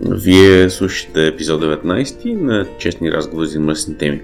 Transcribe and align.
Вие 0.00 0.70
слушате 0.70 1.26
епизод 1.26 1.62
19 1.62 2.34
на 2.34 2.66
Честни 2.78 3.12
разговори 3.12 3.46
за 3.46 3.60
мръсни 3.60 3.96
теми. 3.96 4.22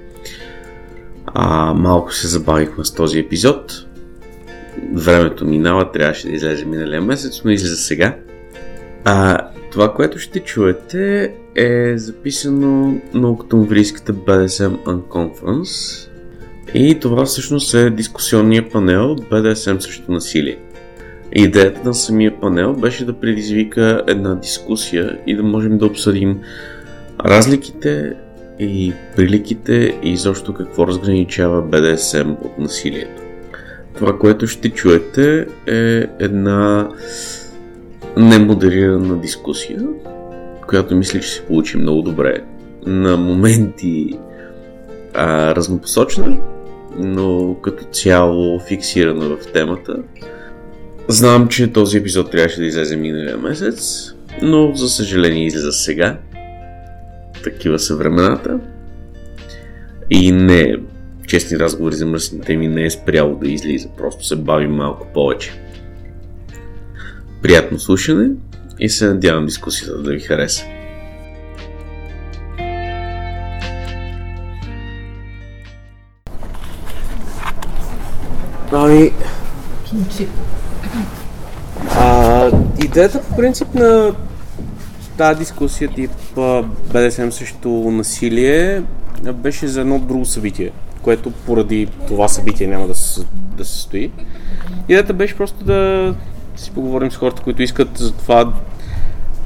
А, 1.27 1.75
малко 1.75 2.15
се 2.15 2.29
забавихме 2.29 2.85
с 2.85 2.95
този 2.95 3.19
епизод. 3.19 3.87
Времето 4.93 5.47
минава, 5.47 5.93
трябваше 5.93 6.29
да 6.29 6.35
излезе 6.35 6.65
миналия 6.65 7.03
месец, 7.03 7.43
но 7.45 7.51
излиза 7.51 7.77
сега. 7.77 8.17
А, 9.05 9.39
това, 9.73 9.95
което 9.95 10.19
ще 10.19 10.41
чуете 10.41 11.35
е 11.55 11.99
записано 11.99 13.01
на 13.15 13.31
октомврийската 13.31 14.15
BDSM 14.15 14.77
Unconference 14.85 16.09
и 16.75 16.99
това 17.01 17.25
всъщност 17.25 17.75
е 17.75 17.91
дискусионния 17.91 18.71
панел 18.71 19.17
BDSM 19.17 19.79
срещу 19.79 20.13
насилие. 20.13 20.59
Идеята 21.35 21.81
на 21.85 21.95
самия 21.95 22.41
панел 22.41 22.73
беше 22.73 23.05
да 23.05 23.13
предизвика 23.13 24.03
една 24.07 24.35
дискусия 24.35 25.19
и 25.27 25.37
да 25.37 25.43
можем 25.43 25.79
да 25.79 25.87
обсъдим 25.87 26.41
разликите 27.25 28.13
и 28.59 28.93
приликите 29.17 29.99
и 30.03 30.17
защо 30.17 30.55
какво 30.55 30.87
разграничава 30.87 31.63
БДСМ 31.63 32.31
от 32.31 32.59
насилието. 32.59 33.23
Това, 33.95 34.19
което 34.19 34.47
ще 34.47 34.71
чуете 34.71 35.47
е 35.67 36.07
една 36.21 36.89
немодерирана 38.17 39.21
дискусия, 39.21 39.83
която 40.69 40.97
мисля, 40.97 41.21
че 41.21 41.29
се 41.29 41.43
получи 41.43 41.77
много 41.77 42.03
добре. 42.03 42.45
На 42.87 43.17
моменти 43.17 44.19
а, 45.15 45.55
разнопосочна, 45.55 46.39
но 46.99 47.57
като 47.63 47.85
цяло 47.85 48.61
фиксирана 48.61 49.37
в 49.37 49.53
темата. 49.53 49.97
Знам, 51.09 51.49
че 51.49 51.73
този 51.73 51.99
епизод 51.99 52.31
трябваше 52.31 52.61
да 52.61 52.67
излезе 52.67 52.97
миналия 52.97 53.39
месец, 53.39 54.11
но 54.43 54.75
за 54.75 54.89
съжаление 54.89 55.47
излиза 55.47 55.73
сега. 55.73 56.19
Такива 57.43 57.79
са 57.79 57.97
времената. 57.97 58.61
И 60.11 60.33
не 60.33 60.77
честни 61.27 61.59
разговори 61.59 61.95
за 61.95 62.07
мръсните 62.07 62.57
ми 62.57 62.69
не 62.69 62.85
е 62.85 62.91
спряло 62.91 63.35
да 63.35 63.49
излиза, 63.49 63.89
просто 63.99 64.27
се 64.27 64.37
бави 64.37 64.67
малко 64.67 65.07
повече. 65.15 65.53
Приятно 67.43 67.79
слушане 67.79 68.31
и 68.81 68.89
се 68.89 69.09
надявам 69.09 69.47
дискусията 69.47 70.03
да 70.03 70.11
ви 70.11 70.21
хареса. 70.21 70.65
Ами, 78.73 79.13
идеята 82.85 83.23
по 83.23 83.37
принцип 83.37 83.75
на 83.75 84.15
тази 85.17 85.39
дискусия 85.39 85.91
тип 85.91 86.11
БДСМ 86.93 87.31
срещу 87.31 87.71
насилие 87.71 88.83
беше 89.33 89.69
за 89.69 89.81
едно 89.81 89.99
друго 89.99 90.25
събитие, 90.25 90.71
което 91.03 91.31
поради 91.31 91.89
това 92.09 92.29
събитие 92.29 92.67
няма 92.67 92.87
да 92.87 92.95
се, 92.95 93.21
да 93.57 93.65
се 93.65 93.79
стои. 93.79 94.11
Идеята 94.89 95.13
беше 95.13 95.37
просто 95.37 95.65
да 95.65 96.15
си 96.57 96.71
поговорим 96.71 97.11
с 97.11 97.17
хората, 97.17 97.43
които 97.43 97.63
искат 97.63 97.99
за 97.99 98.13
това 98.13 98.53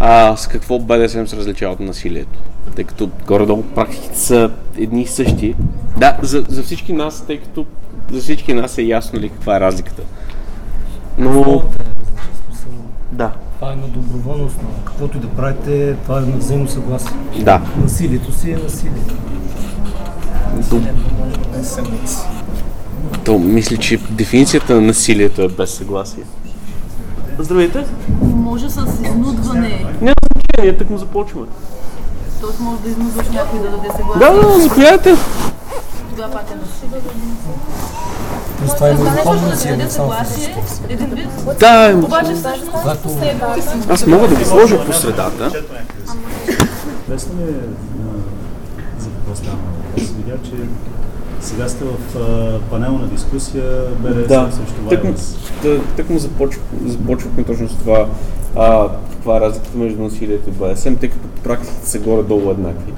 а, 0.01 0.37
с 0.37 0.47
какво 0.47 0.79
БДСМ 0.79 1.25
се 1.27 1.37
различава 1.37 1.73
от 1.73 1.81
насилието. 1.81 2.39
Тъй 2.77 2.85
като 2.85 3.11
горе-долу 3.27 3.63
практиките 3.63 4.19
са 4.19 4.51
едни 4.79 5.03
и 5.03 5.07
същи. 5.07 5.55
Да, 5.99 6.19
за, 6.23 6.45
за 6.49 6.63
всички 6.63 6.93
нас, 6.93 7.27
тъй 7.27 7.39
като 7.39 7.67
за 8.13 8.21
всички 8.21 8.55
нас 8.55 8.79
е 8.79 8.83
ясно 8.83 9.21
ли 9.21 9.29
каква 9.29 9.57
е 9.57 9.61
разликата. 9.61 10.03
Но... 11.19 11.63
Да. 13.13 13.33
Това 13.57 13.73
е 13.73 13.77
на 13.77 13.89
доброволност, 13.89 14.57
но 14.63 14.69
каквото 14.85 15.17
и 15.17 15.21
да 15.21 15.29
правите, 15.29 15.97
това 16.05 16.19
е 16.19 16.21
на 16.21 16.37
взаимно 16.37 16.69
съгласие. 16.69 17.17
Да. 17.39 17.61
Насилието 17.83 18.33
си 18.33 18.51
е 18.51 18.57
насилие. 18.57 19.03
Доб... 20.71 20.83
То 23.25 23.39
мисля, 23.39 23.77
че 23.77 23.99
дефиницията 24.11 24.75
на 24.75 24.81
насилието 24.81 25.43
е 25.43 25.49
без 25.49 25.71
съгласие. 25.71 26.25
Здравейте! 27.39 27.87
Може 28.23 28.71
с 28.71 28.87
изнудване. 29.03 29.87
Няма 30.01 30.15
значение, 30.35 30.77
так 30.77 30.91
му 30.91 30.99
започваме. 30.99 31.47
Тоест 32.41 32.61
може 32.61 32.83
да 32.83 32.89
изнудваш 32.89 33.29
някой 33.29 33.59
да 33.59 33.71
даде 33.71 33.89
съгласие. 33.97 34.29
Да, 34.29 34.49
да, 34.49 34.61
заповядайте. 34.61 35.15
Тогава 36.11 36.33
пак 36.33 36.51
е 36.51 36.55
насилие. 36.55 37.01
Плюс 38.59 38.75
това 38.75 38.89
има 38.89 39.01
и 39.01 39.03
нещо 39.03 39.17
духовно 39.17 39.41
да 39.41 39.49
насилие, 39.49 39.73
даде 39.73 39.85
не 39.85 39.91
само. 39.91 40.13
Да, 41.61 41.95
Обаче 42.05 42.35
всъщност 42.35 42.73
Когато 42.73 43.09
аз 43.89 44.07
мога 44.07 44.29
да 44.29 44.35
ви 44.35 44.45
сложа 44.45 44.87
по 44.87 44.93
средата. 44.93 45.51
Лесно 47.11 47.33
ли 47.39 47.43
е 47.43 47.55
за 48.99 49.09
какво 49.11 49.35
става 49.35 49.57
въпрос? 49.57 50.09
Видя, 50.17 50.37
че 50.45 50.53
сега 51.41 51.69
сте 51.69 51.85
в 51.85 52.17
а, 52.19 52.59
панелна 52.71 53.07
дискусия 53.07 53.85
БДСМ 53.99 54.29
Да, 54.29 54.49
срещу 54.53 55.07
тъ- 55.65 55.81
тък 55.97 56.11
му 56.11 56.19
започв, 56.19 56.61
започвахме 56.87 57.45
точно 57.45 57.69
с 57.69 57.75
това 57.75 58.07
а, 58.57 58.89
каква 59.11 59.37
е 59.37 59.41
разликата 59.41 59.79
между 59.79 60.03
насилието 60.03 60.51
и 60.51 60.53
БДСМ, 60.53 60.95
тъй 60.95 61.09
като 61.09 61.29
практиките 61.45 61.89
са 61.89 61.99
горе-долу 61.99 62.51
еднакви. 62.51 62.93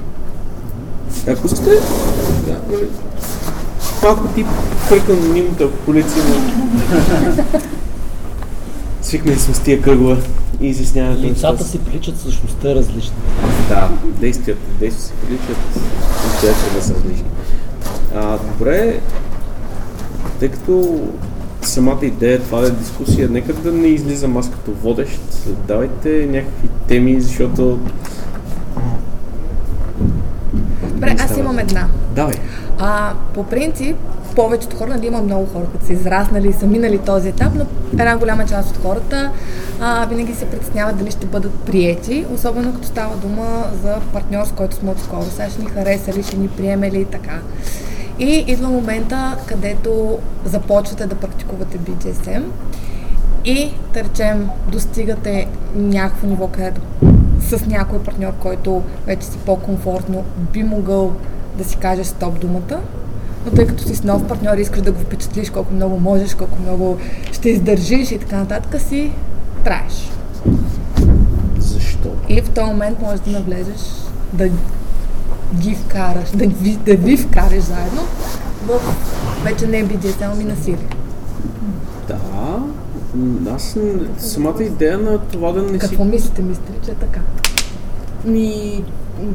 Ако 1.27 1.47
сте, 1.47 1.69
да, 2.45 2.59
малко 4.03 4.27
тип 4.27 4.47
кръка 4.89 5.13
анонимната 5.13 5.71
полиция, 5.71 6.23
но 6.29 6.35
свикнали 9.01 9.39
сме 9.39 9.53
с 9.53 9.59
тия 9.59 9.81
кръгове 9.81 10.17
и 10.61 10.67
изясняването 10.67 11.23
на 11.23 11.29
лицата 11.29 11.63
си 11.63 11.79
приличат, 11.79 12.17
същността 12.17 12.71
е 12.71 12.75
различна. 12.75 13.15
Да, 13.69 13.89
действията, 14.03 14.61
действия 14.79 15.07
се 15.07 15.13
приличат, 15.13 15.57
настоящите 16.25 16.81
са 16.81 16.93
различни. 16.93 17.29
А, 18.15 18.37
добре, 18.37 18.99
тъй 20.39 20.49
като 20.49 21.01
самата 21.61 22.05
идея, 22.05 22.39
това 22.41 22.59
е 22.65 22.69
дискусия, 22.69 23.29
нека 23.29 23.53
да 23.53 23.71
не 23.71 23.87
излизам 23.87 24.37
аз 24.37 24.51
като 24.51 24.71
водещ, 24.71 25.21
давайте 25.67 26.25
някакви 26.31 26.69
теми, 26.87 27.21
защото... 27.21 27.79
Добре, 30.83 31.15
аз 31.19 31.37
имам 31.37 31.59
една. 31.59 31.87
Давай. 32.15 32.35
А, 32.83 33.13
по 33.33 33.43
принцип, 33.43 33.97
повечето 34.35 34.75
хора, 34.75 34.89
нали 34.89 35.07
има 35.07 35.21
много 35.21 35.45
хора, 35.45 35.65
които 35.65 35.85
са 35.85 35.93
израснали 35.93 36.47
и 36.47 36.53
са 36.53 36.67
минали 36.67 36.97
този 36.97 37.29
етап, 37.29 37.53
но 37.55 37.65
една 37.93 38.17
голяма 38.17 38.45
част 38.45 38.69
от 38.69 38.83
хората 38.83 39.31
а, 39.79 40.05
винаги 40.05 40.33
се 40.33 40.45
притесняват 40.45 40.97
дали 40.97 41.11
ще 41.11 41.25
бъдат 41.25 41.53
приети, 41.53 42.25
особено 42.33 42.73
като 42.73 42.87
става 42.87 43.15
дума 43.15 43.63
за 43.83 43.95
партньор, 44.13 44.45
с 44.45 44.51
който 44.51 44.75
сме 44.75 44.91
отскоро. 44.91 45.23
Сега 45.23 45.49
ще 45.49 45.61
ни 45.61 45.67
хареса 45.67 46.13
ли, 46.13 46.23
ще 46.23 46.37
ни 46.37 46.47
приеме 46.47 46.91
ли 46.91 47.01
и 47.01 47.05
така. 47.05 47.39
И 48.19 48.45
идва 48.47 48.69
момента, 48.69 49.37
където 49.45 50.19
започвате 50.45 51.05
да 51.05 51.15
практикувате 51.15 51.79
BDSM 51.79 52.43
и, 53.45 53.73
да 53.93 54.03
речем, 54.03 54.49
достигате 54.71 55.47
някакво 55.75 56.27
ниво, 56.27 56.47
където 56.47 56.81
с 57.39 57.65
някой 57.65 57.99
партньор, 57.99 58.33
който 58.39 58.83
вече 59.05 59.27
си 59.27 59.37
по-комфортно 59.45 60.23
би 60.53 60.63
могъл 60.63 61.13
да 61.63 61.69
си 61.69 61.77
кажеш 61.77 62.07
стоп 62.07 62.39
думата, 62.39 62.79
но 63.45 63.51
тъй 63.51 63.67
като 63.67 63.83
си 63.83 63.95
с 63.95 64.03
нов 64.03 64.27
партньор 64.27 64.57
и 64.57 64.61
искаш 64.61 64.81
да 64.81 64.91
го 64.91 64.99
впечатлиш 64.99 65.49
колко 65.49 65.73
много 65.73 65.99
можеш, 65.99 66.35
колко 66.35 66.57
много 66.61 66.97
ще 67.31 67.49
издържиш 67.49 68.11
и 68.11 68.19
така 68.19 68.37
нататък, 68.37 68.81
си 68.81 69.11
траеш. 69.63 70.11
Защо? 71.59 72.09
И 72.29 72.41
в 72.41 72.49
този 72.49 72.67
момент 72.67 73.01
можеш 73.01 73.19
да 73.19 73.31
навлезеш, 73.31 73.81
да 74.33 74.49
ги 75.55 75.75
вкараш, 75.75 76.29
да 76.29 76.47
ви, 76.47 76.77
да 76.85 76.95
ви 76.95 77.17
вкараш 77.17 77.63
заедно 77.63 78.01
в 78.67 78.79
вече 79.43 79.67
не 79.67 79.85
BDSM, 79.85 80.29
ами 80.33 80.43
насилие. 80.43 80.87
Да, 82.07 82.17
аз 83.55 83.77
самата 84.17 84.63
идея 84.63 84.97
на 84.97 85.17
това 85.17 85.51
да 85.51 85.61
не 85.61 85.71
си... 85.71 85.79
Какво 85.79 86.03
мислите? 86.03 86.41
Мислите 86.41 86.71
ли, 86.71 86.77
че 86.85 86.91
е 86.91 86.95
така? 86.95 87.19
Ми, 88.25 88.83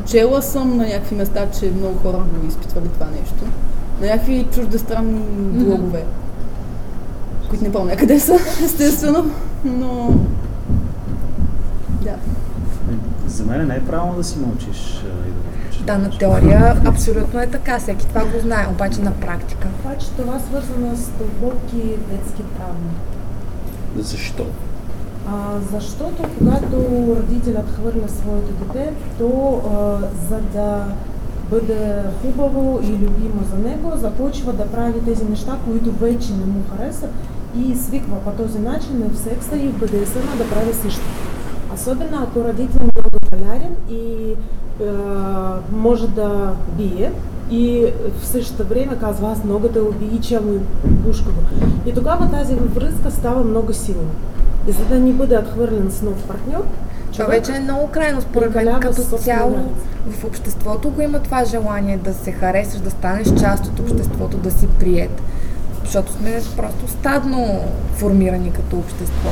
чела 0.06 0.43
съм 0.43 0.77
на 0.77 0.87
някакви 0.87 1.17
места, 1.17 1.47
че 1.61 1.71
много 1.71 1.99
хора 1.99 2.19
го 2.19 2.49
изпитвали 2.49 2.88
това 2.88 3.06
нещо. 3.06 3.44
На 4.00 4.06
някакви 4.06 4.47
чуждестранни 4.55 5.21
блогове, 5.65 6.05
които 7.49 7.65
не 7.65 7.73
помня 7.73 7.97
къде 7.97 8.21
са, 8.21 8.35
естествено, 8.65 9.31
но... 9.65 10.15
Да. 12.03 12.15
За 13.27 13.44
мен 13.44 13.67
не 13.67 13.75
е 13.77 13.85
правилно 13.85 14.15
да 14.15 14.25
си 14.25 14.38
мълчиш 14.38 15.05
и 15.27 15.31
да. 15.31 15.93
Да, 15.93 15.99
на 15.99 16.19
теория 16.19 16.83
абсолютно 16.85 17.41
е 17.41 17.47
така, 17.47 17.79
всеки 17.79 18.06
това 18.06 18.25
го 18.25 18.38
знае, 18.41 18.67
обаче 18.71 19.00
на 19.00 19.12
практика. 19.12 19.69
Обаче 19.85 20.06
това 20.17 20.41
свързано 20.41 20.97
с 20.97 21.09
дълбоки 21.09 21.97
детски 22.11 22.43
травми. 22.56 22.91
Защо? 23.97 24.47
А, 25.26 25.58
защото 25.73 26.23
когато 26.38 26.76
родителят 27.17 27.70
хвърля 27.75 28.08
своето 28.08 28.52
дете, 28.64 28.93
то 29.19 29.61
а, 29.64 29.99
за 30.28 30.40
да 30.52 30.84
бъде 31.50 32.02
хубаво 32.23 32.81
и 32.82 32.87
любимо 32.87 33.43
за 33.50 33.69
него, 33.69 33.93
започва 33.96 34.52
да 34.52 34.67
прави 34.67 35.00
тези 35.00 35.25
неща, 35.25 35.58
които 35.67 35.93
вече 35.93 36.32
не 36.32 36.46
му 36.46 36.62
харесват 36.70 37.11
и 37.58 37.76
свиква 37.76 38.17
по 38.25 38.31
този 38.31 38.58
начин 38.58 39.11
в 39.12 39.19
секса 39.19 39.56
и 39.56 39.69
в 39.69 39.78
БДСМ 39.78 40.38
да 40.38 40.50
прави 40.50 40.75
също. 40.75 41.05
Особено 41.75 42.23
ако 42.23 42.44
родител 42.44 42.81
е 42.81 43.00
много 43.00 43.19
халярен 43.31 43.76
и 43.90 44.32
е, 44.32 44.37
може 45.73 46.08
да 46.08 46.52
бие 46.78 47.12
и 47.50 47.87
в 48.20 48.26
същото 48.26 48.69
време 48.69 48.99
казва 49.00 49.31
аз 49.32 49.44
много 49.44 49.69
те 49.69 49.81
обичам 49.81 50.44
и 50.55 50.88
бушкаво. 50.88 51.40
И 51.87 51.94
тогава 51.94 52.31
тази 52.31 52.55
връзка 52.55 53.11
става 53.11 53.44
много 53.44 53.73
силна. 53.73 54.11
И 54.68 54.72
за 54.72 54.84
да 54.84 54.98
не 54.98 55.12
бъде 55.12 55.38
отхвърлен 55.38 55.90
с 55.90 56.02
нов 56.02 56.26
партньор, 56.26 56.64
Това 57.12 57.24
вече 57.24 57.52
е 57.52 57.60
много 57.60 57.88
крайно, 57.88 58.20
според 58.22 58.54
мен, 58.54 58.80
като 58.80 59.02
цяло 59.02 59.56
в 60.10 60.24
обществото 60.24 60.90
го 60.90 61.00
има 61.00 61.18
това 61.20 61.44
желание 61.44 61.98
да 61.98 62.14
се 62.14 62.32
харесаш, 62.32 62.80
да 62.80 62.90
станеш 62.90 63.28
част 63.40 63.66
от 63.66 63.78
обществото, 63.80 64.36
да 64.36 64.50
си 64.50 64.66
прият. 64.80 65.22
Защото 65.84 66.12
сме 66.12 66.40
просто 66.56 66.88
стадно 66.88 67.60
формирани 67.94 68.52
като 68.52 68.76
общество. 68.76 69.28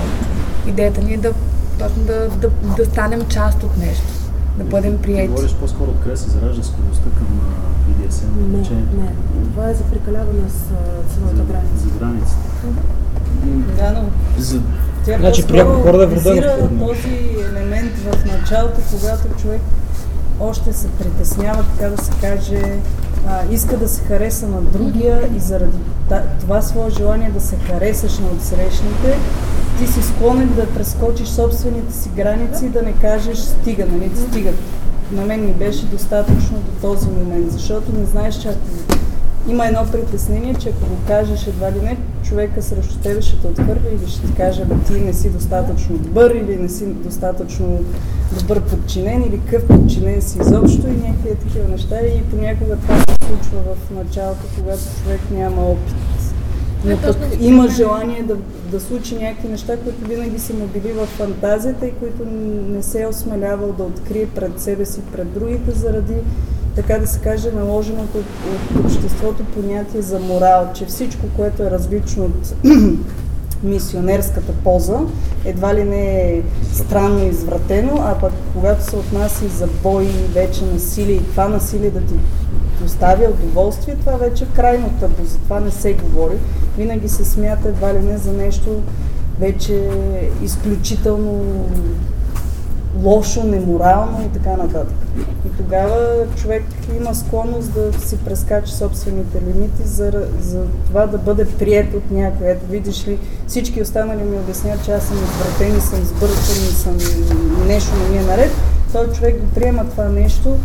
Идеята 0.66 1.02
ни 1.02 1.14
е 1.14 1.18
да 1.18 1.32
точно 1.78 2.02
да, 2.02 2.28
да, 2.28 2.50
да 2.76 2.84
станем 2.84 3.20
част 3.28 3.62
от 3.62 3.76
нещо, 3.76 4.04
да 4.58 4.64
бъдем 4.64 4.96
Ти 4.96 5.02
приети. 5.02 5.28
говориш 5.28 5.54
по-скоро 5.54 5.90
откъде 5.90 6.16
се 6.16 6.30
заражда 6.30 6.62
склонността 6.62 7.04
към 7.18 7.26
BDSM, 7.84 8.24
Не, 8.40 8.56
влечението 8.56 8.96
не. 8.96 9.12
Това 9.50 9.70
е 9.70 9.74
за 9.74 9.82
прекаляване 9.84 10.48
с 10.48 10.58
ценовата 11.14 11.42
граница. 11.42 11.88
за 11.88 11.98
границата. 11.98 12.38
Да, 13.76 13.92
но 13.92 14.10
За... 14.42 14.60
тя 15.04 15.18
Значи, 15.18 15.42
по-скоро 15.42 15.58
при 15.58 15.68
някои 15.68 15.82
хора 15.82 15.98
да 15.98 16.04
е 16.04 16.06
визира 16.06 16.56
този 16.58 17.36
елемент 17.50 17.92
в 17.98 18.24
началото, 18.24 18.80
когато 18.90 19.42
човек 19.42 19.60
още 20.40 20.72
се 20.72 20.88
притеснява, 20.88 21.64
така 21.76 21.90
да 21.90 22.04
се 22.04 22.12
каже, 22.20 22.78
а, 23.28 23.40
иска 23.50 23.76
да 23.76 23.88
се 23.88 24.02
хареса 24.02 24.46
на 24.46 24.60
другия 24.60 25.28
и 25.36 25.40
заради 25.40 25.78
това 26.40 26.62
свое 26.62 26.90
желание 26.90 27.30
да 27.30 27.40
се 27.40 27.56
харесаш 27.56 28.18
на 28.18 28.26
отсрещните, 28.26 29.18
ти 29.78 29.86
си 29.86 30.02
склонен 30.02 30.52
да 30.56 30.66
прескочиш 30.66 31.28
собствените 31.28 31.94
си 31.94 32.08
граници 32.16 32.66
и 32.66 32.68
да 32.68 32.82
не 32.82 32.92
кажеш 32.92 33.38
стига, 33.38 33.86
нали, 33.92 34.10
стига. 34.28 34.50
На 35.12 35.24
мен 35.24 35.46
ми 35.46 35.52
беше 35.52 35.86
достатъчно 35.86 36.58
до 36.58 36.88
този 36.88 37.08
момент, 37.08 37.52
защото 37.52 37.92
не 37.98 38.06
знаеш, 38.06 38.34
че 38.34 38.48
ако 38.48 38.93
има 39.48 39.66
едно 39.66 39.86
притеснение, 39.92 40.54
че 40.54 40.68
ако 40.68 40.80
го 40.80 40.96
кажеш 41.06 41.46
едва 41.46 41.72
ли 41.72 41.80
не, 41.82 41.96
човека 42.22 42.62
срещу 42.62 42.98
тебе 42.98 43.22
ще 43.22 43.40
те 43.40 43.46
отхвърля 43.46 43.88
или 44.00 44.10
ще 44.10 44.26
ти 44.26 44.34
каже, 44.34 44.62
ти 44.86 44.92
не 44.92 45.12
си 45.12 45.30
достатъчно 45.30 45.98
добър 45.98 46.30
или 46.30 46.56
не 46.56 46.68
си 46.68 46.86
достатъчно 46.86 47.84
добър 48.40 48.60
подчинен 48.60 49.22
или 49.22 49.40
какъв 49.40 49.68
подчинен 49.68 50.22
си 50.22 50.38
изобщо 50.40 50.88
и 50.88 50.96
някакви 51.06 51.28
е 51.28 51.34
такива 51.34 51.68
неща 51.68 51.96
и 52.00 52.22
понякога 52.22 52.76
това 52.76 52.98
се 52.98 53.26
случва 53.26 53.58
в 53.74 53.90
началото, 53.90 54.40
когато 54.58 54.82
човек 55.02 55.20
няма 55.30 55.62
опит. 55.62 55.94
Но 56.84 56.90
Не, 56.90 57.02
пък 57.02 57.16
има 57.40 57.68
желание 57.68 58.22
да, 58.22 58.36
да 58.70 58.80
случи 58.80 59.14
някакви 59.14 59.48
неща, 59.48 59.76
които 59.76 60.08
винаги 60.08 60.38
са 60.38 60.54
му 60.54 60.66
били 60.66 60.92
в 60.92 61.06
фантазията 61.06 61.86
и 61.86 61.92
които 61.92 62.24
не 62.68 62.82
се 62.82 63.02
е 63.02 63.06
осмелявал 63.06 63.72
да 63.72 63.82
открие 63.82 64.26
пред 64.26 64.60
себе 64.60 64.86
си, 64.86 65.00
пред 65.12 65.32
другите, 65.32 65.70
заради 65.70 66.14
така 66.76 66.98
да 66.98 67.06
се 67.06 67.18
каже, 67.18 67.50
наложеното 67.50 68.18
от, 68.18 68.24
от 68.24 68.84
обществото 68.84 69.44
понятие 69.44 70.02
за 70.02 70.18
морал, 70.18 70.70
че 70.74 70.86
всичко, 70.86 71.26
което 71.36 71.62
е 71.62 71.70
различно 71.70 72.24
от 72.24 72.54
мисионерската 73.62 74.52
поза, 74.64 74.98
едва 75.44 75.74
ли 75.74 75.84
не 75.84 76.30
е 76.30 76.42
странно 76.72 77.24
извратено, 77.24 77.92
а 77.98 78.18
пък 78.18 78.32
когато 78.54 78.84
се 78.84 78.96
отнася 78.96 79.48
за 79.48 79.68
бой, 79.82 80.08
вече 80.34 80.64
насилие 80.64 81.16
и 81.16 81.30
това 81.30 81.48
насилие 81.48 81.90
да 81.90 82.00
ти 82.00 82.14
доставя 82.82 83.24
удоволствие, 83.24 83.96
това 83.96 84.12
вече 84.12 84.44
е 84.44 84.56
крайно 84.56 84.90
тъпо, 85.00 85.24
за 85.24 85.38
това 85.38 85.60
не 85.60 85.70
се 85.70 85.92
говори. 85.92 86.36
Винаги 86.78 87.08
се 87.08 87.24
смята 87.24 87.68
едва 87.68 87.94
ли 87.94 87.98
не 87.98 88.18
за 88.18 88.32
нещо 88.32 88.82
вече 89.40 89.90
изключително 90.42 91.44
лошо, 93.02 93.44
неморално 93.44 94.22
и 94.26 94.32
така 94.32 94.56
нататък. 94.56 94.96
И 95.46 95.56
тогава 95.56 96.26
човек 96.36 96.62
има 96.96 97.14
склонност 97.14 97.72
да 97.72 98.00
си 98.00 98.18
прескача 98.18 98.72
собствените 98.72 99.40
лимити 99.40 99.82
за, 99.84 100.28
за 100.40 100.64
това 100.86 101.06
да 101.06 101.18
бъде 101.18 101.44
прият 101.44 101.94
от 101.94 102.10
някой. 102.10 102.50
Ето 102.50 102.66
видиш 102.66 103.08
ли, 103.08 103.18
всички 103.46 103.82
останали 103.82 104.22
ми 104.22 104.36
обясняват, 104.36 104.84
че 104.84 104.92
аз 104.92 105.04
съм 105.04 105.16
извратен 105.16 105.78
и 105.78 105.80
съм 105.80 106.04
сбъркан 106.04 106.56
и 106.70 106.74
съм 106.74 106.96
нещо 107.66 107.90
не 107.96 108.08
ми 108.08 108.18
е 108.18 108.26
наред. 108.26 108.50
Той 108.92 109.12
човек 109.12 109.40
го 109.40 109.46
приема 109.54 109.84
това 109.84 110.08
нещо, 110.08 110.56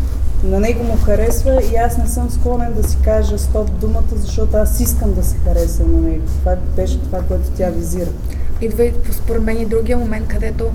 на 0.43 0.59
него 0.59 0.83
му 0.83 0.97
харесва 1.05 1.61
и 1.73 1.75
аз 1.75 1.97
не 1.97 2.07
съм 2.07 2.29
склонен 2.29 2.73
да 2.73 2.87
си 2.87 2.97
кажа 3.03 3.39
стоп 3.39 3.71
думата, 3.81 4.15
защото 4.15 4.57
аз 4.57 4.79
искам 4.79 5.13
да 5.13 5.23
се 5.23 5.37
хареса 5.37 5.83
на 5.83 6.01
него. 6.01 6.23
Това 6.39 6.55
беше 6.75 6.99
това, 6.99 7.21
което 7.21 7.49
тя 7.57 7.69
визира. 7.69 8.09
Идва 8.61 8.83
и 8.85 8.91
според 9.11 9.43
мен 9.43 9.61
и 9.61 9.65
другия 9.65 9.97
момент, 9.97 10.27
където, 10.27 10.65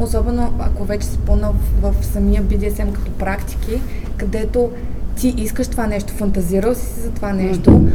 особено 0.00 0.52
ако 0.58 0.84
вече 0.84 1.06
си 1.06 1.18
по-нов 1.18 1.54
в 1.82 1.94
самия 2.02 2.42
BDSM 2.42 2.92
като 2.92 3.10
практики, 3.10 3.80
където 4.16 4.70
ти 5.16 5.34
искаш 5.36 5.68
това 5.68 5.86
нещо, 5.86 6.12
фантазирал 6.12 6.74
си 6.74 7.00
за 7.00 7.10
това 7.10 7.32
нещо, 7.32 7.88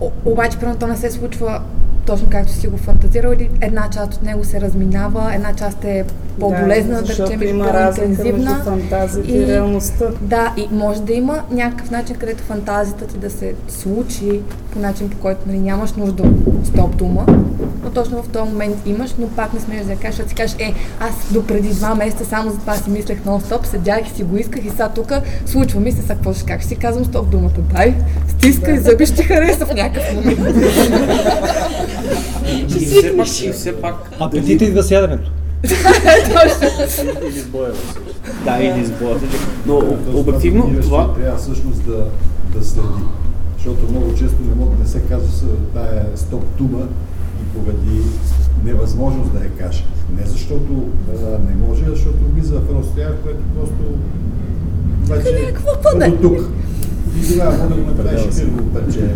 о- 0.00 0.10
обаче 0.24 0.58
примерно 0.58 0.78
то 0.78 0.86
не 0.86 0.96
се 0.96 1.10
случва 1.10 1.60
точно 2.06 2.26
както 2.30 2.52
си 2.52 2.68
го 2.68 2.76
фантазирал 2.76 3.32
или 3.32 3.50
една 3.60 3.90
част 3.90 4.14
от 4.14 4.22
него 4.22 4.44
се 4.44 4.60
разминава, 4.60 5.34
една 5.34 5.54
част 5.54 5.84
е 5.84 6.04
по-болезна, 6.40 6.94
да, 6.94 7.06
защото 7.06 7.32
речем, 7.32 7.48
има 7.48 7.64
по-интензивна. 7.64 8.54
фантазията 8.64 9.30
и, 9.30 9.36
И- 9.36 9.46
реалността. 9.46 10.04
Да, 10.20 10.54
и 10.56 10.68
може 10.74 11.02
да 11.02 11.12
има 11.12 11.42
някакъв 11.50 11.90
начин, 11.90 12.16
където 12.16 12.42
фантазията 12.42 13.06
ти 13.06 13.18
да 13.18 13.30
се 13.30 13.54
случи 13.68 14.40
по 14.70 14.78
начин, 14.78 15.10
по 15.10 15.16
който 15.18 15.40
нали, 15.46 15.58
нямаш 15.58 15.92
нужда 15.92 16.22
от 16.22 16.66
стоп 16.66 16.96
дума, 16.96 17.26
но 17.84 17.90
точно 17.90 18.22
в 18.22 18.28
този 18.28 18.50
момент 18.50 18.76
имаш, 18.86 19.14
но 19.18 19.28
пак 19.28 19.54
не 19.54 19.60
смееш 19.60 19.84
да 19.84 19.92
я 19.92 19.98
кажеш, 19.98 20.14
защото 20.14 20.28
си 20.28 20.34
кажеш, 20.34 20.56
е, 20.58 20.74
аз 21.00 21.32
до 21.32 21.46
преди 21.46 21.68
два 21.68 21.94
месеца 21.94 22.24
само 22.24 22.50
за 22.50 22.58
това 22.58 22.74
си 22.74 22.90
мислех 22.90 23.18
нон-стоп, 23.26 23.66
седях 23.66 24.08
и 24.08 24.16
си 24.16 24.22
го 24.22 24.36
исках 24.36 24.64
и 24.64 24.70
сега 24.70 24.88
тук 24.88 25.12
случва 25.46 25.80
ми 25.80 25.92
се, 25.92 26.02
сега 26.02 26.14
какво 26.14 26.34
ще 26.34 26.44
как 26.44 26.60
ще 26.60 26.68
си 26.68 26.76
казвам 26.76 27.04
стоп 27.04 27.30
думата, 27.30 27.50
дай, 27.72 27.94
стискай 28.28 28.78
зъби, 28.78 29.06
ще 29.06 29.16
ти 29.16 29.22
хареса 29.22 29.66
в 29.66 29.74
някакъв 29.74 30.14
момент. 30.14 30.40
И 32.68 32.86
все 32.86 33.16
пак, 33.16 33.40
и 33.40 33.52
все 33.52 33.80
пак... 33.80 33.94
Апетита 34.20 34.64
идва 34.64 34.82
с 34.82 34.90
яденето. 34.90 35.30
Или 35.64 35.70
да 36.78 36.90
се 36.90 37.04
Да, 38.44 38.62
или 38.62 38.84
с 38.84 38.90
боята. 38.90 39.26
Но 39.66 39.82
обективно 40.14 40.82
това... 40.82 41.14
трябва 41.14 41.38
всъщност 41.38 41.86
да, 41.86 42.06
да 42.54 42.64
следи. 42.64 42.88
Защото 43.56 43.90
много 43.90 44.14
често 44.14 44.36
не 44.48 44.54
мога 44.54 44.76
да 44.76 44.88
се 44.88 45.00
казва 45.00 45.48
тая 45.74 46.06
стоп 46.14 46.44
тума 46.58 46.78
и 46.80 47.13
поради 47.54 48.00
невъзможност 48.64 49.32
да 49.32 49.38
я 49.38 49.50
каже. 49.50 49.84
Не 50.18 50.26
защото 50.26 50.88
а, 51.10 51.38
не 51.48 51.66
може, 51.66 51.84
а 51.84 51.90
защото 51.90 52.16
влиза 52.34 52.54
в 52.60 52.78
разстояние, 52.78 53.18
което 53.22 53.42
просто 53.54 53.82
вече 55.06 55.52
какво 55.54 55.82
пъне? 55.82 56.06
е 56.06 56.10
до 56.10 56.16
тук. 56.16 56.50
И 57.22 57.32
тогава 57.32 57.56
може 57.56 57.68
да 57.68 57.74
го 57.74 57.86
направиш 57.90 58.22
първо 58.22 58.66
пече 58.66 59.08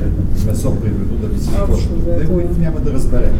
месо, 0.47 0.77
примерно, 0.81 1.17
да 1.21 1.27
виси 1.27 1.49
Общо 1.63 1.75
точно 1.75 1.97
от 1.97 2.19
него 2.21 2.41
и 2.41 2.61
няма 2.61 2.81
да 2.81 2.93
разбере. 2.93 3.33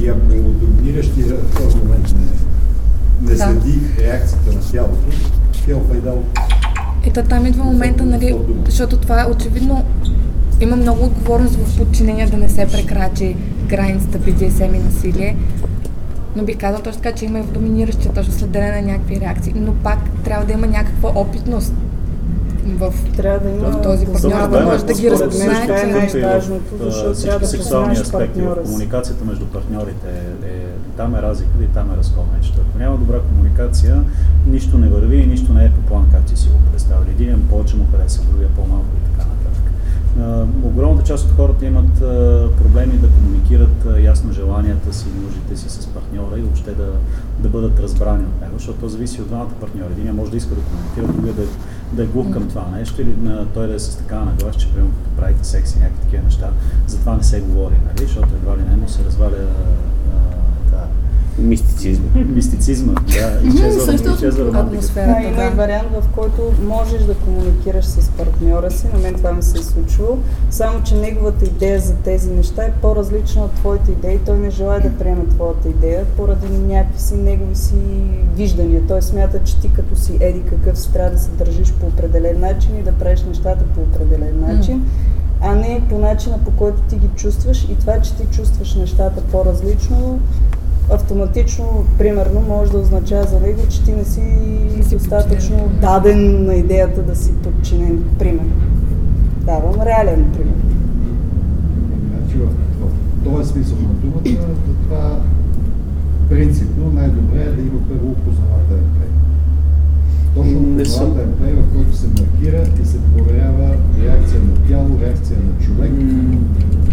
И 0.00 0.08
ако 0.08 0.20
доминиращия 0.60 1.26
в 1.26 1.62
този 1.62 1.76
момент 1.76 2.14
не, 2.14 3.30
не 3.30 3.36
Да. 3.36 3.44
следи 3.44 3.80
реакцията 3.98 4.52
на 4.52 4.60
тялото, 4.72 5.16
тялото 5.66 5.94
е 5.94 6.00
дал 6.00 6.22
И 7.06 7.10
то 7.10 7.22
там 7.22 7.46
идва 7.46 7.64
момента, 7.64 8.04
нали, 8.04 8.36
защото 8.66 8.96
това 8.96 9.22
е 9.22 9.30
очевидно 9.30 9.84
има 10.60 10.76
много 10.76 11.04
отговорност 11.04 11.54
в 11.54 11.78
подчинение 11.78 12.26
да 12.26 12.36
не 12.36 12.48
се 12.48 12.66
прекрачи 12.72 13.36
границата 13.68 14.18
BDSM 14.18 14.76
и 14.76 14.78
насилие. 14.78 15.36
Но 16.36 16.44
бих 16.44 16.58
казал 16.58 16.82
точно 16.82 17.02
така, 17.02 17.16
че 17.16 17.24
има 17.24 17.38
и 17.38 17.42
в 17.42 17.52
доминиращия 17.52 18.12
точно 18.12 18.32
следене 18.32 18.80
на 18.80 18.92
някакви 18.92 19.20
реакции. 19.20 19.52
Но 19.56 19.74
пак 19.74 19.98
трябва 20.24 20.46
да 20.46 20.52
има 20.52 20.66
някаква 20.66 21.12
опитност. 21.14 21.74
в 22.66 22.94
Трябва 23.16 23.38
да 23.38 23.50
има 23.50 23.70
в 23.70 23.82
този 23.82 24.06
партньор, 24.06 24.48
да 24.48 24.60
може 24.60 24.84
да 24.84 24.94
ги 24.94 25.10
разпознае. 25.10 25.62
Това 25.62 25.80
е 25.80 25.86
най-важното, 25.86 26.76
защото 26.80 27.22
трябва 27.22 27.38
да 27.38 27.46
сексуални 27.46 27.94
аспекти 27.98 28.40
в 28.40 28.56
комуникацията 28.64 29.24
между 29.24 29.46
партньорите. 29.46 30.08
Е, 30.08 30.46
е, 30.46 30.66
там 30.96 31.14
е 31.14 31.22
разликата 31.22 31.64
и 31.64 31.66
там 31.66 31.92
е 31.92 31.96
разковничето. 31.96 32.60
Ако 32.68 32.78
няма 32.78 32.96
добра 32.96 33.18
комуникация, 33.20 34.02
нищо 34.46 34.78
не 34.78 34.88
върви 34.88 35.16
и 35.16 35.26
нищо 35.26 35.52
не 35.52 35.64
е 35.64 35.70
по 35.70 35.80
план, 35.80 36.08
както 36.12 36.36
си 36.36 36.48
го 36.48 36.58
представили. 36.72 37.10
Един 37.10 37.48
повече 37.50 37.76
му 37.76 37.86
харесва, 37.92 38.24
другия 38.30 38.48
по-малко 38.48 38.86
и 38.96 39.12
така 39.12 39.15
огромната 40.62 41.06
част 41.06 41.24
от 41.24 41.36
хората 41.36 41.66
имат 41.66 41.98
проблеми 42.56 42.98
да 42.98 43.08
комуникират 43.08 43.86
ясно 44.00 44.32
желанията 44.32 44.94
си, 44.94 45.06
нуждите 45.22 45.56
си 45.56 45.70
с 45.70 45.86
партньора 45.86 46.38
и 46.38 46.42
въобще 46.42 46.70
да, 46.70 46.92
да 47.38 47.48
бъдат 47.48 47.80
разбрани 47.80 48.24
от 48.24 48.40
него, 48.40 48.52
защото 48.58 48.80
то 48.80 48.88
зависи 48.88 49.22
от 49.22 49.28
двамата 49.28 49.50
партньори. 49.60 49.92
Един 49.92 50.14
може 50.14 50.30
да 50.30 50.36
иска 50.36 50.54
да 50.54 50.60
комуникира, 50.60 51.06
другия 51.06 51.34
да, 51.34 51.42
да 51.92 52.02
е 52.02 52.06
глух 52.06 52.32
към 52.32 52.48
това 52.48 52.68
нещо 52.76 53.02
или 53.02 53.16
на, 53.22 53.46
той 53.54 53.66
да 53.66 53.74
е 53.74 53.78
с 53.78 53.96
така 53.96 54.16
наглас, 54.16 54.56
че 54.56 54.68
примерно 54.68 54.94
като 54.94 55.16
правите 55.16 55.44
секс 55.44 55.74
и 55.74 55.78
някакви 55.78 56.02
такива 56.02 56.22
неща, 56.22 56.50
за 56.86 56.98
това 56.98 57.16
не 57.16 57.22
се 57.22 57.40
говори, 57.40 57.74
нали? 57.86 58.06
защото 58.06 58.28
едва 58.34 58.56
ли 58.56 58.62
не 58.70 58.76
му 58.76 58.88
се 58.88 59.04
разваля 59.04 59.46
та, 61.36 61.42
Мистицизм. 61.42 62.02
мистицизма, 62.14 62.92
да, 62.92 63.48
изчезва, 63.48 63.80
Също 63.80 64.10
изчезва 64.10 64.58
атмосферата. 64.58 65.20
Да, 65.20 65.28
има 65.28 65.44
и 65.44 65.50
вариант, 65.50 65.88
в 65.92 66.08
който 66.14 66.52
можеш 66.62 67.02
да 67.02 67.14
комуникираш 67.14 67.84
с 67.84 68.08
партньора 68.08 68.70
си. 68.70 68.86
На 68.92 68.98
мен 68.98 69.14
това 69.14 69.32
ми 69.32 69.42
се 69.42 69.58
е 69.58 69.62
случило. 69.62 70.18
Само, 70.50 70.82
че 70.82 70.94
неговата 70.94 71.44
идея 71.44 71.80
за 71.80 71.94
тези 71.94 72.30
неща 72.30 72.62
е 72.62 72.72
по-различна 72.82 73.44
от 73.44 73.52
твоите 73.52 73.92
идеи. 73.92 74.18
Той 74.26 74.38
не 74.38 74.50
желая 74.50 74.80
да 74.80 74.98
приеме 74.98 75.26
твоята 75.26 75.68
идея 75.68 76.04
поради 76.16 76.58
някакви 76.58 77.00
си 77.00 77.14
негови 77.14 77.56
си 77.56 77.74
виждания. 78.36 78.82
Той 78.88 79.02
смята, 79.02 79.40
че 79.44 79.60
ти 79.60 79.70
като 79.72 79.96
си 79.96 80.18
еди 80.20 80.42
какъв 80.42 80.78
си 80.78 80.92
трябва 80.92 81.10
да 81.10 81.18
се 81.18 81.30
държиш 81.30 81.72
по 81.72 81.86
определен 81.86 82.40
начин 82.40 82.76
и 82.76 82.82
да 82.82 82.92
правиш 82.92 83.22
нещата 83.22 83.64
по 83.74 83.80
определен 83.80 84.40
начин. 84.40 84.88
а 85.40 85.54
не 85.54 85.82
по 85.88 85.98
начина 85.98 86.38
по 86.44 86.50
който 86.50 86.80
ти 86.82 86.96
ги 86.96 87.08
чувстваш 87.16 87.64
и 87.64 87.76
това, 87.80 88.00
че 88.00 88.14
ти 88.14 88.26
чувстваш 88.36 88.74
нещата 88.74 89.20
по-различно, 89.20 90.20
автоматично, 90.90 91.84
примерно, 91.98 92.40
може 92.40 92.70
да 92.70 92.78
означава 92.78 93.24
за 93.24 93.40
него, 93.40 93.60
че 93.70 93.84
ти 93.84 93.92
не 93.92 94.04
си, 94.04 94.20
си 94.82 94.96
достатъчно 94.96 95.56
подчинен. 95.58 95.80
даден 95.80 96.46
на 96.46 96.54
идеята 96.54 97.02
да 97.02 97.16
си 97.16 97.32
подчинен. 97.42 98.04
Пример. 98.18 98.46
Давам 99.44 99.82
реален 99.82 100.24
пример. 100.32 100.54
Значи 102.10 102.36
в, 102.38 102.46
в 102.80 103.24
този 103.24 103.52
смисъл 103.52 103.78
на 103.78 103.88
думата, 103.88 104.46
това 104.82 105.18
принципно 106.30 106.90
най-добре 106.94 107.42
е 107.42 107.52
да 107.52 107.62
има 107.62 107.80
първо 107.88 108.10
опознавателен 108.10 108.84
преглед. 108.98 109.16
Точно 110.34 110.60
Не 110.60 110.82
опознавателен 110.82 111.32
преглед, 111.40 111.64
в 111.64 111.74
който 111.74 111.96
се 111.96 112.06
маркира 112.06 112.62
и 112.82 112.86
се 112.86 112.98
проверява 113.16 113.70
реакция 114.02 114.40
на 114.40 114.68
тяло, 114.68 115.00
реакция 115.00 115.36
на 115.38 115.66
човек 115.66 115.92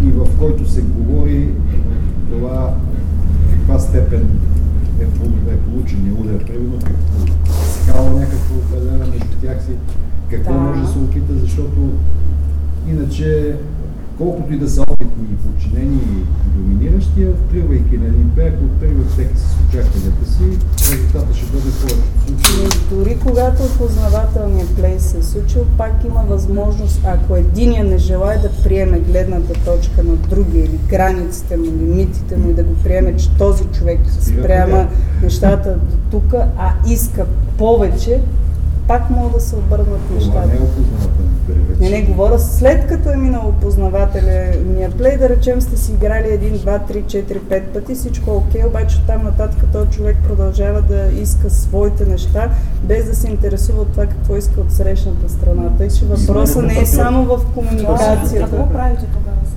и 0.03 0.11
в 0.11 0.39
който 0.39 0.69
се 0.69 0.81
говори 0.81 1.49
това 2.31 2.73
каква 3.63 3.79
степен 3.79 4.29
е, 4.99 5.03
е 5.03 5.57
получен 5.57 6.17
удар, 6.19 6.45
примерно 6.45 6.79
скала 7.81 8.09
някаква 8.09 8.55
определена 8.55 9.05
между 9.05 9.37
тях 9.41 9.63
си, 9.63 9.71
какво 10.31 10.53
Да. 10.53 10.59
може 10.59 10.81
да 10.81 10.87
се 10.87 10.99
опита, 10.99 11.33
защото 11.33 11.89
иначе 12.89 13.55
колкото 14.17 14.53
и 14.53 14.57
да 14.57 14.69
са 14.69 14.81
опитни 14.81 15.27
и 15.33 15.35
подчинени 15.35 15.95
и 15.95 16.25
доминиращи, 16.57 17.27
тръгвайки 17.51 17.97
на 17.97 18.07
ако 18.47 18.79
тръгват 18.79 19.11
всеки 19.11 19.37
с 19.37 19.55
очакванията 19.69 20.31
си, 20.31 20.43
резултата 20.91 21.33
ще 21.33 21.45
бъде 21.45 21.71
повече 21.81 22.13
дори 22.89 23.17
когато 23.19 23.63
опознавателният 23.63 24.75
плей 24.75 24.99
се 24.99 25.17
е 25.17 25.23
случил, 25.23 25.65
пак 25.77 25.91
има 26.05 26.23
възможност, 26.29 27.01
ако 27.05 27.35
единия 27.35 27.83
не 27.83 27.97
желая 27.97 28.41
да 28.41 28.49
приеме 28.63 28.99
гледната 28.99 29.53
точка 29.65 30.03
на 30.03 30.15
другия 30.15 30.65
или 30.65 30.79
границите 30.89 31.57
му, 31.57 31.65
лимитите 31.65 32.37
му 32.37 32.49
и 32.49 32.53
да 32.53 32.63
го 32.63 32.73
приеме, 32.83 33.17
че 33.17 33.37
този 33.37 33.63
човек 33.63 33.99
спряма 34.21 34.87
нещата 35.23 35.75
до 35.75 35.95
тук, 36.11 36.33
а 36.57 36.73
иска 36.89 37.25
повече, 37.57 38.19
пак 38.87 39.09
могат 39.09 39.33
да 39.33 39.39
се 39.39 39.55
обърнат 39.55 39.87
Това 39.87 40.09
не 40.09 40.15
нещата. 40.15 40.39
е. 40.39 41.03
Не, 41.79 41.89
не, 41.89 42.01
говоря 42.01 42.39
след 42.39 42.87
като 42.87 43.09
е 43.09 43.15
минал 43.15 43.47
опознавателния 43.47 44.91
плей, 44.91 45.17
да 45.17 45.29
речем 45.29 45.61
сте 45.61 45.77
си 45.77 45.91
играли 45.91 46.25
1, 46.25 46.57
2, 46.57 46.91
3, 46.91 47.03
4, 47.03 47.39
5 47.39 47.61
пъти, 47.63 47.95
всичко 47.95 48.31
е 48.31 48.33
окей, 48.33 48.65
обаче 48.65 49.01
там 49.07 49.23
нататък 49.23 49.63
този 49.73 49.89
човек 49.89 50.17
продължава 50.27 50.81
да 50.81 51.09
иска 51.21 51.49
своите 51.49 52.05
неща, 52.05 52.49
без 52.83 53.05
да 53.05 53.15
се 53.15 53.27
интересува 53.27 53.81
от 53.81 53.91
това 53.91 54.05
какво 54.05 54.35
иска 54.35 54.61
от 54.61 54.71
срещната 54.71 55.29
страна. 55.29 55.69
Тъй, 55.77 55.89
че 55.89 56.05
въпросът 56.05 56.65
не 56.65 56.79
е 56.79 56.85
само 56.85 57.25
в 57.25 57.45
комуникацията. 57.53 58.39
Какво 58.39 58.69
правите? 58.69 59.05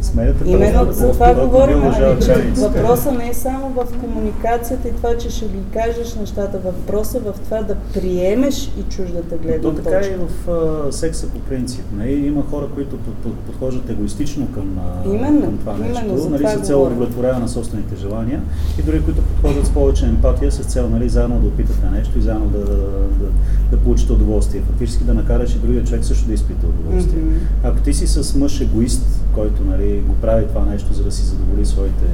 Сменяте 0.07 0.51
Именно 0.51 0.93
за 0.93 1.13
това 1.13 1.35
говорим. 1.35 1.79
нали, 1.79 2.25
че. 2.25 2.35
Въпросът 2.61 3.19
не 3.19 3.29
е 3.29 3.35
само 3.35 3.69
в 3.69 3.87
комуникацията 4.01 4.89
и 4.89 4.93
това, 4.93 5.17
че 5.17 5.31
ще 5.31 5.45
ги 5.45 5.59
кажеш 5.73 6.15
нещата. 6.15 6.59
Въпросът 6.59 7.27
е 7.27 7.31
в 7.31 7.35
това 7.45 7.63
да 7.63 7.75
приемеш 7.75 8.71
и 8.79 8.83
чуждата 8.83 9.37
гледна 9.37 9.63
То 9.63 9.73
така 9.73 9.99
точка. 9.99 10.15
и 10.15 10.17
в 10.17 10.51
а, 10.51 10.93
секса 10.93 11.27
по 11.29 11.39
принцип. 11.39 11.85
Не? 11.97 12.11
Има 12.11 12.43
хора, 12.51 12.67
които 12.75 12.97
под, 12.97 13.15
под, 13.15 13.35
подхождат 13.35 13.91
егоистично 13.91 14.49
към, 14.55 14.79
а, 14.79 15.09
Именно, 15.09 15.41
към 15.41 15.59
това 15.59 15.73
именно, 15.73 15.95
нещо, 15.95 16.17
за 16.19 16.31
нали, 16.31 16.43
това 16.45 16.57
с 16.57 16.67
цел 16.67 16.83
удовлетворяване 16.83 17.41
на 17.41 17.49
собствените 17.49 17.97
желания 17.97 18.41
и 18.79 18.83
дори 18.83 19.03
които 19.03 19.23
подхождат 19.23 19.67
с 19.67 19.71
повече 19.71 20.07
емпатия 20.07 20.53
с 20.53 20.65
цел 20.65 20.89
нали, 20.89 21.09
заедно 21.09 21.41
да 21.41 21.47
опитате 21.47 21.91
нещо 21.93 22.19
и 22.19 22.23
заедно 22.23 22.47
да, 22.47 22.65
да, 22.65 23.27
да 23.71 23.77
получите 23.77 24.13
удоволствие. 24.13 24.63
Фактически 24.71 25.05
да 25.05 25.15
накараш 25.15 25.55
и 25.55 25.59
другия 25.59 25.85
човек 25.85 26.05
също 26.05 26.27
да 26.27 26.33
изпита 26.35 26.67
удоволствие. 26.67 27.23
Мгм. 27.23 27.37
Ако 27.65 27.81
ти 27.81 27.95
си 27.95 28.07
с 28.07 28.35
мъж 28.35 28.61
егоист, 28.61 29.07
който 29.35 29.63
нали, 29.65 29.96
го 30.01 30.15
прави 30.15 30.47
това 30.49 30.65
нещо, 30.65 30.93
за 30.93 31.05
да 31.05 31.13
си 31.13 31.23
задоволи 31.23 31.67
своите 31.67 32.05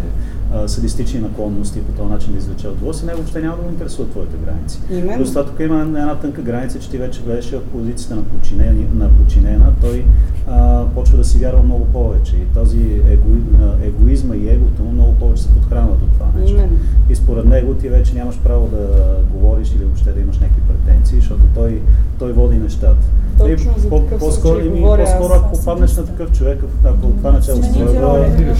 а, 0.54 0.68
садистични 0.68 1.20
наклонности 1.20 1.78
и 1.78 1.82
по 1.82 1.92
този 1.92 2.12
начин 2.12 2.32
да 2.32 2.38
извлече 2.38 2.68
удоволствие, 2.68 3.06
него 3.06 3.18
въобще 3.18 3.40
няма 3.40 3.56
да 3.56 3.62
го 3.62 3.68
интересуват 3.68 4.10
твоите 4.10 4.36
граници. 4.44 4.80
Именно. 4.90 5.16
Плюс 5.16 5.28
това 5.28 5.44
тук 5.44 5.60
има 5.60 5.80
една 5.80 6.14
тънка 6.14 6.42
граница, 6.42 6.78
че 6.78 6.90
ти 6.90 6.98
вече 6.98 7.20
влезеш 7.20 7.50
в 7.50 7.60
позицията 7.72 8.16
на, 8.16 8.22
подчинени, 8.22 8.86
на 8.94 9.08
подчинена, 9.08 9.72
той 9.80 10.04
а, 10.48 10.84
почва 10.94 11.16
да 11.16 11.24
си 11.24 11.38
вярва 11.38 11.62
много 11.62 11.84
повече. 11.84 12.36
И 12.36 12.54
този 12.54 12.78
егои, 13.08 13.38
а, 13.62 13.86
егоизма 13.86 14.36
и 14.36 14.48
егото 14.48 14.82
му 14.82 14.92
много 14.92 15.12
повече 15.12 15.42
се 15.42 15.48
подхранват 15.48 16.02
от 16.02 16.12
това 16.12 16.26
нещо. 16.40 16.56
Именно. 16.56 16.78
И 17.10 17.14
според 17.14 17.44
него 17.44 17.74
ти 17.74 17.88
вече 17.88 18.14
нямаш 18.14 18.38
право 18.38 18.68
да 18.68 19.16
говориш 19.32 19.72
или 19.76 19.84
въобще 19.84 20.12
да 20.12 20.20
имаш 20.20 20.38
някакви 20.38 20.60
претенции, 20.60 21.18
защото 21.18 21.42
той, 21.54 21.82
той 22.18 22.32
води 22.32 22.56
нещата. 22.58 23.06
Точно 23.38 23.74
И 23.76 23.80
за 23.80 23.88
по- 23.88 24.06
по-скоро, 24.06 24.54
случай 24.54 24.68
ами, 24.68 24.80
говоря 24.80 25.02
аз. 25.02 25.18
по-скоро 25.18 25.38
ако 25.38 25.52
попаднеш 25.58 25.96
на 25.96 26.06
такъв 26.06 26.32
човек, 26.32 26.64
ако, 26.84 27.06
това 27.06 27.32
начало 27.32 27.62
с 27.62 27.76
роли. 27.76 28.54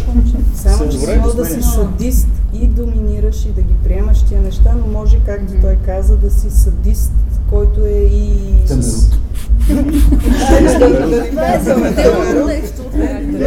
Само, 0.55 0.91
че 0.91 0.97
да 1.37 1.45
сменяш. 1.45 1.82
Садист 1.83 2.29
и 2.55 2.67
доминираш 2.67 3.45
и 3.45 3.49
да 3.49 3.63
ги 3.63 3.75
приемаш 3.85 4.23
тия 4.23 4.41
неща, 4.41 4.75
но 4.79 4.87
може, 4.87 5.19
както 5.27 5.53
той 5.61 5.77
каза, 5.77 6.17
да 6.17 6.31
си 6.31 6.51
садист, 6.51 7.13
който 7.51 7.85
е 7.85 8.09
и... 8.13 8.55
Темерут. 8.67 9.19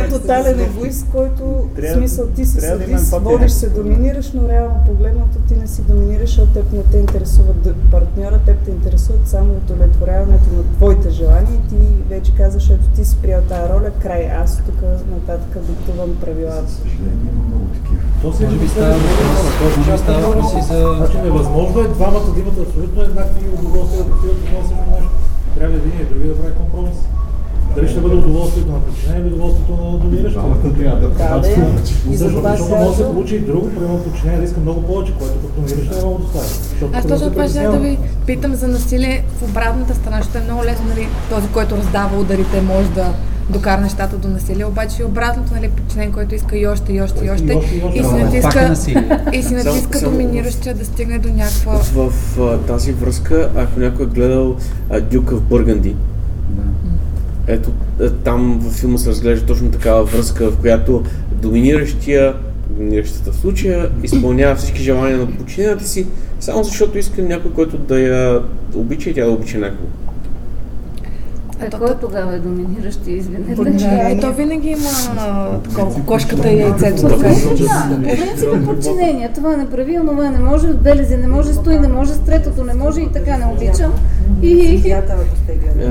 Тотален 0.10 0.60
егоист, 0.60 1.08
който 1.12 1.44
в 1.44 1.94
смисъл 1.94 2.28
ти 2.28 2.46
си 2.46 2.62
садист, 2.62 3.14
водиш 3.14 3.52
се, 3.52 3.70
доминираш, 3.70 4.32
но 4.32 4.50
реално 4.50 4.76
погледнато 4.86 5.38
ти 5.48 5.56
не 5.56 5.68
си 5.68 5.82
доминираш, 5.82 6.30
защото 6.30 6.48
теб 6.48 6.74
не 6.74 6.84
те 6.84 6.98
интересува 6.98 7.54
д- 7.54 7.74
партньора, 7.92 8.40
теб 8.46 8.58
те 8.66 8.72
интересуват 8.72 9.28
само 9.28 9.54
удовлетворяването 9.54 10.50
на 10.58 10.64
твоите 10.78 11.10
желания 11.10 11.54
и 11.56 11.70
ти 11.70 11.76
вече 12.10 12.32
казваш, 12.36 12.70
ето 12.70 12.88
ти 12.96 13.06
си 13.06 13.18
приел 13.22 13.42
тази 13.42 13.74
роля, 13.74 13.92
край, 14.02 14.30
аз 14.44 14.58
тук 14.58 14.82
нататък 15.12 15.64
диктувам 15.64 16.16
правилата. 16.22 16.72
Съжаление 16.72 17.30
има 17.34 17.44
много 17.48 17.66
такива. 17.74 18.02
То 18.22 18.32
въпрос, 18.32 19.78
може 19.78 19.98
става 19.98 20.20
въпрос. 20.20 20.52
Значи 20.98 21.18
невъзможно 21.18 21.80
е 21.82 21.88
двамата 21.88 22.34
да 22.34 22.40
имат 22.40 22.68
абсолютно 22.68 23.02
еднакви 23.02 23.50
удоволствия 23.50 24.04
да 24.04 24.10
постигат 24.12 24.38
едно 24.48 24.62
също 24.62 24.92
нещо. 24.92 25.10
Трябва 25.58 25.78
един 25.78 25.92
и 26.02 26.04
други 26.04 26.28
да 26.28 26.36
прави 26.36 26.54
компромис. 26.54 26.98
Дали 27.76 27.88
ще 27.88 28.00
бъде 28.00 28.16
удоволствието 28.16 28.72
на 28.72 28.80
подчинение 28.80 29.22
или 29.22 29.34
удоволствието 29.34 29.72
на 29.72 29.78
трябва 30.78 31.00
да 31.00 31.10
Да, 31.10 31.44
Защото, 32.12 32.50
защото 32.50 32.76
може 32.76 32.90
да 32.90 32.96
се 32.96 33.04
получи 33.04 33.36
и 33.36 33.40
друго, 33.40 33.70
примерно 33.70 34.04
подчинение 34.04 34.40
да 34.40 34.46
иска 34.46 34.60
много 34.60 34.82
повече, 34.82 35.14
което 35.20 35.34
като 35.34 35.62
доминиращо 35.62 35.96
не 35.96 36.04
мога 36.04 36.24
да. 36.34 36.40
Защото 36.40 36.98
Аз 36.98 37.08
точно 37.08 37.32
това 37.32 37.48
ще 37.50 37.60
да 37.60 37.80
ви 37.80 37.98
питам 38.26 38.56
за 38.56 38.68
насилие 38.68 39.24
в 39.40 39.50
обратната 39.50 39.96
страна, 39.96 40.18
защото 40.18 40.38
е 40.38 40.42
много 40.42 40.64
лесно, 40.64 40.86
нали, 40.88 41.08
този, 41.30 41.48
който 41.48 41.78
раздава 41.78 42.20
ударите, 42.20 42.62
може 42.62 42.90
да 42.90 43.14
докара 43.50 43.82
нещата 43.82 44.18
до 44.18 44.28
насилие, 44.28 44.66
обаче 44.66 45.02
и 45.02 45.06
обратното, 45.06 45.54
нали, 45.54 45.70
подчинен, 45.70 46.12
който 46.12 46.36
иска 46.36 46.58
и 46.58 46.68
още, 46.68 46.94
и 46.94 47.02
още, 47.02 47.26
и 47.26 47.30
още, 47.30 47.54
И 47.54 47.58
още, 47.58 47.76
и 47.76 47.82
още. 47.84 48.00
и 48.00 48.04
си 48.04 48.16
е 48.16 48.24
натиска, 48.24 48.70
насилие. 48.70 49.20
и 49.34 49.44
си 49.44 49.54
натиска 49.54 49.98
само- 50.00 50.12
доминиращия 50.12 50.76
да 50.76 50.86
стигне 50.86 51.20
до 51.20 51.30
някаква... 51.30 51.74
В 51.76 52.12
а, 52.40 52.58
тази 52.58 52.92
връзка, 52.92 53.50
ако 53.56 53.80
някой 53.80 54.06
е 54.06 54.10
гледал 54.10 54.56
Дюка 55.12 55.36
в 55.36 55.42
Бърганди, 55.42 55.96
ето 57.48 57.72
там 58.24 58.60
във 58.64 58.74
филма 58.74 58.98
се 58.98 59.10
разглежда 59.10 59.46
точно 59.46 59.72
такава 59.72 60.04
връзка, 60.04 60.52
в 60.52 60.58
която 60.58 61.04
доминиращия, 61.32 62.34
доминиращата 62.70 63.32
в 63.32 63.36
случая, 63.36 63.90
изпълнява 64.04 64.56
всички 64.56 64.84
желания 64.84 65.18
на 65.18 65.38
подчинената 65.38 65.88
си, 65.88 66.08
само 66.40 66.64
защото 66.64 66.98
иска 66.98 67.22
някой, 67.22 67.52
който 67.52 67.78
да 67.78 68.00
я 68.00 68.42
обича 68.76 69.10
и 69.10 69.14
тя 69.14 69.26
да 69.26 69.32
обича 69.32 69.58
някого. 69.58 69.88
Е, 71.62 71.66
Ето, 71.66 71.78
кой 71.78 71.88
то- 71.88 71.96
тогава 71.96 72.36
е 72.36 72.40
доминиращи, 72.40 73.12
извинете? 73.12 73.56
Да, 73.56 74.10
ето 74.10 74.34
винаги 74.34 74.70
има 74.70 74.90
а, 75.18 75.60
такова, 75.60 76.06
кошката 76.06 76.50
и 76.50 76.60
яйцето. 76.60 77.02
Да. 77.02 77.18
Принцип 78.04 78.50
е 78.56 78.66
подчинение. 78.66 79.32
Това 79.36 79.58
не 79.58 79.70
прави, 79.70 80.00
онова 80.00 80.30
не 80.30 80.40
може, 80.40 80.68
от 80.68 80.82
белези 80.82 81.18
не 81.18 81.28
може, 81.28 81.54
стои 81.54 81.80
не 81.80 81.88
може, 81.88 82.14
с 82.14 82.20
третото 82.20 82.64
не 82.64 82.74
може 82.74 83.02
и 83.02 83.12
така 83.12 83.38
не 83.38 83.46
обичам. 83.46 83.94
И. 84.42 84.82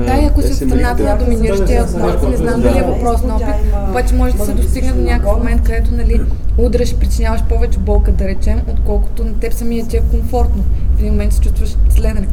Да, 0.05 0.13
и 0.21 0.25
ако 0.25 0.41
си 0.41 0.51
в 0.51 0.55
се 0.55 0.65
страната 0.65 1.03
на 1.03 1.17
доминиращия 1.17 1.85
пол, 1.87 2.29
не 2.29 2.37
знам 2.37 2.61
да. 2.61 2.67
дали 2.67 2.79
е 2.79 2.83
въпрос 2.83 3.23
на 3.23 3.35
опит, 3.35 3.55
обаче 3.89 4.15
може 4.15 4.37
да 4.37 4.45
се 4.45 4.53
достигне 4.53 4.91
до 4.91 5.01
някакъв 5.01 5.37
момент, 5.37 5.63
където 5.63 5.93
нали, 5.93 6.21
удръш 6.57 6.91
и 6.91 6.95
причиняваш 6.99 7.43
повече 7.43 7.79
болка, 7.79 8.11
да 8.11 8.27
речем, 8.27 8.61
отколкото 8.71 9.23
на 9.23 9.33
теб 9.39 9.53
самия 9.53 9.87
ти 9.87 9.97
е 9.97 10.01
комфортно. 10.11 10.63
В 10.95 10.99
един 10.99 11.11
момент 11.11 11.33
се 11.33 11.41
чувстваш 11.41 11.75
зле, 11.89 12.13
нали, 12.13 12.27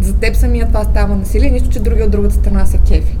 за 0.00 0.12
теб 0.14 0.36
самия 0.36 0.66
това 0.66 0.84
става 0.84 1.16
насилие, 1.16 1.50
нищо, 1.50 1.68
че 1.68 1.80
другия 1.80 2.04
от 2.04 2.10
другата 2.10 2.34
страна 2.34 2.66
се 2.66 2.78
кефи. 2.78 3.18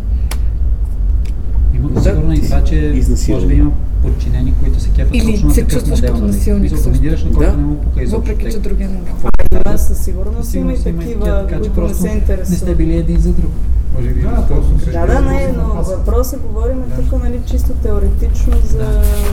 Има 1.74 1.88
го 1.88 2.00
сигурно 2.00 2.32
и 2.34 2.42
това, 2.42 2.64
че 2.64 3.02
може 3.28 3.46
би 3.46 3.54
има 3.54 3.70
подчинени, 4.02 4.54
които 4.54 4.80
се 4.80 4.88
кефят 4.90 5.14
Или 5.14 5.32
точно 5.32 5.48
на 5.48 5.54
се 5.54 5.60
такъв 5.60 5.72
чувстваш 5.74 5.98
модел, 5.98 6.10
като 6.10 6.20
нали? 6.20 6.36
насилник 6.36 6.62
Мисъл, 6.62 6.78
също. 6.78 6.90
доминираш 6.90 7.24
на 7.24 7.32
който 7.32 7.50
Да. 7.50 7.56
не 7.56 7.62
му 7.64 7.76
пука 7.76 8.02
изобщо. 8.02 8.30
Въпреки, 8.32 8.52
че 8.52 8.58
другия 8.58 8.88
не 8.88 8.96
го. 8.96 9.28
Това 9.54 9.78
със 9.78 9.98
сигурност 9.98 10.54
има 10.54 10.72
и 10.72 10.82
такива, 10.82 11.46
така 11.48 11.56
че 11.56 11.68
не 11.68 11.74
просто 11.74 11.96
се 11.96 12.02
не 12.04 12.08
сте 12.10 12.16
интересуват. 12.32 12.76
били 12.76 12.96
един 12.96 13.20
за 13.20 13.32
друг. 13.32 13.50
Може 13.94 14.08
би 14.08 14.20
Да, 14.20 14.28
да, 14.28 14.36
се- 14.80 14.90
Да, 14.90 15.06
да, 15.06 15.20
не, 15.20 15.52
но 15.56 15.64
въпросът 15.84 16.40
говорим 16.42 16.82
тук, 16.96 17.22
нали, 17.22 17.40
чисто 17.46 17.72
теоретично 17.72 18.52
за 18.64 18.86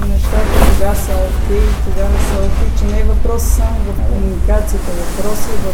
нещата, 0.07 0.49
кога 0.69 0.95
са 0.95 1.11
окей, 1.11 1.63
кога 1.85 2.05
не 2.05 2.19
са 2.19 2.35
окей, 2.39 2.69
че 2.79 2.95
не 2.95 2.99
е 2.99 3.05
въпрос 3.05 3.43
само 3.43 3.75
в 3.87 4.09
комуникацията, 4.09 4.89
въпрос 5.01 5.39
е 5.39 5.57
в, 5.57 5.67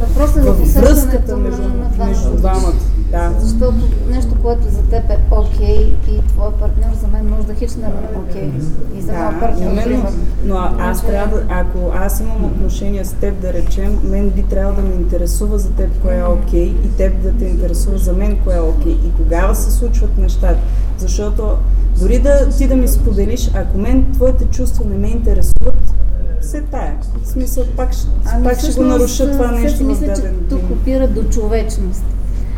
въпросът 0.00 0.46
е 0.46 0.50
усещането 0.50 0.80
връзката 0.94 1.36
между, 1.36 1.62
на 1.62 1.68
двамата. 1.68 2.08
между 2.08 2.36
двамата. 2.36 2.72
Да. 3.10 3.32
Защото 3.38 3.76
нещо, 4.10 4.34
което 4.42 4.62
за 4.70 4.82
теб 4.82 5.10
е 5.10 5.18
окей 5.30 5.96
и 6.08 6.26
твой 6.28 6.52
партньор 6.52 6.90
за 7.00 7.06
мен 7.08 7.26
може 7.30 7.46
да 7.46 7.54
хич 7.54 7.74
не 7.74 7.86
е 7.86 8.18
окей. 8.18 8.50
И 8.98 9.00
за 9.00 9.12
моят 9.12 9.34
Да, 9.34 9.40
партньор, 9.40 9.70
именно. 9.70 9.84
примерно. 9.84 10.16
Но 10.44 10.54
а- 10.56 10.74
аз 10.78 11.02
трябва 11.06 11.36
да, 11.36 11.44
ако 11.48 11.78
аз 11.94 12.20
имам 12.20 12.44
отношение 12.44 13.04
с 13.04 13.12
теб, 13.12 13.40
да 13.40 13.52
речем, 13.52 13.98
мен 14.04 14.30
би 14.30 14.42
трябвало 14.42 14.76
да 14.76 14.82
ме 14.82 14.94
интересува 14.94 15.58
за 15.58 15.70
теб 15.70 16.02
кое 16.02 16.18
е 16.18 16.24
окей 16.24 16.74
и 16.84 16.88
теб 16.96 17.22
да 17.22 17.32
те 17.32 17.44
интересува 17.44 17.98
за 17.98 18.12
мен 18.12 18.38
кое 18.44 18.56
е 18.56 18.60
окей. 18.60 18.92
И 18.92 19.12
тогава 19.16 19.54
се 19.54 19.70
случват 19.70 20.18
нещата. 20.18 20.58
Защото 20.98 21.56
дори 22.00 22.18
да 22.18 22.48
ти 22.50 22.68
да 22.68 22.76
ми 22.76 22.88
споделиш, 22.88 23.50
ако 23.54 23.78
мен 23.78 24.12
твоите 24.12 24.44
чувства 24.44 24.84
не 24.84 24.98
ме 24.98 25.08
интересуват, 25.08 25.94
се 26.40 26.60
тая. 26.60 26.96
В 27.22 27.28
смисъл, 27.28 27.64
пак, 27.76 27.90
Ами 28.24 28.44
пак 28.44 28.60
ще 28.60 28.72
го 28.72 28.82
наруша 28.82 29.32
това 29.32 29.52
нещо 29.52 29.84
мисля, 29.84 30.14
че 30.14 30.22
тук 30.50 30.70
опира 30.70 31.08
до 31.08 31.24
човечност. 31.24 32.04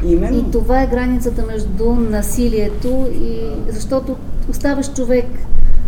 Именно. 0.05 0.39
И 0.39 0.51
това 0.51 0.83
е 0.83 0.87
границата 0.87 1.47
между 1.47 1.91
насилието 1.95 3.09
и 3.15 3.41
защото 3.73 4.17
оставаш 4.51 4.93
човек, 4.93 5.27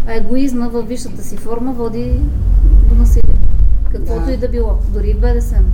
а 0.06 0.14
егоизма 0.14 0.68
във 0.68 0.88
висшата 0.88 1.22
си 1.22 1.36
форма 1.36 1.72
води 1.72 2.20
до 2.88 2.94
насилие. 2.94 3.34
Каквото 3.92 4.26
Да. 4.26 4.32
и 4.32 4.36
да 4.36 4.48
било, 4.48 4.78
дори 4.88 5.14
в 5.14 5.20
БДСМ. 5.20 5.64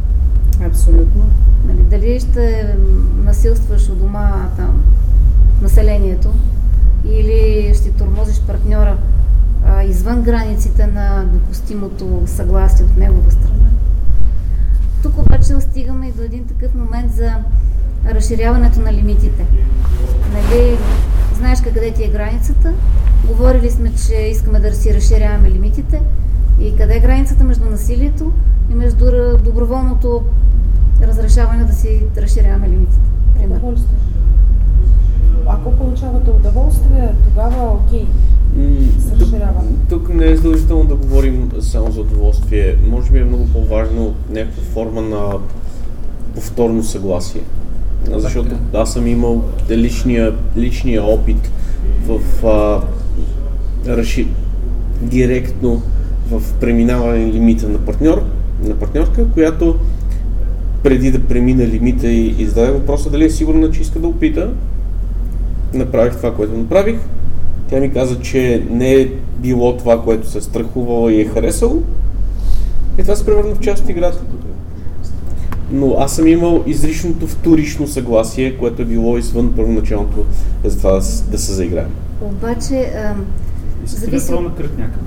Абсолютно. 0.66 1.24
Нали, 1.68 1.82
дали 1.90 2.20
ще 2.20 2.74
насилстваш 3.24 3.88
у 3.88 3.94
дома 3.94 4.48
там 4.56 4.82
населението 5.62 6.28
или 7.04 7.72
ще 7.74 7.90
тормозиш 7.90 8.40
партньора 8.40 8.87
извън 10.08 10.22
границите 10.22 10.86
на 10.86 11.24
допустимото 11.24 12.22
съгласие 12.26 12.84
от 12.84 12.96
негова 12.96 13.30
страна. 13.30 13.66
Тук 15.02 15.18
обаче 15.18 15.60
стигаме 15.60 16.06
и 16.08 16.12
до 16.12 16.22
един 16.22 16.46
такъв 16.46 16.74
момент 16.74 17.12
за 17.12 17.32
разширяването 18.10 18.80
на 18.80 18.92
лимитите. 18.92 19.46
Нали, 20.32 20.78
знаеш 21.38 21.60
къде 21.60 21.92
ти 21.92 22.04
е 22.04 22.08
границата, 22.08 22.72
говорили 23.26 23.70
сме, 23.70 23.92
че 24.06 24.14
искаме 24.14 24.60
да 24.60 24.74
си 24.74 24.94
разширяваме 24.94 25.50
лимитите 25.50 26.02
и 26.60 26.76
къде 26.76 26.96
е 26.96 27.00
границата 27.00 27.44
между 27.44 27.64
насилието 27.64 28.32
и 28.70 28.74
между 28.74 29.04
доброволното 29.44 30.22
разрешаване 31.02 31.64
да 31.64 31.72
си 31.72 32.02
разширяваме 32.16 32.68
лимитите. 32.68 32.98
Примерно. 33.38 33.76
Ако 35.46 35.76
получавате 35.76 36.30
удоволствие, 36.30 37.14
тогава 37.24 37.72
окей. 37.72 38.06
Се 38.98 39.10
Тук, 39.18 39.34
тук 39.88 40.14
не 40.14 40.26
е 40.30 40.36
задължително 40.36 40.84
да 40.84 40.94
говорим 40.94 41.50
само 41.60 41.90
за 41.90 42.00
удоволствие. 42.00 42.76
Може 42.90 43.10
би 43.10 43.18
е 43.18 43.24
много 43.24 43.46
по-важно 43.46 44.14
някаква 44.30 44.62
форма 44.62 45.02
на 45.02 45.38
повторно 46.34 46.82
съгласие. 46.82 47.40
Защото 48.16 48.56
аз 48.74 48.92
съм 48.92 49.06
имал 49.06 49.44
личния, 49.70 50.34
личния 50.56 51.04
опит 51.04 51.50
в 52.06 52.46
а, 52.46 52.82
разши... 53.90 54.28
директно 55.02 55.82
в 56.30 56.42
преминаване 56.60 57.26
на 57.26 57.32
лимита 57.32 57.68
на 57.68 57.78
партньор, 57.78 58.22
на 58.64 58.74
партньорка, 58.74 59.26
която 59.34 59.76
преди 60.82 61.10
да 61.10 61.20
премина 61.20 61.66
лимита 61.66 62.08
и, 62.08 62.34
и 62.38 62.46
зададе 62.46 62.72
въпроса 62.72 63.10
дали 63.10 63.24
е 63.24 63.30
сигурна, 63.30 63.70
че 63.70 63.80
иска 63.80 63.98
да 63.98 64.06
опита, 64.06 64.50
направих 65.74 66.16
това, 66.16 66.34
което 66.34 66.56
направих. 66.56 66.96
Тя 67.70 67.80
ми 67.80 67.92
каза, 67.92 68.20
че 68.20 68.62
не 68.70 68.94
е 68.94 69.08
било 69.38 69.76
това, 69.76 70.02
което 70.02 70.30
се 70.30 70.38
е 70.38 70.40
страхувала 70.40 71.12
и 71.12 71.20
е 71.20 71.24
харесало. 71.24 71.82
И 72.98 73.02
това 73.02 73.16
се 73.16 73.26
превърна 73.26 73.54
в 73.54 73.60
част 73.60 73.82
от 73.82 73.88
играта. 73.88 74.20
Но 75.72 75.96
аз 75.98 76.16
съм 76.16 76.26
имал 76.26 76.62
изричното 76.66 77.26
вторично 77.26 77.86
съгласие, 77.86 78.58
което 78.58 78.82
е 78.82 78.84
било 78.84 79.18
извън 79.18 79.52
първоначалното 79.56 80.24
за 80.64 80.78
това 80.78 80.92
да, 81.30 81.38
се 81.38 81.52
заиграем. 81.52 81.90
Обаче, 82.22 82.92
ам, 82.94 83.26
Зависи 83.86 84.32
от 84.32 84.60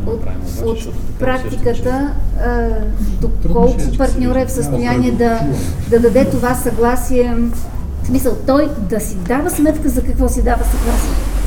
от, 0.08 0.26
от 0.66 0.94
практиката, 1.20 2.14
а, 2.40 2.68
доколко 3.22 3.80
ще 3.80 3.90
е, 3.90 3.92
че 3.92 3.98
партньор 3.98 4.36
е 4.36 4.46
в 4.46 4.52
състояние 4.52 5.12
да, 5.12 5.40
да 5.90 6.00
даде 6.00 6.26
това 6.26 6.56
съгласие, 6.56 7.36
в 8.04 8.08
смисъл 8.08 8.38
той 8.48 8.68
да 8.90 9.00
си 9.00 9.16
дава 9.16 9.50
сметка 9.50 9.90
за 9.90 10.04
какво 10.04 10.30
си 10.30 10.44
дава 10.44 10.64
съгласие. 10.64 11.41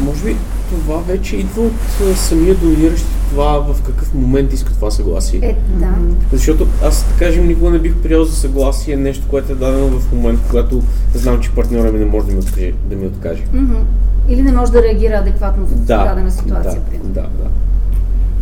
Може 0.00 0.24
би 0.24 0.36
това 0.70 0.96
вече 0.96 1.36
идва 1.36 1.62
от 1.62 2.16
самия 2.16 2.54
доминиращ 2.54 3.04
това 3.30 3.58
в 3.72 3.82
какъв 3.82 4.14
момент 4.14 4.52
иска 4.52 4.72
това 4.72 4.90
съгласие. 4.90 5.40
Е, 5.42 5.56
да. 5.78 5.94
Защото 6.32 6.66
аз, 6.84 7.04
да 7.04 7.18
кажем, 7.18 7.48
никога 7.48 7.70
не 7.70 7.78
бих 7.78 7.94
приел 7.96 8.24
за 8.24 8.36
съгласие 8.36 8.96
нещо, 8.96 9.26
което 9.30 9.52
е 9.52 9.54
дадено 9.54 10.00
в 10.00 10.12
момент, 10.12 10.40
когато 10.50 10.82
знам, 11.14 11.40
че 11.40 11.50
партньора 11.50 11.92
ми 11.92 11.98
не 11.98 12.04
може 12.04 12.26
да 12.26 12.32
ми 12.32 12.38
откаже. 12.38 12.72
Да 12.90 12.96
ми 12.96 13.06
откаже. 13.06 13.42
Или 14.28 14.42
не 14.42 14.52
може 14.52 14.72
да 14.72 14.82
реагира 14.82 15.14
адекватно 15.14 15.66
в 15.66 15.74
Да, 15.74 16.04
дадена 16.04 16.30
ситуация. 16.30 16.80
да, 17.04 17.20
да, 17.20 17.20
да. 17.20 17.50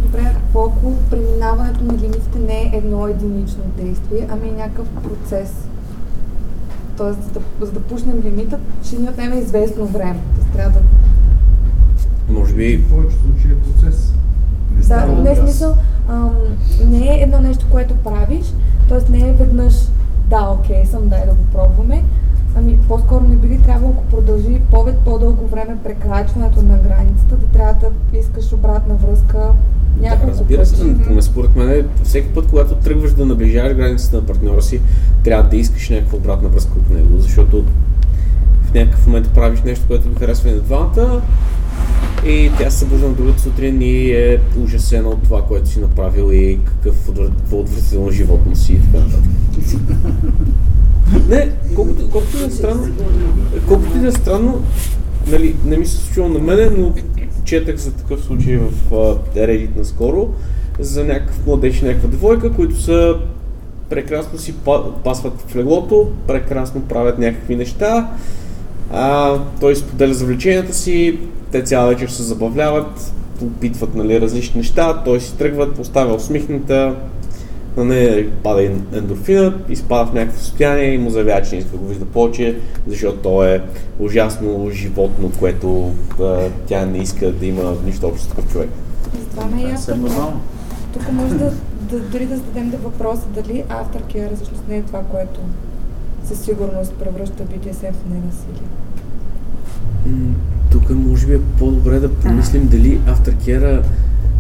Добре, 0.02 0.20
а 0.24 0.34
какво 0.34 0.64
ако 0.64 0.92
преминаването 1.10 1.84
на 1.84 1.92
лимитите 1.92 2.38
не 2.38 2.62
е 2.62 2.76
едно 2.76 3.08
единично 3.08 3.62
действие, 3.82 4.28
ами 4.30 4.48
е 4.48 4.52
някакъв 4.52 4.86
процес? 4.88 5.52
Тоест, 6.96 7.18
за 7.22 7.30
да, 7.30 7.66
за 7.66 7.72
да 7.72 7.80
пуснем 7.80 8.22
лимита, 8.24 8.58
ще 8.84 8.98
ни 8.98 9.08
отнеме 9.08 9.36
известно 9.36 9.86
време. 9.86 10.20
Трябва 10.54 10.70
да 10.70 10.80
Може 12.32 12.54
би 12.54 12.76
В 12.76 12.88
повечето 12.88 13.22
случаи 13.22 13.50
е 13.52 13.56
процес. 13.56 14.12
Не 14.76 14.82
Да, 14.82 15.06
не 15.06 15.32
е 15.32 15.36
смисъл, 15.36 15.76
ам, 16.08 16.34
не 16.84 17.14
е 17.14 17.22
едно 17.22 17.40
нещо, 17.40 17.66
което 17.70 17.94
правиш, 17.94 18.46
т.е. 18.88 19.12
не 19.12 19.28
е 19.28 19.32
веднъж 19.32 19.74
да, 20.30 20.56
окей 20.58 20.86
съм, 20.86 21.08
дай 21.08 21.26
да 21.26 21.32
го 21.32 21.44
пробваме, 21.52 22.04
ами 22.56 22.78
по-скоро 22.88 23.24
не 23.24 23.36
би 23.36 23.48
ли 23.48 23.58
трябвало, 23.58 23.92
ако 23.92 24.04
продължи 24.04 24.60
повече 24.70 24.98
по-дълго 25.04 25.46
време 25.46 25.76
прекрачването 25.84 26.62
на 26.62 26.78
границата, 26.78 27.36
да 27.36 27.46
трябва 27.46 27.90
да 28.12 28.18
искаш 28.18 28.52
обратна 28.52 28.94
връзка 28.94 29.38
Да, 29.38 30.02
няколко 30.02 30.30
разбира 30.30 30.66
се, 30.66 30.84
но 31.10 31.22
според 31.22 31.56
мен 31.56 31.88
всеки 32.04 32.28
път, 32.28 32.46
когато 32.50 32.74
тръгваш 32.74 33.12
да 33.12 33.26
наближаваш 33.26 33.74
границата 33.74 34.16
на 34.16 34.26
партньора 34.26 34.62
си, 34.62 34.80
трябва 35.24 35.50
да 35.50 35.56
искаш 35.56 35.88
някаква 35.88 36.18
обратна 36.18 36.48
връзка 36.48 36.72
от 36.78 36.90
него, 36.90 37.18
защото 37.18 37.64
в 38.68 38.74
някакъв 38.74 39.06
момент 39.06 39.30
правиш 39.34 39.60
нещо, 39.64 39.84
което 39.88 40.08
ви 40.08 40.14
харесва 40.14 40.50
и 40.50 40.52
на 40.52 40.60
двамата 40.60 41.22
и 42.26 42.50
тя 42.58 42.70
се 42.70 42.78
събужда 42.78 43.08
на 43.08 43.14
другата 43.14 43.40
сутрин 43.40 43.82
и 43.82 44.10
е 44.10 44.40
ужасена 44.64 45.08
от 45.08 45.22
това, 45.22 45.42
което 45.42 45.68
си 45.68 45.80
направил 45.80 46.32
и 46.32 46.58
какъв 46.64 47.08
отвратително 47.52 48.10
животно 48.10 48.56
си 48.56 48.72
и 48.72 48.80
така 48.80 49.04
нататък. 49.04 49.30
Не, 51.28 51.50
колкото, 51.74 52.10
колкото 52.10 52.44
е 52.46 52.50
странно, 52.50 52.86
колкото 53.68 54.06
е 54.06 54.12
странно, 54.12 54.62
нали, 55.26 55.56
не 55.64 55.76
ми 55.76 55.86
се 55.86 55.96
случило 55.96 56.28
на 56.28 56.38
мене, 56.38 56.70
но 56.70 56.92
четах 57.44 57.76
за 57.76 57.92
такъв 57.92 58.24
случай 58.24 58.56
в 58.56 58.94
а, 58.94 59.38
Reddit 59.38 59.76
наскоро, 59.76 60.28
за 60.78 61.04
някакъв 61.04 61.46
младеж 61.46 61.82
и 61.82 61.84
някаква 61.84 62.08
девойка, 62.08 62.52
които 62.52 62.80
са 62.80 63.16
прекрасно 63.88 64.38
си 64.38 64.54
па- 64.64 64.94
пасват 65.04 65.44
в 65.46 65.56
леглото, 65.56 66.10
прекрасно 66.26 66.80
правят 66.80 67.18
някакви 67.18 67.56
неща. 67.56 68.10
А, 68.92 69.38
той 69.60 69.76
споделя 69.76 70.14
завлеченията 70.14 70.74
си, 70.74 71.18
те 71.52 71.62
цяла 71.62 71.88
вечер 71.88 72.08
се 72.08 72.22
забавляват, 72.22 73.12
опитват 73.42 73.94
нали, 73.94 74.20
различни 74.20 74.58
неща, 74.58 75.02
той 75.04 75.20
си 75.20 75.36
тръгва, 75.36 75.74
поставя 75.74 76.14
усмихната, 76.14 76.94
на 77.76 77.84
нея 77.84 78.30
пада 78.42 78.60
ен- 78.60 78.98
ендорфина, 78.98 79.54
изпада 79.68 80.10
в 80.10 80.14
някакво 80.14 80.40
състояние 80.40 80.94
и 80.94 80.98
му 80.98 81.10
заявява, 81.10 81.42
че 81.42 81.54
не 81.54 81.58
иска 81.58 81.70
да 81.70 81.76
го 81.76 81.86
вижда 81.86 82.04
повече, 82.04 82.56
защото 82.86 83.18
то 83.18 83.44
е 83.44 83.62
ужасно 84.00 84.70
животно, 84.70 85.30
което 85.38 85.92
а, 86.20 86.48
тя 86.66 86.86
не 86.86 86.98
иска 86.98 87.32
да 87.32 87.46
има 87.46 87.74
нищо 87.86 88.06
общо 88.06 88.24
с 88.24 88.28
такъв 88.28 88.52
човек. 88.52 88.68
Затова 89.20 89.44
не 89.56 89.62
е 89.62 89.96
нормално. 89.96 90.40
Тук 90.92 91.12
може 91.12 91.34
да, 91.34 91.52
да, 91.90 92.00
дори 92.00 92.26
да 92.26 92.36
зададем 92.36 92.70
да 92.70 92.76
въпроса 92.76 93.26
дали 93.34 93.64
aftercare 93.68 94.34
всъщност 94.36 94.62
не 94.68 94.76
е 94.76 94.82
това, 94.82 95.00
което 95.02 95.40
със 96.28 96.40
сигурност 96.40 96.92
превръща 96.92 97.42
BDSM 97.42 97.92
в 97.92 98.10
ненасилие. 98.10 98.68
М, 100.06 100.34
Тук 100.70 100.90
може 100.90 101.26
би 101.26 101.34
е 101.34 101.40
по-добре 101.58 102.00
да 102.00 102.14
помислим 102.14 102.68
дали 102.68 103.00
авторкера 103.06 103.82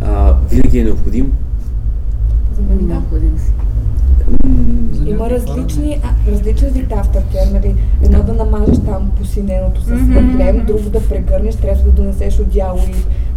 а, 0.02 0.34
винаги 0.50 0.78
е 0.78 0.84
необходим. 0.84 1.32
За 2.56 2.62
мен 2.62 2.78
да. 2.78 2.84
Необходим 2.94 3.38
си. 3.38 3.52
Има 5.06 5.30
различни, 5.30 6.00
а, 6.02 6.30
различни 6.30 6.68
вид 6.68 6.88
aftercare, 6.88 7.52
нали? 7.52 7.74
Едно 8.02 8.22
да 8.22 8.32
намажеш 8.32 8.78
там 8.86 9.10
посиненото 9.18 9.82
с 9.82 9.88
въглем, 9.88 10.66
друго 10.66 10.90
да 10.90 11.08
прегърнеш, 11.08 11.56
трето 11.56 11.84
да 11.84 11.90
донесеш 11.90 12.40
одяло 12.40 12.78
и 12.78 12.94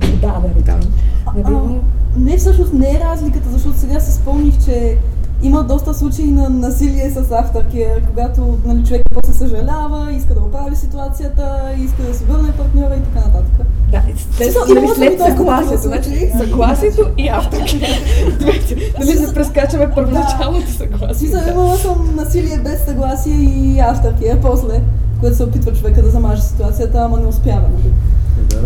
вода, 0.07 0.41
да 0.41 0.59
речем. 0.59 0.91
Нали? 1.35 1.43
А, 1.45 2.19
не, 2.19 2.37
всъщност 2.37 2.73
не 2.73 2.89
е 2.91 2.99
разликата, 2.99 3.49
защото 3.49 3.77
сега 3.77 3.99
се 3.99 4.11
спомних, 4.11 4.65
че 4.65 4.97
има 5.43 5.63
доста 5.63 5.93
случаи 5.93 6.31
на 6.31 6.49
насилие 6.49 7.09
с 7.09 7.23
aftercare, 7.23 8.07
когато 8.07 8.57
нали, 8.65 8.83
човек 8.83 9.01
после 9.13 9.33
съжалява, 9.33 10.13
иска 10.13 10.33
да 10.33 10.39
оправи 10.39 10.75
ситуацията, 10.75 11.59
иска 11.79 12.03
да 12.03 12.13
се 12.13 12.25
върне 12.25 12.51
партньора 12.51 12.95
и 12.95 13.01
така 13.01 13.27
нататък. 13.27 13.67
Да, 13.91 14.01
след, 14.31 14.55
нали, 14.69 14.79
има 14.79 14.95
след 14.95 15.19
съгласието, 15.19 15.81
значи 15.81 16.31
съгласието 16.37 17.01
и. 17.17 17.23
Двете. 18.39 18.93
Нали 18.99 19.19
не 19.19 19.33
прескачаме 19.33 19.91
първоначалното 19.95 20.71
съгласие. 20.71 21.15
Смисъл, 21.15 21.51
имала 21.51 21.77
съм 21.77 22.15
насилие 22.15 22.57
без 22.57 22.85
съгласие 22.85 23.33
и 23.33 23.77
aftercare 23.77 24.41
после, 24.41 24.81
което 25.19 25.37
се 25.37 25.43
опитва 25.43 25.73
човека 25.73 26.01
да 26.01 26.09
замаже 26.09 26.41
ситуацията, 26.41 26.97
ама 26.97 27.19
не 27.19 27.27
успява. 27.27 27.61
Нали? 27.61 27.93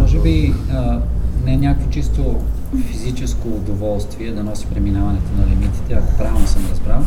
Може 0.02 0.20
би 0.20 0.54
а, 0.74 1.00
не 1.46 1.54
е 1.54 1.58
някакво 1.58 1.90
чисто 1.90 2.36
физическо 2.78 3.48
удоволствие 3.48 4.32
да 4.32 4.44
носи 4.44 4.66
преминаването 4.66 5.32
на 5.38 5.48
лимитите, 5.48 5.94
ако 5.94 6.18
правилно 6.18 6.48
съм 6.48 6.62
разбрал, 6.72 7.02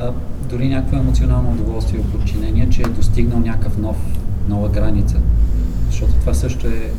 а 0.00 0.12
дори 0.50 0.68
някакво 0.68 0.96
емоционално 0.96 1.50
удоволствие 1.50 2.00
от 2.00 2.12
подчинение, 2.12 2.68
че 2.70 2.82
е 2.82 2.88
достигнал 2.88 3.38
някакъв 3.38 3.78
нов, 3.78 3.96
нова 4.48 4.68
граница. 4.68 5.16
Защото 5.86 6.12
това 6.12 6.34
също 6.34 6.66
е 6.66 6.90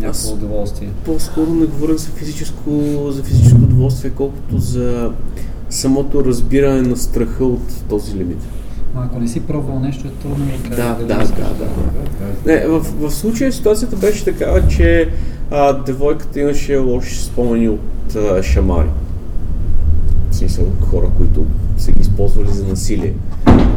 някакво 0.00 0.32
удоволствие. 0.32 0.88
По-скоро 1.04 1.50
не 1.54 1.66
говоря 1.66 1.96
за 1.96 2.08
физическо, 2.08 2.70
за 3.10 3.22
физическо 3.22 3.58
удоволствие, 3.62 4.10
колкото 4.10 4.58
за 4.58 5.12
самото 5.70 6.24
разбиране 6.24 6.82
на 6.82 6.96
страха 6.96 7.44
от 7.44 7.84
този 7.88 8.16
лимит. 8.16 8.38
Но 8.94 9.00
ако 9.00 9.18
не 9.20 9.28
си 9.28 9.40
пробвал 9.40 9.80
нещо, 9.80 10.06
е 10.06 10.10
трудно 10.10 10.46
да 10.70 10.76
Да, 10.76 10.94
да, 10.94 11.04
дали 11.04 11.24
искаш 11.24 11.48
да, 11.48 11.64
да. 11.64 12.52
Не, 12.52 12.66
в, 12.66 12.80
в 12.80 13.10
случая 13.10 13.52
ситуацията 13.52 13.96
беше 13.96 14.24
такава, 14.24 14.68
че 14.68 15.08
а, 15.50 15.72
девойката 15.72 16.40
имаше 16.40 16.76
лоши 16.76 17.24
спомени 17.24 17.68
от 17.68 18.16
а, 18.16 18.42
шамари. 18.42 18.88
В 20.30 20.36
смисъл, 20.36 20.64
хора, 20.90 21.06
които 21.16 21.46
са 21.76 21.92
ги 21.92 22.00
използвали 22.00 22.48
за 22.48 22.64
насилие. 22.64 23.14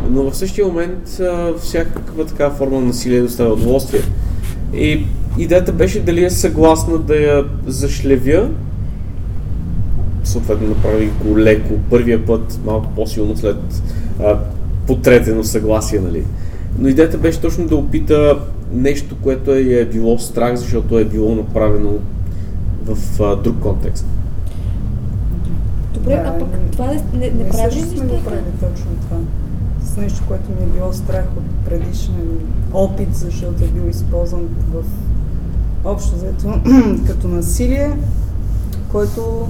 Но 0.09 0.31
в 0.31 0.35
същия 0.35 0.67
момент 0.67 1.19
а, 1.19 1.53
всякаква 1.59 2.25
такава 2.25 2.55
форма 2.55 2.79
на 2.79 2.85
насилие 2.85 3.21
доставя 3.21 3.53
удоволствие. 3.53 4.01
И 4.73 5.05
идеята 5.37 5.71
беше 5.71 6.01
дали 6.01 6.23
е 6.23 6.29
съгласна 6.29 6.97
да 6.97 7.15
я 7.15 7.45
зашлевя, 7.67 8.49
съответно 10.23 10.67
направи 10.67 11.09
го 11.25 11.39
леко 11.39 11.73
първия 11.89 12.25
път, 12.25 12.59
малко 12.65 12.87
по-силно 12.95 13.37
след 13.37 13.57
а, 14.23 14.37
потретено 14.87 15.43
съгласие, 15.43 15.99
нали. 15.99 16.23
Но 16.79 16.87
идеята 16.87 17.17
беше 17.17 17.41
точно 17.41 17.67
да 17.67 17.75
опита 17.75 18.39
нещо, 18.73 19.15
което 19.23 19.51
е, 19.51 19.61
е 19.61 19.85
било 19.85 20.19
страх, 20.19 20.55
защото 20.55 20.99
е 20.99 21.05
било 21.05 21.35
направено 21.35 21.91
в 22.85 23.21
а, 23.21 23.35
друг 23.35 23.59
контекст. 23.59 24.05
Добре, 25.93 26.15
Да, 26.15 26.23
а 26.25 26.39
пък 26.39 26.51
не- 26.51 26.71
това 26.71 26.87
не, 26.87 27.03
не, 27.13 27.43
не 27.43 27.49
прави 27.49 27.75
ли 27.75 27.81
сме 27.81 28.05
го 28.05 28.23
правили 28.23 28.43
точно 28.59 28.91
това. 29.01 29.17
С 29.85 29.97
нещо, 29.97 30.23
което 30.27 30.49
ми 30.51 30.63
е 30.63 30.77
било 30.77 30.93
страх 30.93 31.25
от 31.37 31.65
предишен 31.65 32.39
опит, 32.73 33.15
защото 33.15 33.63
е 33.63 33.67
бил 33.67 33.89
използван 33.89 34.47
в 34.73 34.83
общо 35.85 36.15
взето 36.15 36.53
като 37.07 37.27
насилие, 37.27 37.91
който 38.91 39.47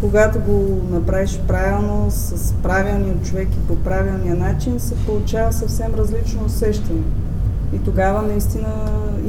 когато 0.00 0.38
го 0.40 0.80
направиш 0.90 1.40
правилно, 1.48 2.06
с 2.10 2.54
правилния 2.62 3.14
човек 3.24 3.48
и 3.54 3.68
по 3.68 3.76
правилния 3.76 4.34
начин, 4.34 4.80
се 4.80 4.94
получава 4.94 5.52
съвсем 5.52 5.94
различно 5.98 6.44
усещане. 6.46 7.00
И 7.74 7.78
тогава 7.78 8.22
наистина 8.22 8.68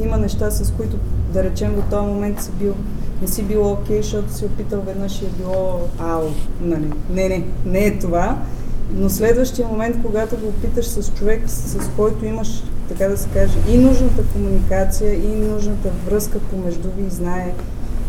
има 0.04 0.16
неща, 0.16 0.50
с 0.50 0.72
които, 0.72 0.96
да 1.32 1.44
речем, 1.44 1.74
до 1.74 1.82
този 1.82 2.06
момент 2.06 2.42
си 2.42 2.50
бил, 2.50 2.74
не 3.22 3.28
си 3.28 3.42
бил 3.42 3.72
окей, 3.72 4.02
защото 4.02 4.32
си 4.32 4.44
опитал 4.44 4.80
веднъж 4.80 5.22
и 5.22 5.24
е 5.24 5.28
било 5.28 5.80
ау, 5.98 6.22
нали. 6.60 6.92
Не, 7.10 7.28
не, 7.28 7.44
не 7.66 7.86
е 7.86 7.98
това. 7.98 8.38
Но 8.94 9.10
следващия 9.10 9.68
момент, 9.68 9.96
когато 10.04 10.36
го 10.36 10.48
опиташ 10.48 10.86
с 10.86 11.14
човек, 11.14 11.42
с, 11.46 11.90
който 11.96 12.24
имаш, 12.24 12.62
така 12.88 13.08
да 13.08 13.16
се 13.16 13.28
каже, 13.28 13.58
и 13.68 13.78
нужната 13.78 14.22
комуникация, 14.32 15.14
и 15.14 15.36
нужната 15.36 15.88
връзка 16.06 16.38
помежду 16.38 16.88
ви, 16.98 17.10
знае, 17.10 17.54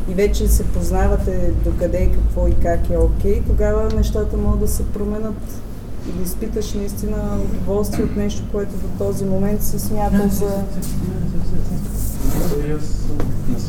и 0.09 0.13
вече 0.13 0.47
се 0.47 0.63
познавате 0.63 1.51
докъде 1.65 1.97
и 1.97 2.11
какво 2.11 2.47
и 2.47 2.53
как 2.63 2.89
е 2.89 2.97
окей, 2.97 3.41
тогава 3.47 3.89
нещата 3.95 4.37
могат 4.37 4.59
да 4.59 4.67
се 4.67 4.85
променят 4.85 5.62
и 6.09 6.17
да 6.17 6.23
изпиташ 6.23 6.73
наистина 6.73 7.37
удоволствие 7.45 8.05
от 8.05 8.15
нещо, 8.15 8.43
което 8.51 8.71
до 8.71 9.05
този 9.05 9.25
момент 9.25 9.63
си 9.63 9.79
смятал 9.79 10.29
за, 10.29 10.63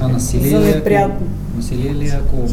А 0.01 0.09
насилие 0.09 0.51
за 0.51 0.69
е, 0.69 0.75
неприятно. 0.75 1.27
Насилие 1.57 1.95
ли 1.95 2.07
е, 2.09 2.21
ако 2.25 2.49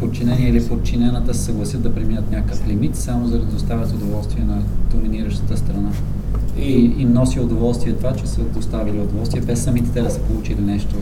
подчинение 0.00 0.48
или 0.48 0.68
подчинената 0.68 1.34
се 1.34 1.44
съгласят 1.44 1.82
да 1.82 1.94
преминат 1.94 2.30
някакъв 2.30 2.68
лимит, 2.68 2.96
само 2.96 3.26
за 3.26 3.38
да 3.38 3.44
доставят 3.44 3.92
удоволствие 3.92 4.44
на 4.44 4.62
доминиращата 4.90 5.56
страна? 5.56 5.90
И, 6.58 6.94
и 6.98 7.04
носи 7.04 7.40
удоволствие 7.40 7.92
това, 7.92 8.12
че 8.12 8.26
са 8.26 8.40
доставили 8.40 9.00
удоволствие, 9.00 9.40
без 9.40 9.62
самите 9.62 9.90
те 9.90 10.02
да 10.02 10.10
са 10.10 10.20
получили 10.20 10.60
нещо. 10.60 10.96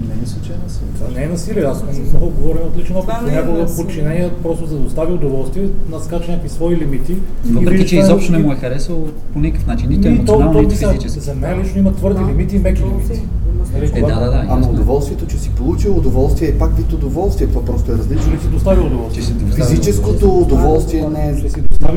Не 0.00 0.14
мисля, 0.20 0.38
че 0.42 0.52
е 0.52 0.56
насилие. 0.64 0.88
Това 0.94 1.08
не 1.10 1.24
е 1.24 1.28
насилие, 1.28 1.62
аз 1.64 1.82
много 2.10 2.30
говоря 2.30 2.58
от 2.58 2.78
личен 2.78 2.96
опит. 2.96 3.14
Е 3.16 3.24
Понякога 3.24 3.58
насилие. 3.58 3.84
подчинение 3.84 4.30
просто 4.42 4.66
за 4.66 4.76
да 4.76 4.82
достави 4.82 5.12
удоволствие, 5.12 5.68
наскача 5.90 6.30
някакви 6.30 6.48
свои 6.48 6.76
лимити. 6.76 7.16
Въпреки, 7.44 7.86
че 7.86 7.96
това 7.96 8.04
изобщо 8.04 8.32
не 8.32 8.38
му 8.38 8.52
е 8.52 8.56
харесал 8.56 9.06
по 9.32 9.38
никакъв 9.38 9.66
начин, 9.66 9.88
нито 9.88 10.02
то- 10.02 10.08
емоционално, 10.08 10.52
то 10.52 10.60
нито 10.60 10.74
физически. 10.76 11.20
За 11.20 11.34
мен 11.34 11.60
лично 11.60 11.78
има 11.78 11.92
твърди 11.92 12.24
лимити 12.24 12.56
и 12.56 12.58
меки 12.58 12.82
лимити. 12.82 13.20
Нали, 13.74 13.90
Е, 13.94 14.00
да, 14.00 14.06
да, 14.14 14.30
да. 14.30 14.44
Ама 14.48 14.66
е. 14.66 14.70
удоволствието, 14.70 15.26
че 15.26 15.38
си 15.38 15.50
получил 15.50 15.92
удоволствие 15.92 16.48
е 16.48 16.58
пак 16.58 16.76
вид 16.76 16.92
удоволствие, 16.92 17.46
това 17.46 17.64
просто 17.64 17.92
е 17.92 17.98
различно. 17.98 18.32
Или 18.32 18.40
си 18.40 18.48
достави 18.48 18.80
удоволствие. 18.80 19.24
Че 19.24 19.32
Физическото 19.56 20.28
удоволствие 20.30 21.08
не 21.08 21.28
е 21.28 21.34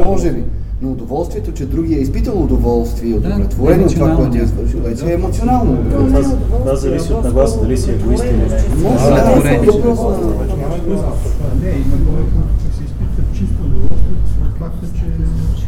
може 0.05 0.31
би. 0.31 0.43
Но 0.81 0.91
удоволствието, 0.91 1.51
че 1.51 1.65
другия 1.65 1.97
е 1.97 2.01
изпитал 2.01 2.43
удоволствие 2.43 3.09
и 3.09 3.13
Да, 3.13 3.17
удовлетворен 3.17 3.83
от 3.83 3.93
това, 3.93 4.15
което 4.15 4.37
е 4.37 4.41
извършил, 4.41 4.79
вече 4.79 5.05
е 5.05 5.13
емоционално. 5.13 5.77
Това, 5.91 6.21
това 6.59 6.75
зависи 6.75 7.13
от 7.13 7.23
нагласа, 7.23 7.61
дали 7.61 7.77
си 7.77 7.91
егоист 7.91 8.23
или 8.23 8.37
не. 8.37 8.43
Може 8.89 9.05
Да, 9.05 9.41
да, 9.41 9.49
е. 9.49 9.57
Не, 9.57 9.65
има 9.65 9.75
хора, 12.05 12.23
които 12.33 12.75
се 12.77 12.83
изпитват 12.83 13.25
чисто 13.33 13.63
удоволствие 13.65 14.15
от 14.43 14.57
факта, 14.59 14.87
че 14.97 15.05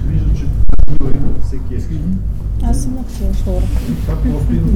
виждат, 0.07 0.37
че 0.37 0.45
всеки 1.47 1.75
е 1.75 1.79
Аз 2.63 2.77
съм 2.77 2.93
от 2.93 3.05
тези 3.09 3.43
хора. 3.43 3.61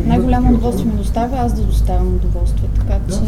Най-голямо 0.06 0.42
такива 0.42 0.58
удоволствие 0.58 0.86
ми 0.86 0.98
доставя 0.98 1.38
аз 1.38 1.54
да 1.54 1.62
доставям 1.62 2.08
удоволствие, 2.08 2.70
така 2.76 2.96
че... 3.10 3.20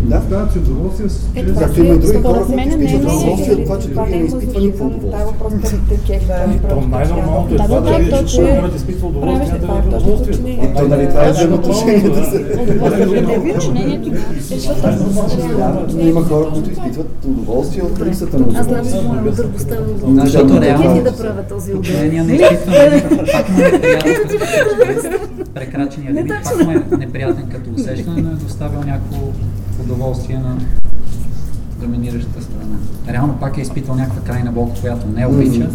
Да. 0.00 0.18
Доставят 0.18 0.52
си 0.52 0.58
удоволствие 0.58 1.08
с 1.08 1.26
Е, 1.34 1.46
това 1.46 1.62
Както 1.62 1.80
има 1.80 1.88
и 1.88 1.98
други 1.98 2.06
Според 2.08 2.24
хора, 2.26 2.44
мен 2.48 2.68
които 2.68 2.84
не 2.84 2.92
е 2.92 2.96
удоволствие 2.96 3.54
от 3.54 3.64
това, 3.64 3.78
че 3.78 3.90
Това 3.90 4.06
не 4.06 4.08
е 4.08 4.18
не 4.18 4.24
изпитва 4.26 4.60
никакво 4.60 4.86
удоволствие. 4.86 5.80
да. 6.18 6.46
Да, 6.58 6.68
То 6.68 6.80
най-нормалното 6.82 7.54
е 7.54 7.58
Да, 7.58 7.64
това 7.64 7.76
да, 7.76 7.82
да 7.82 7.90
да, 7.90 7.98
видиш, 7.98 8.20
че 8.20 8.26
че 8.26 8.42
другият 8.42 8.76
изпитва 8.76 9.06
удоволствие, 9.08 9.58
да 9.58 9.66
точно 9.66 9.98
удоволствие. 9.98 10.58
Е, 10.62 10.74
то 10.74 10.88
нали 10.88 11.08
това 11.08 11.24
е 11.24 11.32
взаимоотношенията 11.32 12.24
се. 12.24 12.36
Удоволствие 12.62 13.06
не 15.94 16.02
е 16.02 16.08
има 16.08 16.22
хора, 16.22 16.46
които 16.54 16.70
изпитват 16.70 17.08
удоволствие 17.24 17.82
от 17.82 18.00
липсата 18.00 18.38
на 18.38 18.46
Аз 18.50 18.66
знам, 18.66 18.80
удоволствие. 18.80 19.30
че 19.30 19.42
друг 19.42 19.56
остава 19.56 19.80
Да, 19.80 19.90
удоволствие. 19.90 20.20
защото 20.22 20.60
реално- 20.60 20.96
и 20.96 21.02
да 21.02 21.16
правя 21.16 21.42
този 21.44 21.74
обед? 21.74 21.88
Не 24.04 24.10
е. 24.10 24.96
Прекрачения 25.54 26.12
лимит 26.14 26.32
пак 26.44 26.64
му 26.64 26.70
е 26.70 26.96
неприятен 26.96 27.48
като 27.52 27.70
усещане, 27.70 28.22
но 28.22 28.30
е 28.30 28.34
доставил 28.34 28.80
някакво 28.80 29.16
удоволствие 29.82 30.38
на 30.38 30.58
доминиращата 31.80 32.42
страна. 32.42 32.76
Реално 33.08 33.36
пак 33.40 33.58
е 33.58 33.60
изпитал 33.60 33.94
някаква 33.94 34.22
крайна 34.22 34.52
болка, 34.52 34.80
която 34.80 35.06
не 35.16 35.26
обича. 35.26 35.68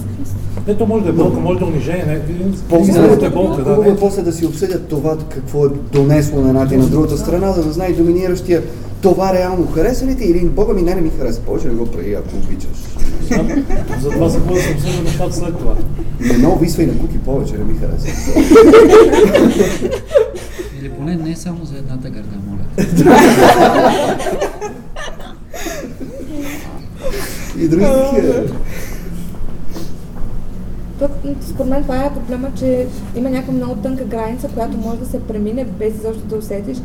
Ето 0.68 0.88
може 0.88 1.04
да 1.04 1.10
е 1.10 1.14
болка, 1.14 1.40
може 1.40 1.60
да 1.60 1.66
е 1.66 1.68
унижение, 1.68 2.06
не 2.06 2.20
винаги 2.20 2.58
По-хубаво 2.70 3.26
е 3.26 3.30
болка, 3.30 3.64
да. 3.64 3.70
хубаво 3.70 3.84
е 3.84 3.94
не. 3.94 4.00
после 4.00 4.22
да 4.22 4.34
си 4.34 4.46
обсъдят 4.46 4.88
това 4.88 5.18
какво 5.30 5.66
е 5.66 5.70
донесло 5.94 6.42
на 6.42 6.48
едната 6.48 6.76
и 6.76 6.78
на 6.78 6.88
другата 6.88 7.18
страна, 7.18 7.52
за 7.52 7.64
да 7.64 7.72
знае 7.72 7.94
доминиращия 7.94 8.62
това 9.02 9.34
реално 9.34 9.68
хареса 9.68 10.06
ли 10.06 10.18
ти 10.18 10.24
или 10.24 10.46
бога 10.46 10.74
ми 10.74 10.82
не, 10.82 10.96
не 10.96 11.02
ми 11.02 11.10
хареса, 11.20 11.42
повече 11.42 11.68
не 11.68 11.74
го 11.74 11.86
прави, 11.86 12.14
ако 12.14 12.36
обичаш. 12.36 12.70
Затова 14.02 14.30
се 14.30 14.40
може 14.40 14.62
да 14.62 14.62
се 14.62 14.74
обсъжда 14.74 15.04
нещата 15.04 15.34
след 15.34 15.58
това. 15.58 15.76
Не 16.20 16.38
ме 16.38 16.48
обисва 16.48 16.84
и 16.84 16.86
на 16.86 16.98
куки 16.98 17.18
повече, 17.18 17.58
не 17.58 17.64
ми 17.64 17.80
харесва. 17.80 18.12
Или 20.82 20.90
поне 20.90 21.16
не 21.16 21.36
само 21.36 21.66
за 21.66 21.78
едната 21.78 22.10
гърда, 22.10 22.36
моля. 22.48 22.64
И 27.58 27.68
други 27.68 27.86
такива. 27.86 28.44
Тук, 31.00 31.12
според 31.50 31.70
мен 31.70 31.82
това 31.82 32.06
е 32.06 32.14
проблема, 32.14 32.52
че 32.60 32.88
има 33.16 33.30
някаква 33.30 33.54
много 33.54 33.76
тънка 33.76 34.04
граница, 34.04 34.48
която 34.54 34.78
може 34.78 35.00
да 35.00 35.06
се 35.06 35.24
премине 35.24 35.66
без 35.66 35.96
изобщо 35.96 36.26
да 36.26 36.36
усетиш, 36.36 36.78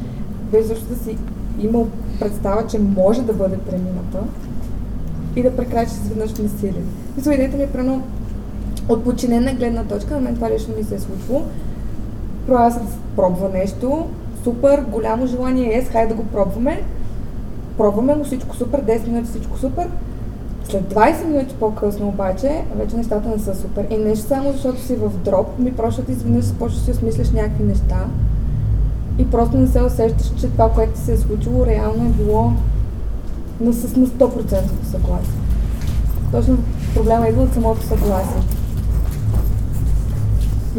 без 0.53 0.65
изобщо 0.65 0.87
да 0.87 1.05
си 1.05 1.17
имал 1.63 1.89
представа, 2.21 2.67
че 2.67 2.79
може 2.79 3.23
да 3.23 3.33
бъде 3.33 3.57
премината 3.57 4.19
и 5.39 5.43
да 5.43 5.57
прекрачиш 5.57 5.95
изведнъж 5.95 6.35
насилие. 6.35 6.83
Мисля, 7.17 7.35
идеята 7.35 7.57
ми 7.57 7.63
е 7.63 7.73
прено 7.73 8.03
от 8.89 9.05
подчинена 9.05 9.53
гледна 9.53 9.85
точка, 9.85 10.15
на 10.15 10.21
мен 10.21 10.35
това 10.35 10.51
лично 10.51 10.75
ми 10.77 10.85
се 10.85 10.95
е 10.95 10.99
случвало. 10.99 11.43
Проява 12.47 12.71
се 12.71 12.79
да 12.79 12.87
пробва 13.17 13.49
нещо, 13.49 14.07
супер, 14.45 14.85
голямо 14.89 15.27
желание 15.27 15.79
е, 15.79 15.85
хайде 15.85 16.15
да 16.15 16.15
го 16.15 16.25
пробваме. 16.25 16.83
Пробваме 17.79 18.15
го, 18.15 18.25
всичко 18.25 18.57
супер, 18.57 18.85
10 18.85 19.07
минути 19.07 19.29
всичко 19.29 19.59
супер. 19.59 19.89
След 20.65 20.95
20 20.95 21.25
минути 21.25 21.55
по-късно 21.61 22.09
обаче, 22.09 22.65
вече 22.77 22.97
нещата 22.97 23.29
не 23.29 23.39
са 23.39 23.55
супер. 23.55 23.87
И 23.91 23.97
нещо 23.97 24.27
само 24.27 24.53
защото 24.53 24.81
си 24.81 24.97
в 24.97 25.11
дроп, 25.25 25.59
ми 25.59 25.73
просто 25.73 26.03
изведнъж 26.09 26.53
почваш 26.53 26.79
да 26.79 26.85
си 26.85 26.91
осмисляш 26.91 27.31
някакви 27.31 27.65
неща 27.65 28.07
и 29.19 29.31
просто 29.31 29.57
не 29.57 29.67
се 29.67 29.83
усещаш, 29.83 30.41
че 30.41 30.49
това, 30.49 30.71
което 30.71 30.93
ти 30.93 31.01
се 31.01 31.13
е 31.13 31.17
случило, 31.17 31.67
реално 31.67 32.05
е 32.05 32.23
било 32.23 32.53
на, 33.61 33.73
с 33.73 33.97
на 33.97 34.07
100% 34.07 34.63
съгласие. 34.91 35.39
Точно 36.33 36.59
проблема 36.95 37.29
идва 37.29 37.43
от 37.43 37.55
самото 37.55 37.87
съгласие. 37.87 38.43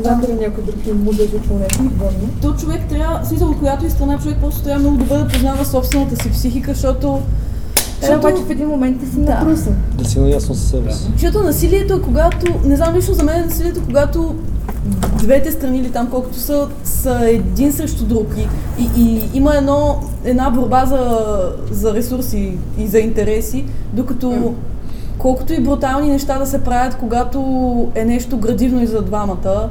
Знаете 0.01 0.31
ли 0.31 0.33
някой 0.33 0.63
друг 0.63 0.87
им 0.87 1.03
му 1.03 1.13
да 1.13 1.23
е 1.23 1.27
подобно? 1.77 2.29
То 2.41 2.53
човек 2.53 2.81
трябва, 2.89 3.25
смисъл 3.25 3.49
от 3.49 3.59
която 3.59 3.85
и 3.85 3.89
страна 3.89 4.19
човек 4.19 4.37
просто 4.41 4.63
трябва 4.63 4.79
много 4.79 4.97
добре 4.97 5.17
да 5.17 5.27
познава 5.27 5.65
собствената 5.65 6.23
си 6.23 6.31
психика, 6.31 6.73
защото... 6.73 7.21
Е, 8.03 8.15
обаче 8.17 8.43
в 8.43 8.49
един 8.49 8.67
момент 8.67 8.99
ти 8.99 9.05
си 9.05 9.19
Да. 9.19 9.55
Да 9.97 10.05
си 10.05 10.19
наясно 10.19 10.55
със 10.55 10.69
себе 10.69 10.91
си. 10.91 11.07
Защото 11.11 11.43
насилието 11.43 11.93
е 11.93 12.01
когато, 12.01 12.53
не 12.65 12.75
знам 12.75 12.95
лично 12.95 13.13
за 13.13 13.23
мен, 13.23 13.45
насилието 13.45 13.79
е 13.79 13.83
когато 13.83 14.35
двете 15.17 15.51
страни 15.51 15.79
или 15.79 15.91
там 15.91 16.07
колкото 16.11 16.37
са, 16.37 16.67
са 16.83 17.19
един 17.29 17.73
срещу 17.73 18.05
друг 18.05 18.27
и, 18.37 18.47
и, 18.83 19.01
и 19.01 19.29
има 19.33 19.55
едно, 19.55 19.99
една 20.23 20.49
борба 20.49 20.85
за, 20.85 21.19
за 21.71 21.93
ресурси 21.93 22.57
и 22.77 22.87
за 22.87 22.99
интереси, 22.99 23.65
докато 23.93 24.53
колкото 25.17 25.53
и 25.53 25.63
брутални 25.63 26.09
неща 26.09 26.39
да 26.39 26.45
се 26.45 26.63
правят, 26.63 26.95
когато 26.95 27.39
е 27.95 28.05
нещо 28.05 28.37
градивно 28.37 28.81
и 28.81 28.87
за 28.87 29.01
двамата, 29.01 29.69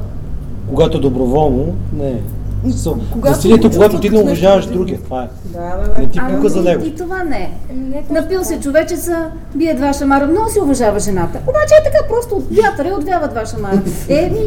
Когато 0.69 0.97
е 0.97 1.01
доброволно, 1.01 1.65
не. 1.97 2.21
Смисъл, 2.63 2.97
Когато 3.11 3.35
Насилието, 3.35 3.69
го 3.69 3.75
когато 3.75 3.99
ти 3.99 4.09
не 4.09 4.19
уважаваш 4.19 4.65
градивно. 4.65 4.77
другия. 4.77 4.99
Това 5.03 5.23
е. 5.23 5.27
Да, 5.45 5.59
бе, 5.59 6.01
Не 6.01 6.05
бе. 6.07 6.11
ти 6.11 6.19
пука 6.29 6.49
за 6.49 6.61
него. 6.61 6.85
И 6.85 6.95
това 6.95 7.23
не 7.23 7.37
е. 7.37 7.73
Не, 7.73 8.03
Напил 8.09 8.43
се 8.43 8.59
човечеца, 8.59 9.31
бие 9.55 9.73
два 9.73 9.93
шамара, 9.93 10.27
много 10.27 10.49
си 10.49 10.59
уважава 10.59 10.99
жената. 10.99 11.39
Обаче 11.43 11.73
е 11.81 11.83
така, 11.83 11.97
просто 12.09 12.35
от 12.35 12.43
вятъра 12.51 12.87
и 12.87 12.91
отвява 12.91 13.27
два 13.27 13.45
шамара. 13.45 13.81
Еми, 14.09 14.39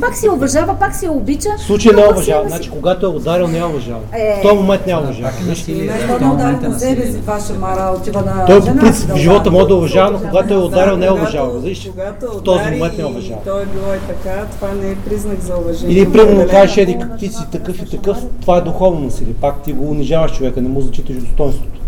пак 0.00 0.16
си 0.16 0.28
уважава, 0.28 0.74
пак 0.78 0.94
си 0.94 1.04
я 1.04 1.12
обича. 1.12 1.48
В 1.58 1.62
случай 1.62 1.92
не 1.94 2.02
е 2.02 2.06
уважава. 2.06 2.48
Значи, 2.48 2.70
когато 2.70 3.06
е 3.06 3.08
ударил, 3.08 3.46
не 3.46 3.58
е 3.58 3.64
уважава. 3.64 4.00
Е. 4.12 4.38
В 4.38 4.42
този 4.42 4.54
момент 4.54 4.86
не 4.86 4.92
е 4.92 4.96
уважава. 4.96 5.32
Е 5.42 5.48
насилие. 5.48 5.82
Не, 5.82 5.98
В 5.98 6.06
то 6.06 6.12
този 6.12 6.24
не 6.24 6.30
удари 6.30 6.46
момент 6.46 6.64
е 6.64 6.66
по 6.66 6.78
себе 6.78 7.06
си, 7.06 7.20
това 7.20 7.40
шамара 7.40 7.92
отива 7.96 8.20
на 8.20 8.44
Той 8.46 8.60
по 8.60 8.76
принцип 8.76 9.10
в 9.10 9.16
живота 9.16 9.50
може 9.50 9.66
да 9.66 9.72
е 9.72 9.76
уважава, 9.76 10.10
но 10.12 10.28
когато 10.28 10.54
е 10.54 10.58
ударил, 10.58 10.96
не 10.96 11.06
е 11.06 11.10
уважава. 11.10 11.50
В 11.50 12.42
този 12.44 12.62
момент 12.64 12.96
не 12.98 13.02
е 13.02 13.06
уважава. 13.06 13.40
То 13.44 13.60
е 13.60 13.66
било 13.66 13.94
и 13.94 13.98
така, 14.08 14.44
това 14.50 14.68
не 14.74 14.90
е 14.90 14.96
признак 14.96 15.40
за 15.40 15.54
уважение. 15.56 15.96
Или 15.96 16.12
примерно 16.12 16.46
кажеш, 16.50 16.76
еди, 16.76 16.98
ти 17.18 17.28
си 17.28 17.42
такъв 17.58 17.82
и 17.82 17.90
такъв, 17.90 18.26
това 18.40 18.56
е 18.56 18.60
духовно 18.60 19.00
насилие. 19.00 19.34
Пак 19.34 19.62
ти 19.62 19.72
го 19.72 19.90
унижаваш 19.90 20.36
човека, 20.36 20.62
не 20.62 20.68
му 20.68 20.80
зачиташ 20.80 21.16
достоинството. 21.16 21.80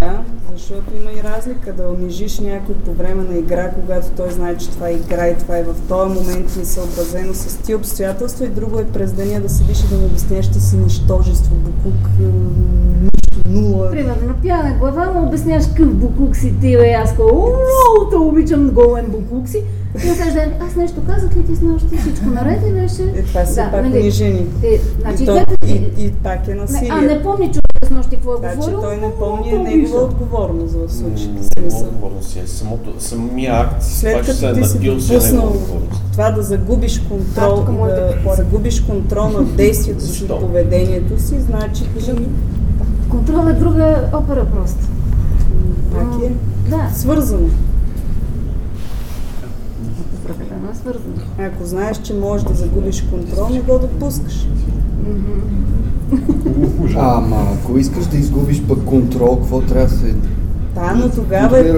Да, 0.00 0.20
защото 0.52 0.96
има 1.00 1.10
и 1.12 1.22
разлика 1.22 1.72
да 1.72 1.88
унижиш 1.88 2.38
някой 2.38 2.74
по 2.74 2.92
време 2.92 3.24
на 3.24 3.38
игра, 3.38 3.70
когато 3.70 4.06
той 4.16 4.30
знае, 4.30 4.56
че 4.56 4.68
това 4.68 4.88
е 4.88 4.92
игра 4.92 5.28
и 5.28 5.38
това 5.38 5.58
е 5.58 5.62
в 5.62 5.74
този 5.88 6.20
момент 6.20 6.56
и 6.56 6.60
е 6.60 6.64
съобразено 6.64 7.34
с 7.34 7.56
ти 7.56 7.74
обстоятелства 7.74 8.44
и 8.44 8.48
друго 8.48 8.78
е 8.78 8.86
през 8.86 9.12
деня 9.12 9.40
да 9.40 9.48
седиш 9.48 9.80
и 9.80 9.88
да 9.88 9.96
му 9.96 10.06
обясняваш, 10.06 10.48
ти 10.48 10.60
си 10.60 10.76
нищожество, 10.76 11.54
нищо, 11.54 13.09
нула. 13.50 13.90
Примерно, 13.90 14.34
пияна 14.42 14.74
глава, 14.78 15.12
му 15.12 15.26
обясняваш 15.26 15.64
какъв 15.66 15.94
буклук 15.94 16.36
си 16.36 16.54
ти, 16.60 16.76
бе, 16.76 16.90
аз 16.92 17.14
те 18.10 18.16
обичам 18.16 18.70
голем 18.70 19.06
буклук 19.08 19.48
си. 19.48 19.62
И 19.94 20.08
на 20.08 20.14
следващия 20.14 20.34
ден, 20.34 20.52
аз 20.60 20.76
нещо 20.76 21.00
казах 21.06 21.36
ли 21.36 21.42
ти 21.42 21.56
с 21.56 21.60
нощи, 21.60 21.96
всичко 21.96 22.26
наред 22.26 22.62
ли 22.64 22.72
беше? 22.72 23.02
Е, 23.02 23.22
това 23.22 23.44
си 23.46 23.54
Да, 23.54 23.70
пак 23.72 23.82
нали? 23.82 23.98
унижение. 23.98 24.46
Е, 24.64 24.80
значи, 25.00 25.22
и, 25.22 25.26
то, 25.26 25.32
двете- 25.32 25.56
и, 25.66 26.04
и 26.04 26.12
пак 26.12 26.48
е 26.48 26.50
Не, 26.50 26.56
насилие. 26.56 26.90
а 26.92 27.00
не 27.00 27.22
помни 27.22 27.46
човек 27.46 27.60
с 27.84 27.90
нощи 27.90 28.10
какво 28.10 28.34
е 28.34 28.36
Значи 28.38 28.56
говорил. 28.56 28.80
той 28.80 28.96
не 28.96 29.10
помни 29.12 29.50
е 29.50 29.58
негова 29.58 30.00
отговорност 30.00 30.74
в 30.76 30.92
случая. 30.92 31.30
Много 31.60 31.78
отговорност 31.78 32.36
е. 32.36 32.46
Самото, 32.46 32.90
самия 32.98 33.54
акт, 33.54 33.82
След 33.82 34.12
това, 34.12 34.24
че 34.24 34.32
се 34.32 34.46
е 34.46 34.48
като 34.48 34.62
ти 34.62 34.68
си 34.68 34.74
напил, 34.74 35.00
си 35.00 35.14
е 35.14 35.16
допуснал 35.16 35.42
негова 35.42 35.58
отговорност. 35.58 36.02
това 36.12 36.30
да 36.30 36.42
загубиш 36.42 36.98
А, 36.98 37.08
контрол 37.08 37.64
и 37.68 37.72
може 37.72 37.92
да 37.92 38.00
да 38.24 38.34
загубиш 38.34 38.80
контрол 38.80 39.28
над 39.28 39.56
действието 39.56 40.04
си 40.04 40.24
и 40.24 40.28
поведението 40.28 41.22
си, 41.22 41.40
значи 41.40 41.82
ти 41.98 42.02
Контрол 43.10 43.48
е 43.48 43.54
друга 43.54 44.08
опера 44.14 44.46
просто. 44.46 44.78
пак 45.92 46.22
е 46.22 46.32
Да, 46.70 46.90
свързано. 46.94 47.48
определено 50.14 50.70
е 50.72 50.76
свързано. 50.76 51.14
Ако 51.40 51.64
знаеш, 51.64 51.96
че 51.98 52.14
можеш 52.14 52.46
да 52.46 52.54
загубиш 52.54 53.02
контрол, 53.02 53.48
не 53.48 53.60
го 53.60 53.78
допускаш. 53.78 54.46
Ама, 56.96 57.36
ако 57.54 57.78
искаш 57.78 58.06
да 58.06 58.16
изгубиш 58.16 58.62
пък 58.62 58.84
контрол, 58.84 59.36
какво 59.36 59.60
трябва 59.60 59.86
да 59.86 59.92
се 59.92 60.14
Да, 60.74 60.94
но 60.94 61.10
тогава 61.10 61.58
е 61.60 61.74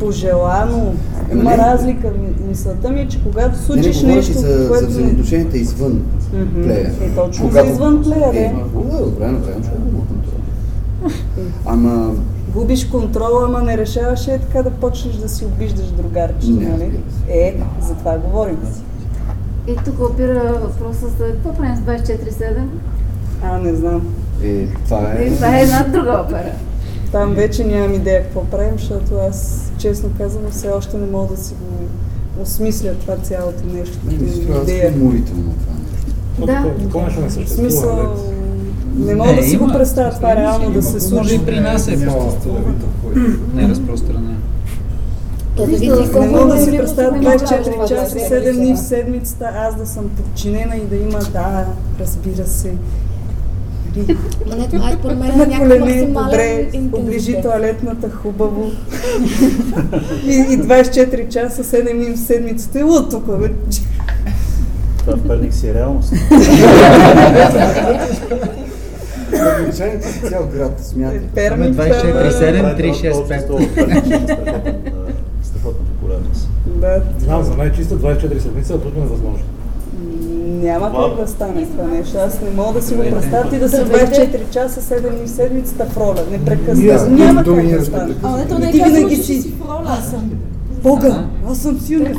пожелано. 0.00 0.94
Ема 1.30 1.40
Има 1.40 1.50
не. 1.50 1.56
разлика. 1.56 2.06
Ми- 2.08 2.46
Мисълта 2.48 2.90
ми 2.90 3.00
е, 3.00 3.08
че 3.08 3.22
когато 3.22 3.50
Не, 3.50 3.56
не, 3.56 3.62
случиш 3.82 3.96
говоря 3.96 4.16
нещо, 4.16 4.32
за, 4.32 4.58
за 4.58 4.68
което... 4.68 4.86
взаимоотношенията 4.86 5.58
извън 5.58 6.02
плея. 6.54 6.92
Е, 7.00 7.10
точно 7.10 7.50
за 7.50 7.60
извън 7.60 8.02
плея, 8.02 8.32
да. 8.32 8.38
Е, 8.38 8.54
добре, 8.74 8.98
добре, 9.00 9.28
направим 9.28 9.62
човек 9.62 9.80
го 9.82 9.98
контрол. 9.98 10.33
Ама, 11.66 12.14
Губиш 12.48 12.84
контрола, 12.84 13.44
ама 13.44 13.62
не 13.62 13.78
решаваш 13.78 14.28
е 14.28 14.38
така 14.38 14.62
да 14.62 14.70
почнеш 14.70 15.14
да 15.14 15.28
си 15.28 15.44
обиждаш 15.44 15.86
другарче, 15.86 16.48
Не, 16.48 16.68
нали? 16.68 16.90
Е, 17.28 17.56
за 17.80 17.94
това 17.94 18.18
говорим. 18.18 18.58
И 19.66 19.76
тук 19.76 20.00
опира 20.02 20.58
въпроса 20.62 21.06
за 21.08 21.24
какво 21.24 21.54
правим 21.54 21.76
с 21.76 21.80
24-7? 21.80 22.56
А, 23.42 23.58
не 23.58 23.74
знам. 23.74 24.14
е, 24.42 24.66
това 24.66 25.12
е... 25.12 25.22
И 25.22 25.34
това 25.34 25.58
е 25.58 25.62
една 25.62 25.82
друга 25.82 26.24
опера. 26.26 26.52
Там 27.12 27.34
вече 27.34 27.64
нямам 27.64 27.94
идея 27.94 28.22
какво 28.22 28.44
правим, 28.44 28.78
защото 28.78 29.14
аз, 29.20 29.70
честно 29.78 30.10
казвам, 30.18 30.50
все 30.50 30.68
още 30.68 30.96
не 30.96 31.06
мога 31.08 31.34
да 31.34 31.42
си 31.42 31.54
го 31.54 31.84
осмисля 32.42 32.94
това 32.94 33.16
цялото 33.16 33.66
нещо. 33.66 33.98
Не, 34.06 34.12
ми 34.14 34.28
се 34.28 34.36
струва 34.36 34.56
аз 34.56 34.62
идея. 34.62 34.92
уморително 34.92 35.52
това 35.54 35.74
нещо. 35.80 36.46
Да. 36.46 36.84
Такова 36.84 37.04
нещо 37.04 37.20
не 37.20 37.28
В 37.28 37.32
съществува. 37.32 37.70
смисъл, 37.70 37.96
нали? 37.96 38.06
не 38.30 38.33
мога 38.96 39.26
Не, 39.26 39.34
да 39.34 39.42
си 39.42 39.56
го 39.56 39.64
има. 39.64 39.72
представя 39.72 40.10
това 40.10 40.36
реално 40.36 40.70
да 40.70 40.82
се 40.82 40.92
Може 40.92 41.00
случи. 41.00 41.34
и 41.34 41.38
при 41.38 41.60
нас 41.60 41.88
е 41.88 42.06
по-неразпространено. 42.06 44.34
Не 45.80 45.90
мога 46.26 46.46
да 46.46 46.60
си 46.60 46.70
представя 46.70 47.12
24 47.12 47.88
часа, 47.88 48.16
7 48.16 48.52
дни 48.54 48.74
в 48.74 48.78
седмицата, 48.78 49.50
аз 49.56 49.76
да 49.76 49.86
съм 49.86 50.08
подчинена 50.08 50.76
и 50.76 50.80
да 50.80 50.96
има, 50.96 51.18
да, 51.32 51.64
разбира 52.00 52.46
се. 52.46 52.72
Не, 53.96 54.04
това 54.68 54.90
е 54.90 54.96
На 55.14 55.58
колене, 55.58 56.06
добре, 56.06 56.68
оближи 56.92 57.36
туалетната 57.42 58.10
хубаво. 58.12 58.70
и, 60.24 60.30
и 60.30 60.58
24 60.58 61.28
часа, 61.28 61.64
7 61.64 61.92
дни 61.94 62.04
в 62.06 62.18
седмицата. 62.18 62.78
Ело 62.78 63.02
тук, 63.02 63.38
бе. 63.38 63.52
Това 64.98 65.16
в 65.16 65.20
Перник 65.20 65.54
си 65.54 65.68
е 65.68 65.74
реалност. 65.74 66.12
Обичайните 69.62 70.08
си 70.08 70.20
цял 70.20 70.48
град, 70.48 70.80
смятай. 70.80 71.20
Перник, 71.34 71.74
24-7, 71.74 72.76
365. 72.76 74.74
Страхотна 75.42 75.86
популярност. 75.90 76.48
Да, 76.66 77.02
Знам, 77.18 77.42
за 77.42 77.54
най-чиста 77.54 77.94
24 77.96 78.38
седмица 78.38 78.72
е 78.72 78.76
абсолютно 78.76 79.00
невъзможно. 79.00 79.38
няма 80.62 80.92
как 80.92 81.16
да 81.16 81.28
стане 81.28 81.66
това 81.66 81.84
нещо. 81.88 82.18
Аз 82.18 82.40
не 82.42 82.50
мога 82.52 82.72
да 82.72 82.82
си 82.82 82.94
го 82.94 83.02
представя 83.02 83.50
ти 83.50 83.58
да 83.58 83.68
си 83.68 83.76
24 83.76 84.50
часа, 84.50 84.80
7 84.94 85.00
дни 85.10 85.26
в 85.26 85.30
седмицата 85.30 85.84
в 85.84 85.96
роля, 85.96 86.20
непрекъснато. 86.30 87.10
Няма, 87.10 87.24
Няма 87.24 87.44
как 87.44 87.78
да 87.78 87.84
стане. 87.84 88.14
А, 88.22 88.36
не, 88.36 88.46
то 88.46 88.58
не 88.58 88.66
И 88.66 88.68
е 88.68 88.72
ти 88.72 88.78
казано, 88.78 88.96
винаги 88.96 89.16
че 89.16 89.22
си- 89.22 89.50
в 89.50 89.68
роля. 89.68 89.82
Аз 89.88 90.10
съм. 90.10 90.30
Бога, 90.82 91.24
аз 91.50 91.58
съм 91.58 91.80
силна. 91.80 92.10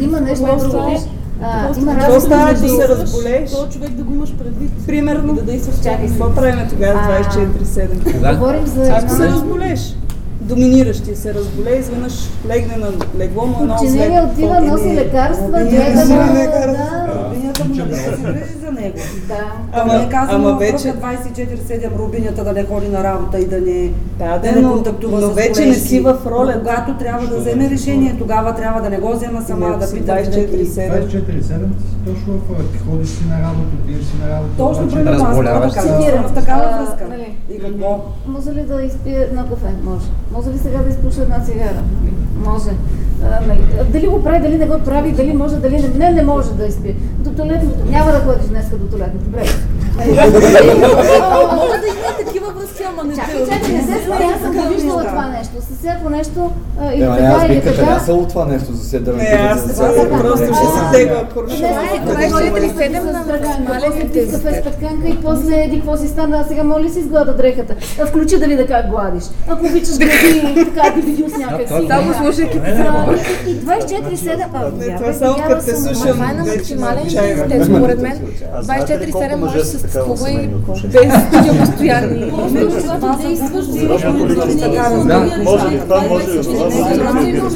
Има 0.00 0.20
нещо 0.20 0.44
друго. 0.60 0.96
А, 1.46 1.80
има 1.80 1.98
Какво 1.98 2.20
става, 2.20 2.54
че 2.54 2.68
се 2.68 2.88
разболееш? 2.88 3.50
То 3.50 3.68
човек 3.68 3.90
да 3.90 4.02
го 4.02 4.14
имаш 4.14 4.32
предвид. 4.34 4.70
Примерно. 4.86 5.34
Да 5.34 5.42
действаш 5.42 5.76
Чакай. 5.76 6.08
Какво 6.08 6.34
правим 6.34 6.68
тогава 6.70 7.00
А. 7.00 7.22
24-7? 7.24 8.12
Кога? 8.12 8.34
Говорим 8.34 8.66
за 8.66 8.82
Ако 8.82 9.08
се 9.08 9.22
една... 9.22 9.34
разболеш, 9.34 9.96
доминиращия 10.40 11.16
се 11.16 11.34
разболе, 11.34 11.70
изведнъж 11.70 12.12
легне 12.48 12.76
на 12.76 12.86
легло, 13.18 13.46
но 13.46 13.62
едно 13.62 13.76
Подчинение 13.76 14.22
отива, 14.22 14.60
носи 14.60 14.94
лекарства, 14.94 15.48
гледа 15.48 16.06
да... 16.06 17.13
Да 17.94 18.16
се 18.16 18.22
грижи 18.22 18.58
за 18.60 18.72
него. 18.72 18.98
Да. 19.28 19.52
Ама 19.72 19.94
не 19.94 20.08
казвам 20.08 20.46
ама 20.46 20.58
вече... 20.58 20.72
вече- 20.72 21.48
24-7 21.58 21.98
рубинята 21.98 22.44
да 22.44 22.52
не 22.52 22.64
ходи 22.64 22.88
на 22.88 23.04
работа 23.04 23.38
и 23.38 23.46
да 23.46 23.60
не, 23.60 23.90
Да, 24.18 24.38
да 24.38 24.38
да, 24.40 24.52
не 24.52 24.60
но- 24.60 24.72
контактува 24.72 25.20
но 25.20 25.26
с 25.26 25.34
вече 25.34 25.66
не 25.66 25.74
си 25.74 26.00
в 26.00 26.16
роля. 26.26 26.52
Но 26.54 26.60
Когато 26.60 26.94
трябва 26.94 27.26
да 27.26 27.36
вземе 27.36 27.70
решение, 27.70 28.16
тогава 28.18 28.54
трябва 28.54 28.82
да 28.82 28.90
не 28.90 28.98
го 28.98 29.12
взема 29.12 29.42
сама, 29.42 29.66
Ами, 29.66 29.78
да 29.78 29.92
пита 29.92 30.12
24/7. 30.12 31.08
24-7 31.08 31.68
точно 32.06 32.32
в 32.32 32.72
ти 32.72 32.78
ходиш 32.78 33.08
си 33.08 33.24
на 33.24 33.42
работа, 33.42 33.68
отиваш 33.84 34.04
си 34.04 34.12
на 34.20 34.30
работа. 34.30 34.56
Точно 34.56 34.90
се. 34.90 34.96
кажа. 35.74 35.98
Цитирам. 35.98 36.24
В 36.24 36.34
такава 36.34 36.78
връзка. 36.78 37.06
нали? 37.08 37.36
И 37.54 37.58
какво? 37.58 38.04
Може 38.26 38.50
ли 38.50 38.62
да 38.62 38.82
изпие 38.82 39.18
едно 39.20 39.42
кафе? 39.42 39.74
Може. 39.82 40.06
Може 40.32 40.50
ли 40.50 40.58
сега 40.58 40.78
да 40.78 40.90
изпуша 40.90 41.22
една 41.22 41.40
цигара? 41.40 41.82
Може. 42.44 42.70
А, 43.22 43.46
нали, 43.46 43.60
дали 43.88 44.06
го 44.06 44.22
прави, 44.22 44.38
дали 44.38 44.58
не 44.58 44.66
го 44.66 44.78
прави, 44.78 45.12
дали 45.12 45.32
може, 45.32 45.56
дали 45.56 45.82
не, 45.82 45.88
не, 45.88 46.10
не 46.10 46.22
може 46.22 46.52
да 46.52 46.66
изпие. 46.66 46.94
До 47.18 47.30
туалетното. 47.30 47.78
Няма 47.90 48.12
да 48.12 48.18
ходиш 48.18 48.46
днес 48.46 48.68
до 48.70 48.86
туалетното. 48.86 49.24
Добре. 49.24 49.44
Мога 51.56 51.78
да 51.80 51.86
има 51.86 52.23
връзки, 52.64 52.82
ама 52.88 53.04
не 53.04 53.14
Чакай, 53.14 53.46
чакай, 53.46 53.74
не 53.74 53.82
се 53.82 54.04
смея, 54.04 54.32
аз 54.34 54.40
съм 54.40 54.52
го 54.52 54.74
виждала 54.74 55.04
това 55.04 55.28
нещо. 55.28 55.52
С 55.60 55.78
всяко 55.78 56.10
нещо 56.10 56.50
а, 56.80 56.92
или 56.92 57.00
така, 57.00 57.24
аз 57.24 57.44
или 57.44 57.54
бих 57.54 57.64
така. 57.64 57.76
катанасало 57.76 58.26
това 58.26 58.44
нещо 58.44 58.72
за 58.72 58.88
седър. 58.88 59.14
Не, 59.14 59.24
аз 59.24 59.76
просто 60.20 60.44
ще 60.44 60.54
се 60.54 60.92
тегла 60.92 61.24
куршума. 61.34 61.68
Това 62.06 62.22
е 62.24 62.28
24/7 62.28 63.12
на 63.12 63.24
максимален 63.32 63.92
После 63.92 64.08
пи 64.12 64.30
кафе 64.30 64.60
с 64.60 64.64
петканка 64.64 65.08
и 65.08 65.18
после 65.22 65.62
еди 65.62 65.76
какво 65.76 65.96
си 65.96 66.08
стана, 66.08 66.44
сега 66.48 66.64
моля 66.64 66.82
ли 66.82 66.90
си 66.90 66.98
изглада 66.98 67.36
дрехата? 67.36 67.74
А 68.02 68.06
включи 68.06 68.38
дали 68.38 68.56
да 68.56 68.66
как 68.66 68.90
гладиш. 68.90 69.24
Ако 69.48 69.66
обичаш 69.66 69.98
глади, 69.98 70.64
така 70.74 70.94
ти 70.94 71.00
видео 71.00 71.28
с 71.28 71.38
някак 71.38 71.68
си. 71.68 71.74
Само 71.88 72.14
слушайки 72.14 72.58
Не, 72.58 72.68
не, 72.68 72.74
не, 72.74 72.82
не. 72.82 73.22
И 73.46 73.50
и 73.50 73.60
24-7, 73.60 74.46
а, 74.54 74.70
Не, 74.78 74.86
вярвай, 74.86 74.96
това 74.96 75.12
само 75.12 75.36
като 75.48 75.64
те 75.64 75.70
съм. 75.76 75.94
слушам. 75.94 76.12
Това 76.12 76.30
е 76.30 76.34
на 76.34 76.44
максимален 76.44 77.04
интензитет, 77.04 77.64
според 77.64 78.02
мен. 78.02 78.20
А 78.54 78.62
знаете 78.62 79.00
ли 79.00 79.10
колко 79.12 79.26
24-7 79.26 79.36
може 79.36 79.40
мъже 79.40 79.58
да 79.58 79.64
са 79.64 79.78
така 79.78 79.88
в 79.88 80.18
съществува 80.18 80.30
и 80.30 80.46
без 80.86 81.58
постоянни. 81.60 82.32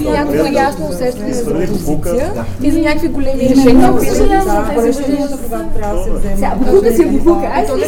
Някакво 0.05 0.47
ясно 0.53 0.89
усещане 0.89 1.33
за 1.33 1.45
позиция 1.45 2.33
и 2.63 2.71
за 2.71 2.81
някакви 2.81 3.09
големи 3.09 3.49
решения. 3.49 3.93
Решението, 4.83 5.39
когато 5.45 5.69
трябва 5.79 5.97
да 5.97 6.03
се 6.05 6.11
вземе. 6.11 6.37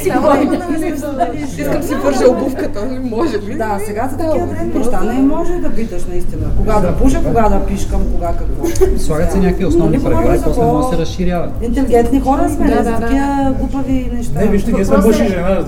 Си 0.01 0.11
не 0.11 0.16
говорим. 0.16 0.53
Искам 1.59 1.83
си 1.83 1.94
вържа 1.94 2.29
обувката, 2.31 3.01
може 3.03 3.38
ли? 3.38 3.55
Да, 3.55 3.79
сега 3.87 4.09
за 4.12 4.16
такива 4.16 4.46
древни 4.46 4.75
неща 4.75 5.01
не 5.01 5.23
може 5.23 5.53
да 5.53 5.70
питаш 5.70 6.03
наистина. 6.05 6.42
Кога 6.57 6.81
да 6.81 6.96
пуша, 6.96 7.23
кога 7.25 7.49
да 7.49 7.66
пишкам, 7.66 8.01
кога 8.14 8.29
какво. 8.29 8.66
Слагат 8.99 9.33
се 9.33 9.38
някакви 9.38 9.64
основни 9.64 10.03
правила 10.03 10.37
и 10.37 10.40
после 10.44 10.62
може 10.62 10.87
да 10.87 10.92
се 10.92 11.03
разширяват. 11.03 11.51
Интелигентни 11.62 12.20
хора 12.20 12.51
сме, 12.51 12.83
за 12.85 12.94
такива 13.01 13.55
глупави 13.59 14.11
неща. 14.14 14.40
Не, 14.40 14.46
вижте, 14.46 14.73
ние 14.73 14.85
сме 14.85 14.96
мъж 14.96 15.20
и 15.20 15.27
жена. 15.27 15.64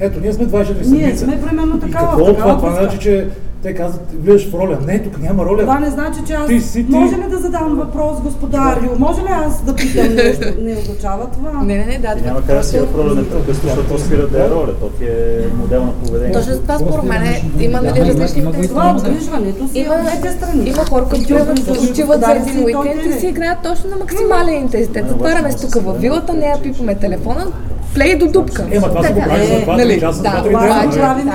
Ето, 0.00 0.20
ние 0.20 0.32
сме 0.32 0.46
24 0.46 0.83
Ние 0.86 1.16
сме 1.16 1.40
примерно 1.42 1.76
И 1.76 1.80
такава. 1.80 2.08
какво 2.08 2.22
от 2.24 2.36
такава 2.36 2.56
това? 2.58 2.70
Това 2.70 2.82
значи, 2.82 2.98
че 2.98 3.26
те 3.64 3.74
казват, 3.74 4.02
влизаш 4.14 4.50
в 4.50 4.54
роля. 4.54 4.78
Не, 4.86 4.98
тук 4.98 5.18
няма 5.18 5.44
роля. 5.44 5.60
Това 5.60 5.78
не 5.80 5.90
значи, 5.90 6.20
че 6.26 6.32
аз... 6.32 6.46
Ти 6.46 6.60
си 6.60 6.86
ти. 6.86 6.92
Може 6.92 7.16
ли 7.16 7.30
да 7.30 7.38
задам 7.38 7.74
въпрос, 7.76 8.20
господарио? 8.20 8.90
Може 8.98 9.20
ли 9.20 9.28
аз 9.30 9.62
да 9.62 9.74
питам 9.74 10.14
нещо? 10.14 10.44
Не 10.60 10.72
означава 10.72 11.26
това. 11.26 11.50
Не, 11.52 11.76
не, 11.76 11.86
не, 11.86 11.98
да. 11.98 12.14
И 12.18 12.22
няма 12.22 12.38
как 12.38 12.56
да 12.56 12.64
си 12.64 12.78
в 12.78 12.86
роля 12.98 13.14
непрекъснато, 13.14 13.54
защото 13.62 13.88
то 13.88 13.98
спира 13.98 14.26
да 14.28 14.44
е 14.44 14.50
роля. 14.50 14.72
То 14.80 14.88
ти 14.88 15.04
е 15.04 15.48
модел 15.56 15.84
на 15.84 15.92
поведение. 15.92 16.32
Точно 16.34 16.52
за 16.52 16.60
това 16.60 16.78
според 16.78 17.04
мен 17.04 17.22
е- 17.22 17.42
има 17.60 17.82
нали, 17.82 18.00
различни 18.00 18.42
Това 18.42 18.62
това. 18.62 18.94
обгрижването 18.98 19.68
си 19.68 19.78
Има, 19.78 19.94
е 19.94 20.02
двете 20.02 20.32
страни. 20.32 20.68
има 20.68 20.84
хора, 20.84 21.04
които 21.04 21.26
Ти 21.26 21.34
отиват, 21.34 22.20
за 22.20 22.32
един 22.32 22.54
си, 22.54 22.64
уикенд 22.64 23.02
и 23.06 23.12
си 23.12 23.26
играят 23.26 23.58
точно 23.62 23.90
на 23.90 23.96
максимален 23.96 24.54
интензитет. 24.54 25.08
Затваряме 25.08 25.52
се 25.52 25.66
тук 25.66 25.84
във 25.84 26.00
вилата, 26.00 26.34
не 26.34 26.46
я 26.46 26.62
пипаме 26.62 26.94
телефона, 26.94 27.46
плей 27.94 28.18
до 28.18 28.26
дупка. 28.26 28.66
Ема, 28.70 28.88
това 28.88 29.02
са 29.02 29.12
го 29.12 29.18
Така. 29.18 29.28
правиш 29.30 29.48
за 29.48 29.60
два-три 29.60 29.84
Нали, 29.84 30.00
часа, 30.00 30.22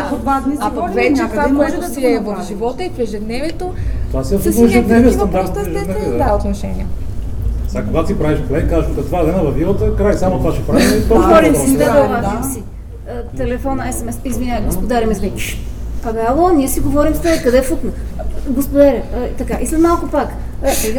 по 0.10 0.18
два 0.18 0.42
дни 0.46 0.56
си 0.56 0.62
А 0.62 0.72
пък 0.72 0.94
вече 0.94 1.22
това, 1.30 1.48
може 1.48 1.56
което 1.58 1.74
да 1.74 1.82
да 1.82 1.88
се 1.88 1.94
си 1.94 2.06
е 2.06 2.19
в 2.20 2.44
живота 2.48 2.84
и 2.84 2.90
в 2.90 3.00
ежедневието, 3.00 3.74
Това 4.08 4.22
е 4.22 4.24
си 4.24 4.38
в 4.38 4.46
някакви 4.46 4.66
ежедневие, 4.66 5.04
такива 5.04 5.14
стандартно 5.14 5.54
просто 5.54 5.70
естествени 5.70 6.18
да, 6.18 6.36
отношения. 6.36 6.88
Сега, 7.68 7.84
когато 7.84 8.08
си 8.08 8.20
правиш 8.20 8.40
плей, 8.48 8.68
казваш, 8.68 8.98
от 8.98 9.08
два 9.08 9.24
дена 9.24 9.44
във 9.44 9.56
вилата, 9.56 9.96
край, 9.96 10.14
само 10.14 10.38
това 10.38 10.54
ще 10.54 10.66
правим. 10.66 10.88
Говорим 11.10 11.56
си, 11.56 11.78
да, 11.78 11.86
Да. 11.86 12.40
да, 12.42 12.50
си. 12.54 12.64
Телефона, 13.38 13.94
СМС, 13.94 14.18
извинявай, 14.26 14.66
господаря 14.66 15.06
ми 15.06 15.16
звъни. 15.16 15.34
Абе, 16.04 16.20
ало, 16.28 16.50
ние 16.50 16.68
си 16.68 16.80
говорим 16.80 17.16
с 17.16 17.20
теб, 17.20 17.44
къде 17.44 17.58
е 17.58 17.62
фукна? 17.62 17.92
Господаря, 18.48 19.02
така, 19.38 19.58
и 19.62 19.68
след 19.68 19.80
малко 19.80 20.08
пак. 20.08 20.30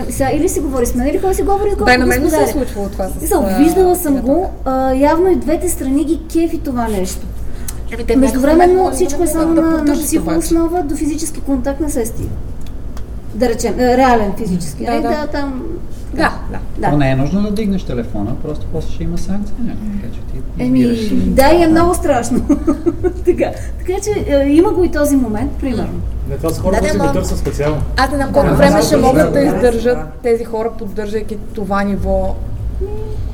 Сега, 0.09 0.31
или 0.33 0.49
си 0.49 0.61
говори 0.61 0.87
с 0.87 0.95
мен, 0.95 1.07
или 1.07 1.21
кой 1.21 1.35
си 1.35 1.43
говори 1.43 1.71
с 1.71 1.77
Да, 1.77 1.99
на 1.99 2.07
мен 2.07 2.23
не 2.23 2.31
се 2.31 2.43
е 2.43 2.47
случвало 2.47 2.89
това 2.89 3.09
с... 3.09 3.59
Виждала 3.59 3.97
съм 3.97 4.17
го, 4.17 4.51
а, 4.65 4.93
явно 4.95 5.31
и 5.31 5.37
двете 5.37 5.69
страни 5.69 6.05
ги 6.05 6.21
кефи 6.33 6.59
това 6.59 6.89
нещо. 6.89 7.27
Еми, 8.09 8.21
Междувременно 8.21 8.91
всичко 8.91 9.23
е 9.23 9.27
само 9.27 9.55
да 9.55 9.63
на, 9.63 9.85
на 9.85 9.95
психооснова, 9.95 10.83
до 10.83 10.97
физически 10.97 11.41
контакт 11.41 11.81
не 11.81 11.91
се 11.91 12.07
стига. 12.07 12.29
Да 13.35 13.49
речем, 13.49 13.81
е, 13.81 13.97
реален 13.97 14.33
физически. 14.37 14.85
Да, 14.85 14.91
нали? 14.91 15.03
да. 15.03 15.09
да, 15.09 15.27
там... 15.27 15.63
Да, 16.15 16.39
да. 16.51 16.59
Да. 16.79 16.91
То 16.91 16.97
не 16.97 17.11
е 17.11 17.17
нужно 17.17 17.43
да 17.43 17.51
дигнеш 17.51 17.83
телефона, 17.83 18.37
просто 18.43 18.67
после 18.73 18.93
ще 18.93 19.05
има 19.05 19.19
санкция 19.19 19.57
така 19.57 20.15
че 20.15 20.21
ти 20.21 20.65
Еми, 20.65 20.81
избираш. 20.81 21.25
да, 21.27 21.53
и 21.55 21.63
е 21.63 21.69
много 21.69 21.95
страшно. 21.95 22.47
така, 23.25 23.51
така 23.79 24.01
че 24.05 24.35
е, 24.35 24.49
има 24.49 24.71
го 24.71 24.85
и 24.85 24.91
този 24.91 25.17
момент, 25.17 25.53
примерно. 25.61 26.01
Не, 26.31 26.37
това 26.37 26.51
са 26.51 26.61
хора, 26.61 26.75
Да, 26.75 26.81
които 26.81 26.99
да, 26.99 27.07
го 27.07 27.13
търсят 27.13 27.39
специално. 27.39 27.83
Аз 27.97 28.11
не 28.11 28.17
знам 28.17 28.33
колко 28.33 28.49
Да, 28.49 28.55
време 28.55 28.83
ще 28.83 28.97
да, 28.97 29.03
могат 29.03 29.33
да, 29.33 29.41
издържат 29.41 29.99
тези 30.23 30.45
хора, 30.45 30.71
поддържайки 30.79 31.37
това 31.55 31.83
ниво. 31.83 32.37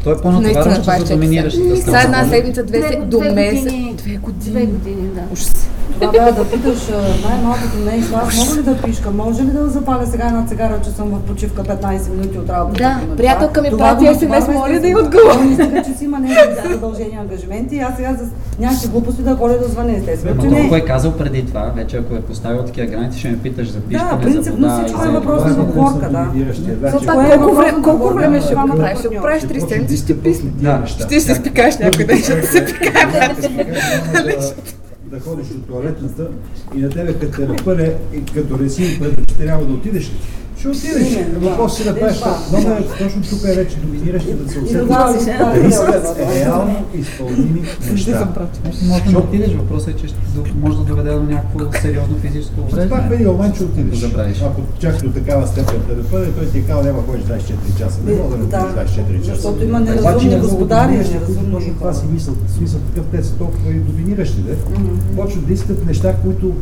Той 0.06 0.14
е 0.14 0.18
по-натоварващо 0.18 0.68
Наистина, 0.68 0.98
за 0.98 1.04
24 1.04 1.08
доминиращата 1.10 1.76
Сега 1.76 2.00
една 2.00 2.14
страна. 2.18 2.28
седмица, 2.28 2.64
две, 2.64 2.82
се- 2.82 2.96
до 2.96 3.20
месец. 3.20 3.72
Две 3.96 4.16
години. 4.16 4.52
Две 4.52 4.66
години, 4.66 5.08
да. 5.08 5.20
Ужас. 5.32 5.68
Това 5.92 6.12
трябва 6.12 6.32
да 6.32 6.50
питаш 6.50 6.88
най-малкото 7.28 7.78
нещо. 7.84 8.12
Аз 8.14 8.48
мога 8.48 8.60
ли 8.60 8.62
да 8.62 8.82
пишка? 8.82 9.10
Може 9.10 9.42
ли 9.42 9.50
да 9.50 9.68
запаля 9.68 10.06
сега 10.06 10.26
една 10.26 10.46
цигара, 10.46 10.80
че 10.84 10.90
съм 10.90 11.08
в 11.08 11.20
почивка 11.20 11.64
15 11.64 12.10
минути 12.10 12.38
от 12.38 12.50
работа? 12.50 12.78
Да. 12.78 13.16
Приятелка 13.16 13.62
ми 13.62 13.70
прати 13.78 14.04
натоварва 14.04 14.52
моля 14.52 14.80
да 14.80 14.88
й 14.88 14.94
отговоря. 14.94 15.34
Той 15.34 15.44
Мисля, 15.44 15.82
че 15.86 15.98
си 15.98 16.04
има 16.04 16.18
някакви 16.18 16.72
задължения, 16.72 17.20
ангажименти 17.20 17.76
и 17.76 17.78
аз 17.78 17.96
сега 17.96 18.14
за 18.14 18.26
някакви 18.58 18.88
глупости 18.88 19.22
да 19.22 19.36
ходя 19.36 19.58
да 19.58 19.68
звъня 19.68 19.92
естествено. 19.96 20.42
Че 20.42 20.48
не. 20.48 20.60
ако 20.66 20.76
е 20.76 20.80
казал 20.80 21.12
преди 21.12 21.46
това, 21.46 21.72
вече 21.76 21.96
ако 21.96 22.14
е 22.14 22.20
поставил 22.20 22.62
такива 22.62 22.86
граници, 22.86 23.18
ще 23.18 23.28
ме 23.28 23.38
питаш 23.38 23.70
за 23.70 23.80
пишкане, 23.80 24.10
за 24.10 24.20
принципно 24.20 24.78
всичко 24.78 25.04
е 25.04 25.08
въпрос 25.08 25.44
на 25.44 25.50
е 25.50 25.56
на 25.56 26.10
да. 26.10 26.90
Значи, 26.90 27.32
е 27.32 27.38
колко, 27.82 28.14
време, 28.14 28.40
ще 28.40 28.52
двамата 28.52 28.72
го 28.72 28.78
правиш? 28.78 28.98
Ще 28.98 29.08
го 29.08 29.22
правиш 29.22 29.42
три 29.42 29.48
Почне 29.48 29.68
седмици, 29.68 29.96
ще 29.96 30.20
писне. 30.20 30.50
Да, 30.54 30.82
Ще 30.86 31.20
се 31.20 31.34
спикаш 31.34 31.78
някой 31.78 32.04
ден, 32.04 32.18
ще 32.18 32.42
се 32.42 32.64
пикаш. 32.64 32.92
Да, 35.18 35.30
ходиш 35.30 35.46
до 35.46 35.60
туалетната 35.60 36.28
и 36.74 36.78
на 36.78 36.90
тебе 36.90 37.14
като 37.14 37.36
те 37.36 37.46
напъне 37.46 37.94
и 38.12 38.24
като 38.24 38.58
реси 38.58 38.98
пред 39.00 39.28
че 39.28 39.36
трябва 39.36 39.66
да 39.66 39.72
отидеш 39.72 40.04
ли? 40.04 40.16
Ще 40.58 40.68
отидеш. 40.68 41.18
Въпрос 41.34 41.76
си 41.76 41.84
да 41.84 41.98
правиш. 41.98 42.20
Много 42.52 42.70
е, 42.70 42.84
точно 42.98 43.22
тук 43.22 43.40
е 43.44 43.52
вече 43.52 43.76
доминиращи 43.76 44.34
да 44.34 44.52
се 44.52 44.58
усетят. 44.58 44.88
реално 46.34 46.84
изпълними 46.94 47.62
неща. 47.90 48.28
Може 48.82 49.02
да 49.04 49.18
отидеш, 49.18 49.54
въпросът 49.54 49.88
е, 49.88 49.96
че 49.96 50.14
може 50.56 50.78
да 50.78 50.84
доведе 50.84 51.10
до 51.10 51.22
някакво 51.22 51.58
сериозно 51.72 52.16
физическо 52.18 52.56
Пак 52.56 52.70
в 52.70 52.72
увреждане. 52.72 53.14
един 53.14 53.26
момент 53.26 53.54
ще 53.54 53.64
отидеш. 53.64 54.02
Ако. 54.02 54.20
Ако 54.42 54.60
чак 54.80 55.02
до 55.02 55.10
такава 55.10 55.46
степен 55.46 55.80
да 55.88 55.94
напъне, 55.94 56.26
той 56.26 56.46
ти 56.46 56.58
е 56.58 56.62
казал, 56.62 56.82
няма 56.82 57.02
ходиш 57.02 57.22
24 57.22 57.78
часа. 57.78 57.98
Не 58.04 58.14
мога 58.14 58.36
да 58.36 58.42
не 58.42 58.44
Да. 58.44 58.58
ходиш 58.58 58.94
24 58.94 59.18
часа. 59.18 59.34
Защото 59.34 59.64
има 59.64 59.78
Обаче 59.80 59.92
неразумни 59.94 60.40
господари, 60.40 60.98
Точно 61.52 61.74
това 61.74 61.92
си 61.92 62.04
мислят. 62.12 62.36
В 62.46 62.50
смисъл 62.50 62.80
такъв 62.80 63.04
те 63.12 63.22
са 63.22 63.32
толкова 63.32 63.70
и 63.70 63.74
доминиращи, 63.74 64.40
да? 64.40 64.54
Почват 65.16 65.46
да 65.46 65.52
искат 65.52 65.86
неща, 65.86 66.14
които 66.14 66.52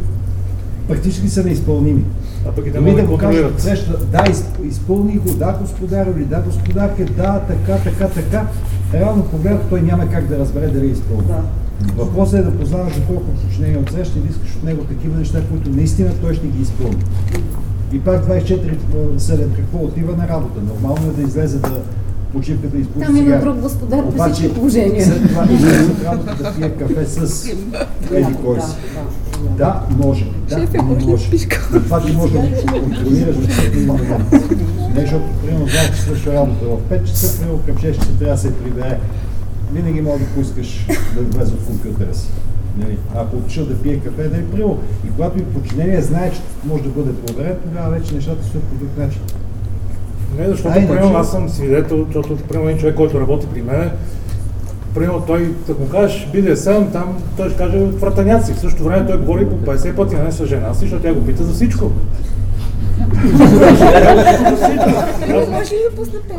практически 0.89 1.29
са 1.29 1.45
неизпълними. 1.45 2.05
А 2.49 2.53
пък 2.53 2.67
и 2.67 2.73
те 2.73 2.79
Дори 2.79 2.91
могат 2.91 2.97
да 2.97 3.03
да 3.03 3.13
го 3.13 3.19
кажат 3.19 3.61
среща, 3.61 3.99
да, 4.13 4.19
изп- 4.19 4.65
изпълни 4.69 5.17
го, 5.19 5.35
да, 5.35 5.59
господар 5.61 6.07
или 6.17 6.25
да, 6.25 6.41
господарка, 6.41 7.05
да, 7.05 7.41
така, 7.49 7.79
така, 7.85 8.09
така. 8.09 8.47
Реално 8.95 9.23
погледът 9.25 9.69
той 9.71 9.83
няма 9.83 10.09
как 10.11 10.27
да 10.27 10.39
разбере 10.39 10.69
дали 10.69 10.87
е 10.87 10.91
изпълни. 10.91 11.27
Да. 11.27 11.43
Въпросът 11.97 12.41
е 12.41 12.43
да 12.43 12.59
познаваш 12.59 12.95
доколко 12.95 13.31
подчинение 13.31 13.79
от 13.79 13.91
среща 13.91 14.19
и 14.19 14.23
да 14.23 14.29
искаш 14.29 14.57
от 14.57 14.65
него 14.65 14.85
такива 14.85 15.19
неща, 15.19 15.43
които 15.51 15.71
наистина 15.71 16.11
той 16.21 16.35
ще 16.35 16.47
ги 16.47 16.63
изпълни. 16.63 17.05
И 17.93 18.01
пак 18.01 18.27
24-7 18.27 19.57
какво 19.57 19.79
отива 19.79 20.17
на 20.17 20.29
работа. 20.29 20.61
Нормално 20.67 21.11
е 21.11 21.13
да 21.13 21.23
излезе 21.23 21.59
да 21.59 21.81
почивка 22.33 22.69
да 22.69 22.79
изпуши 22.79 23.07
Там 23.07 23.17
има 23.17 23.39
друг 23.41 23.57
господар 23.57 24.03
при 24.03 24.15
Обаче, 24.15 24.33
всички 24.33 24.55
положения. 24.55 25.07
след 25.07 25.29
това 25.29 25.45
излезе 25.51 25.91
от 25.93 26.05
работа 26.05 26.43
да 26.43 26.55
пие 26.55 26.71
кафе 26.71 27.05
с 27.07 27.47
еди 28.13 28.35
кой 28.45 28.61
си. 28.61 28.77
Да, 29.51 29.83
може. 29.97 30.27
Да, 30.49 30.61
Шефе, 30.61 30.77
не 30.77 30.83
може 30.83 31.07
може. 31.07 31.49
това 31.71 32.01
ти 32.01 32.13
може 32.13 32.33
да 32.33 32.39
го 32.39 32.47
контролираш 32.81 33.37
в 33.37 33.67
един 33.67 33.87
момент. 33.87 34.33
Не, 34.95 35.01
защото, 35.01 35.25
примерно, 35.45 35.67
знаеш, 35.67 35.91
че 35.91 36.01
свършва 36.01 36.35
работа 36.35 36.65
в 36.65 36.95
5 36.95 37.05
часа, 37.05 37.39
примерно 37.39 37.61
към 37.67 37.77
6 37.77 37.95
часа 37.95 38.19
трябва 38.19 38.35
да 38.35 38.41
се 38.41 38.59
прибере. 38.59 38.99
Винаги 39.73 40.01
може 40.01 40.25
да 40.25 40.31
поискаш 40.31 40.87
да 41.15 41.21
влезе 41.21 41.53
в 41.53 41.67
компютъра 41.67 42.15
си. 42.15 42.29
Нали, 42.79 42.99
ако 43.15 43.37
отиша 43.37 43.65
да 43.65 43.83
пие 43.83 43.97
кафе, 43.97 44.29
да 44.29 44.37
е 44.37 44.45
приел. 44.45 44.79
И 45.07 45.11
когато 45.11 45.39
и 45.39 45.45
подчинение 45.45 46.03
знае, 46.03 46.33
че 46.33 46.41
може 46.65 46.83
да 46.83 46.89
бъде 46.89 47.15
проверен, 47.15 47.57
тогава 47.65 47.91
вече 47.91 48.15
нещата 48.15 48.45
стоят 48.45 48.65
по 48.65 48.75
друг 48.75 48.99
начин. 48.99 49.21
Не, 50.39 50.49
защото, 50.49 50.75
примерно, 50.75 51.17
аз 51.17 51.31
съм 51.31 51.49
свидетел, 51.49 52.07
защото, 52.07 52.37
примерно, 52.37 52.79
човек, 52.79 52.95
който 52.95 53.21
работи 53.21 53.47
при 53.55 53.63
мен, 53.63 53.91
примерно, 54.95 55.23
той, 55.27 55.55
да 55.67 55.73
му 55.73 55.89
кажеш, 55.91 56.29
биде 56.33 56.57
сам, 56.57 56.91
там, 56.93 57.17
той 57.37 57.49
ще 57.49 57.59
каже 57.59 57.79
вратаняци. 57.79 58.53
В 58.53 58.59
същото 58.59 58.85
време 58.85 59.07
той 59.07 59.19
говори 59.19 59.47
по 59.47 59.57
50 59.71 59.97
пъти 59.97 60.15
на 60.15 60.25
не 60.25 60.33
с 60.33 60.47
жена 60.47 60.75
си, 60.75 60.81
защото 60.81 61.03
тя 61.03 61.15
го 61.15 61.27
пита 61.27 61.45
за 61.45 61.53
всичко. 61.53 61.91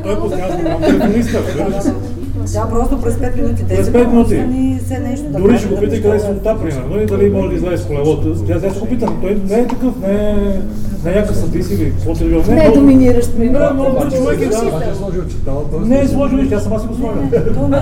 Да 0.04 0.20
Той 1.54 1.66
разбира 1.66 1.82
се. 1.82 1.94
Тя 2.54 2.70
просто 2.70 3.02
през 3.02 3.16
5 3.16 3.36
минути, 3.36 3.64
През 3.68 3.88
10 3.88 3.92
5 3.92 4.08
минути. 4.08 4.36
да 5.30 5.40
Дори 5.40 5.58
ще 5.58 5.68
го 5.68 5.76
да 5.76 5.82
пита 5.82 6.02
къде 6.02 6.18
го 6.18 6.20
си 6.20 6.28
лута, 6.28 6.58
примерно, 6.64 7.02
и 7.02 7.06
дали 7.06 7.30
може 7.30 7.50
да 7.50 7.56
излезе 7.56 7.84
с 7.84 7.88
колелото. 7.88 8.36
Тя 8.48 8.60
сега 8.60 8.72
ще 8.72 8.80
го 8.80 8.86
питам, 8.86 9.18
той 9.22 9.42
не 9.50 9.56
е 9.56 9.68
такъв, 9.68 9.94
не 10.02 10.14
е, 10.14 10.60
не 11.06 11.12
е 11.12 11.16
някакъв 11.16 11.38
садист 11.38 11.72
или 11.72 11.92
каквото 11.92 12.26
било. 12.26 12.44
Не 12.48 12.66
е 12.66 12.72
доминиращ, 12.72 13.30
Не, 13.30 13.40
примерно. 13.40 13.74
много 13.74 13.90
добър 13.90 14.12
човек 14.12 14.40
е, 14.42 14.44
е. 14.44 15.80
Не 15.80 16.00
е 16.00 16.08
сложил 16.08 16.38
нищо, 16.38 16.50
тя 16.50 16.60
сама 16.60 16.80
си 16.80 16.88
го 16.88 16.94
слага. 16.94 17.20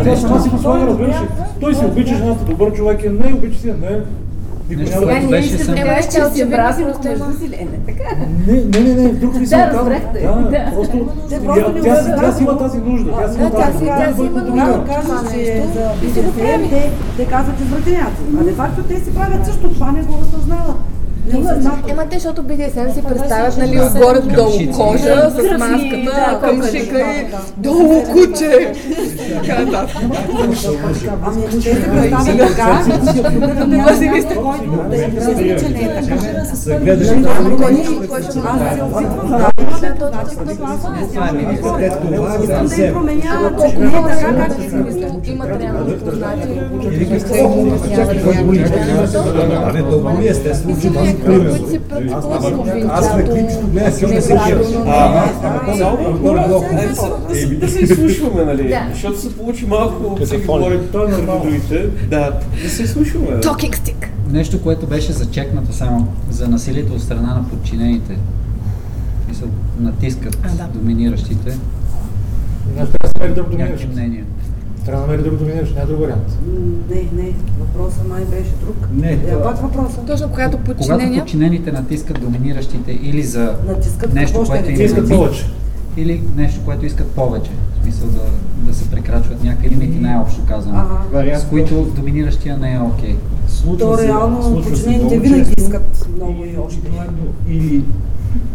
Тя 0.04 0.16
сама 0.16 0.42
си 0.42 0.50
го 0.50 0.58
слага, 0.58 0.88
разбираш 0.88 1.16
ли? 1.16 1.26
Той 1.60 1.76
си 1.76 1.86
обича 1.86 2.16
жената, 2.16 2.46
добър 2.46 2.74
човек 2.74 3.04
е, 3.04 3.10
не, 3.10 3.34
обича 3.34 3.60
си 3.60 3.68
не. 3.68 4.00
Никой 4.70 4.84
Нещо, 4.84 4.96
няма 4.96 5.06
да 5.06 5.12
което 5.12 5.26
го 5.26 5.32
беше 5.32 5.58
съм... 5.58 5.76
Ема, 5.76 5.82
Ема, 5.84 6.02
че 6.02 6.10
тя 6.10 6.26
си 6.26 6.32
очевидно 6.32 6.50
мрази 6.52 6.84
просто 6.84 7.08
има- 7.08 7.16
помежду 7.16 7.40
си 7.40 7.50
ли? 7.50 7.56
Е, 7.56 7.66
не 7.66 7.78
така. 7.88 8.10
Не, 8.48 8.54
не, 8.54 8.80
не, 8.86 9.04
не, 9.04 9.10
в 9.10 9.20
друг 9.20 9.36
смисъл. 9.36 9.60
Да, 9.60 9.66
казвам. 9.66 9.88
разбрахте. 9.88 10.20
Да, 10.52 10.72
просто. 10.76 10.96
Не 10.98 11.82
Тя, 11.82 12.32
си- 12.32 12.44
има 12.44 12.58
тази 12.58 12.78
нужда. 12.80 13.12
Тя 13.12 13.30
си 13.30 13.40
има 13.40 13.52
тази 13.52 13.74
нужда. 13.80 13.96
тя 13.98 14.14
си 14.16 14.22
има 14.22 14.42
нужда. 14.42 14.84
Казва, 14.88 15.32
че 15.34 15.64
за 16.16 16.22
те, 16.70 16.92
те 17.18 17.26
казват 17.26 17.56
извратеняци. 17.62 18.22
А 18.40 18.44
де 18.44 18.52
факто 18.52 18.84
те 18.84 18.96
си 18.96 19.14
правят 19.14 19.46
също, 19.46 19.70
това 19.70 19.92
не 19.92 20.02
го 20.02 20.14
осъзнават. 20.22 20.76
Ема 21.90 22.06
те, 22.10 22.16
защото 22.16 22.44
BDSM 22.44 22.94
си 22.94 23.04
представят, 23.04 23.58
нали, 23.58 23.80
отгоре 23.82 24.20
долу 24.20 24.52
кожа 24.76 25.30
с 25.30 25.58
маската, 25.58 25.98
да, 26.06 26.40
към 26.42 26.60
кръвни, 26.62 26.80
шика 26.80 26.94
да, 26.94 27.00
и 27.00 27.28
да. 27.30 27.40
долу 27.58 28.04
куче. 28.04 28.74
Ами 31.26 31.44
ако 31.46 31.56
те 31.56 31.62
се 31.62 31.92
представят 31.92 32.38
така, 32.38 32.84
тогава 33.24 33.66
няма 33.68 33.92
някой, 33.92 34.36
който 34.36 34.90
да 34.90 34.96
им 34.98 35.04
обясни, 35.04 35.56
че 35.60 35.70
не 35.70 35.82
е 35.82 36.02
така. 36.02 36.18
Се 36.56 36.76
гледаш 36.76 37.08
това, 37.08 37.34
това 37.34 37.70
Това 39.58 39.88
е 39.88 39.90
това 41.90 42.38
Искам 42.44 42.66
да 42.68 42.76
им 42.86 42.94
променя, 42.94 43.52
Колко 43.58 43.80
не 43.80 43.88
е 43.88 43.92
така, 43.92 44.36
както 44.36 44.62
си 44.62 44.76
мисля. 44.76 45.08
имат 45.26 45.50
реално 45.62 45.98
познати. 45.98 46.50
Или 46.92 47.10
какво? 47.10 47.66
А 49.66 49.74
не, 49.74 49.84
то 49.90 50.00
боли 50.00 50.28
естествено, 50.28 50.82
че 50.82 50.88
това 50.88 51.02
Които 51.16 52.14
Аз 52.90 53.16
на 53.16 53.24
клипчето 53.24 53.68
гледам, 53.68 53.94
че 54.00 54.08
не 54.08 54.22
се 54.22 54.34
неправилно. 54.34 54.86
Да 57.60 57.70
се 57.70 57.80
изслушваме, 57.80 58.46
нали? 58.46 58.76
Защото 58.94 59.20
се 59.20 59.38
получи 59.38 59.66
малко 59.66 60.16
Като 60.16 60.28
си 60.28 60.38
фони. 60.38 60.64
говорим. 60.64 60.82
Той 60.92 61.08
е 61.08 61.12
нормално. 61.12 61.52
Да, 62.10 62.32
да 62.64 62.70
се 62.70 62.84
изслушваме. 62.84 63.28
Talking 63.28 63.76
stick. 63.76 64.08
Нещо, 64.32 64.62
което 64.62 64.88
беше 64.88 65.12
зачекнато 65.12 65.74
само 65.74 66.08
за 66.30 66.48
насилието 66.48 66.94
от 66.94 67.02
страна 67.02 67.34
на 67.34 67.50
подчинените. 67.50 68.18
Мисля, 69.30 69.48
натискат 69.80 70.38
доминиращите. 70.74 71.58
Някакви 73.58 73.88
мнения. 73.88 74.24
Трябва 74.86 75.02
да 75.02 75.08
намери 75.08 75.24
друг 75.24 75.40
доминиращ, 75.40 75.76
няма 75.76 75.88
друг 75.88 76.00
вариант. 76.00 76.38
Не, 76.90 76.96
не, 77.14 77.32
въпросът 77.60 78.08
май 78.08 78.26
беше 78.26 78.52
друг. 78.66 78.76
Не, 78.94 79.12
Е, 79.12 79.42
пак 79.44 79.58
въпросът. 79.58 80.06
Точно 80.08 80.30
когато 80.30 80.58
Когато 80.58 80.78
подчинения, 80.78 81.20
подчинените 81.20 81.72
натискат 81.72 82.22
доминиращите 82.22 82.92
или 82.94 83.24
за 83.24 83.56
Натискат 83.68 84.14
нещо, 84.14 84.44
което 84.44 84.70
им 84.70 84.76
Те 84.76 84.82
е 84.82 84.86
искат 84.86 84.98
лимит, 85.00 85.18
повече. 85.18 85.46
или 85.98 86.24
нещо, 86.36 86.62
което 86.66 86.86
искат 86.86 87.08
повече. 87.08 87.52
В 87.52 87.84
смисъл 87.84 88.08
да, 88.08 88.22
да 88.62 88.76
се 88.76 88.90
прекрачват 88.90 89.44
някакви 89.44 89.70
лимити, 89.70 90.00
най-общо 90.00 90.42
казано. 90.46 90.82
Ага. 91.14 91.40
С 91.40 91.46
които 91.46 91.84
доминиращия 91.86 92.58
не 92.58 92.74
е 92.74 92.80
окей. 92.80 93.16
Случва 93.48 93.78
То 93.80 93.98
се- 93.98 94.08
реално 94.08 94.62
подчинените 94.64 95.20
винаги 95.20 95.46
често. 95.46 95.62
искат 95.62 96.08
много 96.16 96.46
и 96.46 96.58
още. 96.58 96.80
Или 97.50 97.84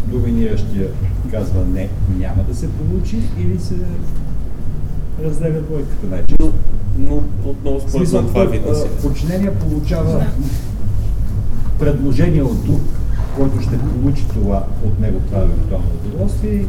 доминиращия 0.06 0.88
казва 1.30 1.64
не, 1.64 1.88
няма 2.18 2.42
да 2.48 2.54
се 2.54 2.68
получи, 2.68 3.16
или 3.38 3.58
се 3.58 3.74
разделя 5.24 5.60
двойката 5.60 6.06
най-често. 6.06 6.52
Но 6.98 7.22
отново 7.44 7.78
В 7.78 7.90
според 7.90 8.12
мен 8.12 8.26
това 8.26 8.42
е 8.42 8.46
насилие. 8.46 8.90
подчинение 9.02 9.54
получава 9.54 10.26
предложение 11.78 12.42
от 12.42 12.64
друг, 12.66 12.80
който 13.36 13.60
ще 13.60 13.78
получи 13.78 14.28
това 14.28 14.64
от 14.84 15.00
него 15.00 15.20
това 15.26 15.38
евентуално 15.38 15.86
удоволствие 16.06 16.64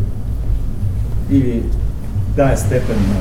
или 1.32 1.64
тая 2.36 2.58
степен 2.58 2.96
на... 3.00 3.16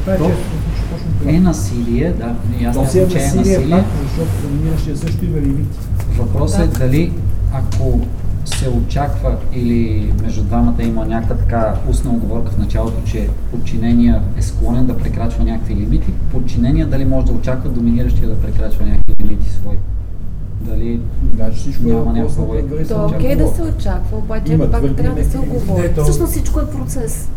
Това 0.00 0.14
е 0.14 0.18
То- 0.18 0.26
често 0.26 0.42
се 0.42 0.48
случва 0.50 0.96
точно 0.96 1.12
това. 1.20 1.30
Е 1.30 1.40
насилие, 1.40 2.12
да. 2.12 2.34
И 2.60 2.64
аз 2.64 2.76
То 2.76 2.86
си 2.86 2.98
е 2.98 3.02
е 3.02 3.04
насилие, 3.04 3.36
насилие. 3.36 3.70
пак, 3.70 3.84
защото 4.08 4.30
доминиращия 4.42 4.96
също 4.96 5.24
има 5.24 5.36
лимити. 5.36 5.78
Въпросът 6.18 6.60
е 6.74 6.78
дали 6.78 7.12
ако 7.52 8.00
се 8.46 8.68
очаква 8.68 9.36
или 9.52 10.12
между 10.22 10.42
двамата 10.42 10.82
има 10.82 11.06
някаква 11.06 11.36
така 11.36 11.74
устна 11.88 12.10
оговорка 12.10 12.50
в 12.50 12.58
началото, 12.58 13.02
че 13.04 13.28
подчинения 13.50 14.22
е 14.38 14.42
склонен 14.42 14.86
да 14.86 14.98
прекрачва 14.98 15.44
някакви 15.44 15.74
лимити, 15.76 16.12
подчинения 16.32 16.86
дали 16.86 17.04
може 17.04 17.26
да 17.26 17.32
очаква 17.32 17.68
доминиращия 17.70 18.28
да 18.28 18.40
прекрачва 18.40 18.86
някакви 18.86 19.24
лимити 19.24 19.50
свои. 19.50 19.76
Дали 20.60 21.00
Значи 21.34 21.58
всичко 21.58 21.82
е 21.82 21.86
Няма 21.86 21.98
въпрос 22.00 22.16
някаква 22.16 22.44
логика. 22.44 22.88
то 22.88 23.02
е 23.02 23.16
окей 23.16 23.36
да 23.36 23.48
се 23.48 23.62
очаква, 23.62 24.18
обаче 24.18 24.52
Има 24.52 24.70
пак 24.70 24.96
трябва 24.96 25.22
да 25.22 25.30
се 25.30 25.38
оговори. 25.38 25.94
То- 25.94 26.02
Всъщност 26.04 26.32
всичко 26.32 26.60
е 26.60 26.70
процес. 26.70 27.28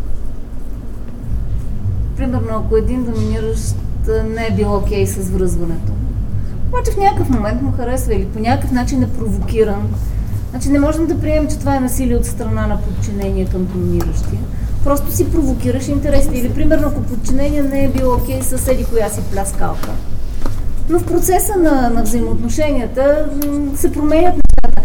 Примерно, 2.16 2.48
ако 2.50 2.76
един 2.76 3.04
доминиращ 3.04 3.74
не 4.34 4.46
е 4.46 4.54
бил 4.56 4.76
окей 4.76 5.06
с 5.06 5.30
връзването, 5.30 5.92
обаче 6.68 6.90
в 6.90 6.96
някакъв 6.96 7.30
момент 7.30 7.62
му 7.62 7.72
харесва 7.72 8.14
или 8.14 8.24
по 8.26 8.38
някакъв 8.38 8.72
начин 8.72 9.02
е 9.02 9.08
провокиран, 9.08 9.88
значи 10.50 10.68
не 10.68 10.80
можем 10.80 11.06
да 11.06 11.20
приемем, 11.20 11.50
че 11.50 11.58
това 11.58 11.76
е 11.76 11.80
насилие 11.80 12.16
от 12.16 12.26
страна 12.26 12.66
на 12.66 12.80
подчинение 12.80 13.46
към 13.46 13.64
доминиращия. 13.64 14.40
Просто 14.84 15.12
си 15.12 15.32
провокираш 15.32 15.88
интересите. 15.88 16.38
Или, 16.38 16.50
примерно, 16.50 16.88
ако 16.88 17.02
подчинение 17.02 17.62
не 17.62 17.84
е 17.84 17.88
бил 17.88 18.12
окей 18.12 18.42
с 18.42 18.68
еди 18.68 18.84
коя 18.84 19.08
си 19.08 19.20
пляскалка. 19.32 19.90
Но 20.88 20.98
в 20.98 21.06
процеса 21.06 21.56
на, 21.56 21.90
на 21.90 22.02
взаимоотношенията 22.02 23.28
се 23.76 23.92
променят 23.92 24.34
нещата. 24.34 24.82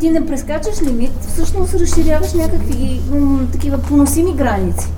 Ти 0.00 0.10
не 0.10 0.26
прескачаш 0.26 0.82
лимит, 0.82 1.12
всъщност 1.28 1.74
разширяваш 1.74 2.32
някакви 2.32 3.00
м, 3.10 3.46
такива 3.52 3.78
поносими 3.78 4.34
граници. 4.34 4.88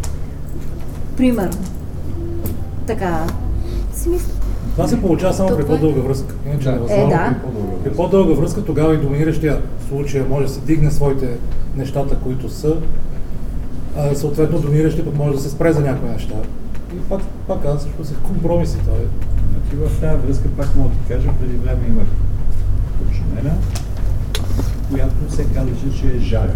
Примерно. 1.16 1.58
Така. 2.86 3.26
Си 3.94 4.08
мисля. 4.08 4.33
Това 4.74 4.88
се 4.88 5.00
получава 5.00 5.34
само 5.34 5.48
при 5.48 5.62
е- 5.62 5.66
по-дълга 5.66 6.00
връзка. 6.00 6.34
Иначе 6.46 6.64
Да. 6.64 6.72
невъзможно 6.72 7.04
Е, 7.04 7.08
да. 7.08 7.28
при 7.30 7.42
по-дълга. 7.42 7.84
При 7.84 7.90
по-дълга 7.92 8.34
връзка 8.34 8.64
тогава 8.64 8.94
и 8.94 8.98
доминиращия 8.98 9.58
случая 9.88 10.24
може 10.30 10.46
да 10.46 10.52
се 10.52 10.60
дигне 10.60 10.90
своите 10.90 11.28
нещата, 11.76 12.16
които 12.16 12.50
са. 12.50 12.76
А, 13.98 14.14
съответно 14.14 14.58
доминиращия 14.60 15.04
пък 15.04 15.14
може 15.14 15.32
да 15.32 15.42
се 15.42 15.50
спре 15.50 15.72
за 15.72 15.80
някои 15.80 16.08
неща. 16.08 16.34
И 16.94 16.98
пак, 16.98 17.20
пак 17.48 17.62
казвам, 17.62 17.78
всичко 17.78 18.04
са 18.04 18.14
компромиси. 18.14 18.78
Това 18.78 18.92
е. 18.92 19.00
Значи 19.00 19.88
в 19.88 20.00
тази 20.00 20.26
връзка 20.26 20.48
пак 20.48 20.76
мога 20.76 20.88
да 20.88 20.94
ти 20.96 21.12
кажа, 21.14 21.28
преди 21.40 21.56
време 21.56 21.80
имах 21.88 22.06
подчинена, 22.98 23.54
която 24.90 25.14
се 25.30 25.44
казваше, 25.44 26.00
че 26.00 26.06
е 26.06 26.20
жаря. 26.20 26.54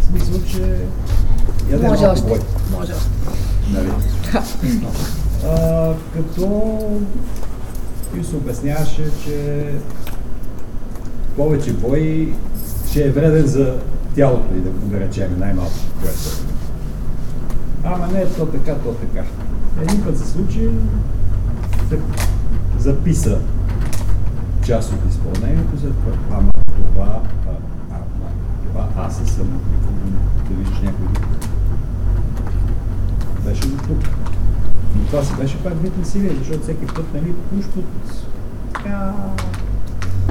В 0.00 0.04
смисъл, 0.04 0.40
че 0.46 0.76
яде 1.70 1.88
Може 1.88 2.06
още. 2.06 2.28
бой. 2.28 2.38
Може 2.72 2.92
още. 2.92 3.08
Нали? 3.72 3.88
А, 5.46 5.94
като 6.14 6.78
и 8.20 8.24
се 8.24 8.36
обясняваше, 8.36 9.10
че 9.24 9.64
повече 11.36 11.72
бой 11.72 12.34
ще 12.90 13.04
е 13.04 13.10
вреден 13.10 13.46
за 13.46 13.78
тялото 14.14 14.54
и 14.54 14.60
да 14.60 14.70
го 14.70 14.92
наречем 14.92 15.38
най-малко. 15.38 15.72
Ама 17.84 18.06
не, 18.06 18.26
то 18.26 18.46
така, 18.46 18.74
то 18.74 18.94
така. 18.94 19.24
Един 19.82 20.04
път 20.04 20.18
се 20.18 20.30
случи, 20.30 20.68
записа 22.78 23.38
част 24.66 24.92
от 24.92 25.10
изпълнението, 25.10 25.80
след 25.80 25.92
това, 25.92 26.16
ама 26.30 26.50
това, 26.94 27.20
ама 27.90 28.04
това 28.68 28.88
аз 28.96 29.16
съм, 29.16 29.60
да 30.48 30.54
виждаш 30.54 30.78
някой. 30.80 31.06
Беше 33.44 33.66
до 33.66 33.76
тук. 33.76 34.27
Но 34.98 35.06
това 35.06 35.22
си 35.24 35.32
беше 35.40 35.56
пак 35.58 35.82
вид 35.82 35.98
насилие, 35.98 36.34
защото 36.38 36.62
всеки 36.62 36.86
път, 36.86 37.14
нали, 37.14 37.32
под 37.74 37.84
така 38.74 39.14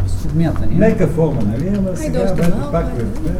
с 0.08 0.24
подмятания. 0.24 0.80
мека 0.80 1.08
форма, 1.08 1.42
нали, 1.46 1.74
ама 1.78 1.98
сега 1.98 2.24
още 2.24 2.36
вече 2.36 2.50
малко, 2.50 2.72
пак 2.72 2.86
е, 2.86 3.02
е, 3.02 3.34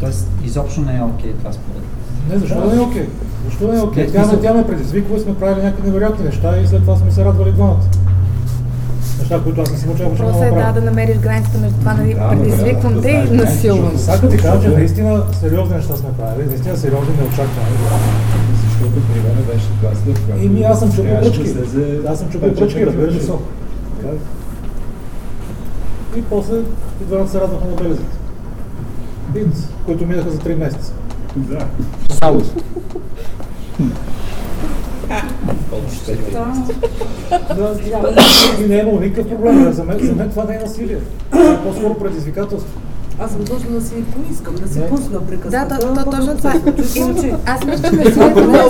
Тоест, 0.00 0.30
изобщо 0.44 0.80
не 0.80 0.98
е 0.98 1.02
окей 1.02 1.32
това 1.32 1.52
според. 1.52 1.82
Не, 2.30 2.38
защо 2.38 2.60
да 2.60 2.74
не 2.74 2.82
е 2.82 2.84
окей? 2.84 3.08
Защо 3.44 3.72
не 3.72 3.78
е 3.78 3.82
окей? 3.82 4.12
Тя, 4.12 4.40
тя 4.40 4.54
ме 4.54 4.66
предизвиква 4.66 5.16
и 5.16 5.20
сме 5.20 5.38
правили 5.38 5.64
някакви 5.64 5.88
невероятни 5.90 6.24
неща 6.24 6.60
и 6.60 6.66
след 6.66 6.80
това 6.80 6.96
сме 6.96 7.10
се 7.10 7.24
радвали 7.24 7.52
двамата. 7.52 7.80
Неща, 9.30 9.44
които 9.44 9.60
аз 9.60 9.72
не 9.72 9.78
съм 9.78 9.90
очаквал, 9.90 10.10
Въпросът 10.10 10.40
да 10.40 10.46
е 10.46 10.50
да, 10.50 10.72
да 10.72 10.80
намериш 10.80 11.18
границата 11.18 11.58
между 11.58 11.78
това, 11.78 11.94
нали, 11.94 12.14
Да, 12.14 12.28
предизвиквам 12.28 12.94
да, 12.94 13.00
те 13.00 13.12
да 13.12 13.34
и 13.34 13.36
насилвам. 13.36 13.98
Сега 13.98 14.28
ти 14.28 14.36
кажа, 14.36 14.62
че 14.62 14.68
наистина 14.68 15.22
сериозни 15.40 15.76
неща 15.76 15.96
сме 15.96 16.08
правили, 16.18 16.48
наистина 16.48 16.76
сериозни, 16.76 17.14
неочаквани. 17.16 17.76
Защото 18.62 18.94
при 19.12 19.20
мен 19.20 19.44
беше 19.46 19.66
в 19.66 19.80
която 19.80 20.44
Еми, 20.44 20.62
аз 20.62 20.78
съм 20.78 20.92
чупил 20.92 21.20
пръчки. 21.20 21.54
Аз 22.08 22.18
съм 22.18 22.30
чупил 22.30 22.54
пръчки, 22.54 22.86
разбираш 22.86 23.14
ли? 23.14 23.20
Така. 23.20 24.14
И 26.16 26.22
после 26.22 26.56
и 27.02 27.04
двамата 27.04 27.28
се 27.28 27.40
радваха 27.40 27.64
на 27.66 27.76
белезите. 27.76 28.16
Бинц, 29.28 29.56
които 29.86 30.06
минаха 30.06 30.30
за 30.30 30.38
3 30.38 30.54
месеца. 30.54 30.92
Да. 31.36 31.66
Само. 32.10 32.42
Да, 37.56 37.76
не 38.68 38.76
е 38.76 38.78
имало 38.78 39.00
никакъв 39.00 39.28
проблем. 39.28 39.72
За 39.72 39.84
мен, 39.84 39.98
за 40.02 40.14
мен 40.14 40.30
това 40.30 40.44
не 40.44 40.54
е 40.54 40.58
насилие. 40.58 40.98
Това 41.30 41.52
е 41.52 41.62
по-скоро 41.62 41.94
предизвикателство. 41.94 42.80
Аз 43.20 43.30
съм 43.30 43.44
длъжна 43.44 43.70
да 43.70 43.80
си 43.86 43.94
поискам, 44.04 44.54
да 44.54 44.68
си 44.68 44.80
пусна 44.88 45.26
приказката. 45.26 45.66
Да, 45.68 45.78
то, 45.78 45.94
то, 45.94 46.10
точно 46.10 46.36
това. 46.36 46.52
Случи. 46.84 47.34
Аз 47.46 47.64
мисля, 47.64 47.90
че 47.90 47.96
насилието 47.96 48.40
не 48.40 48.58
е. 48.58 48.68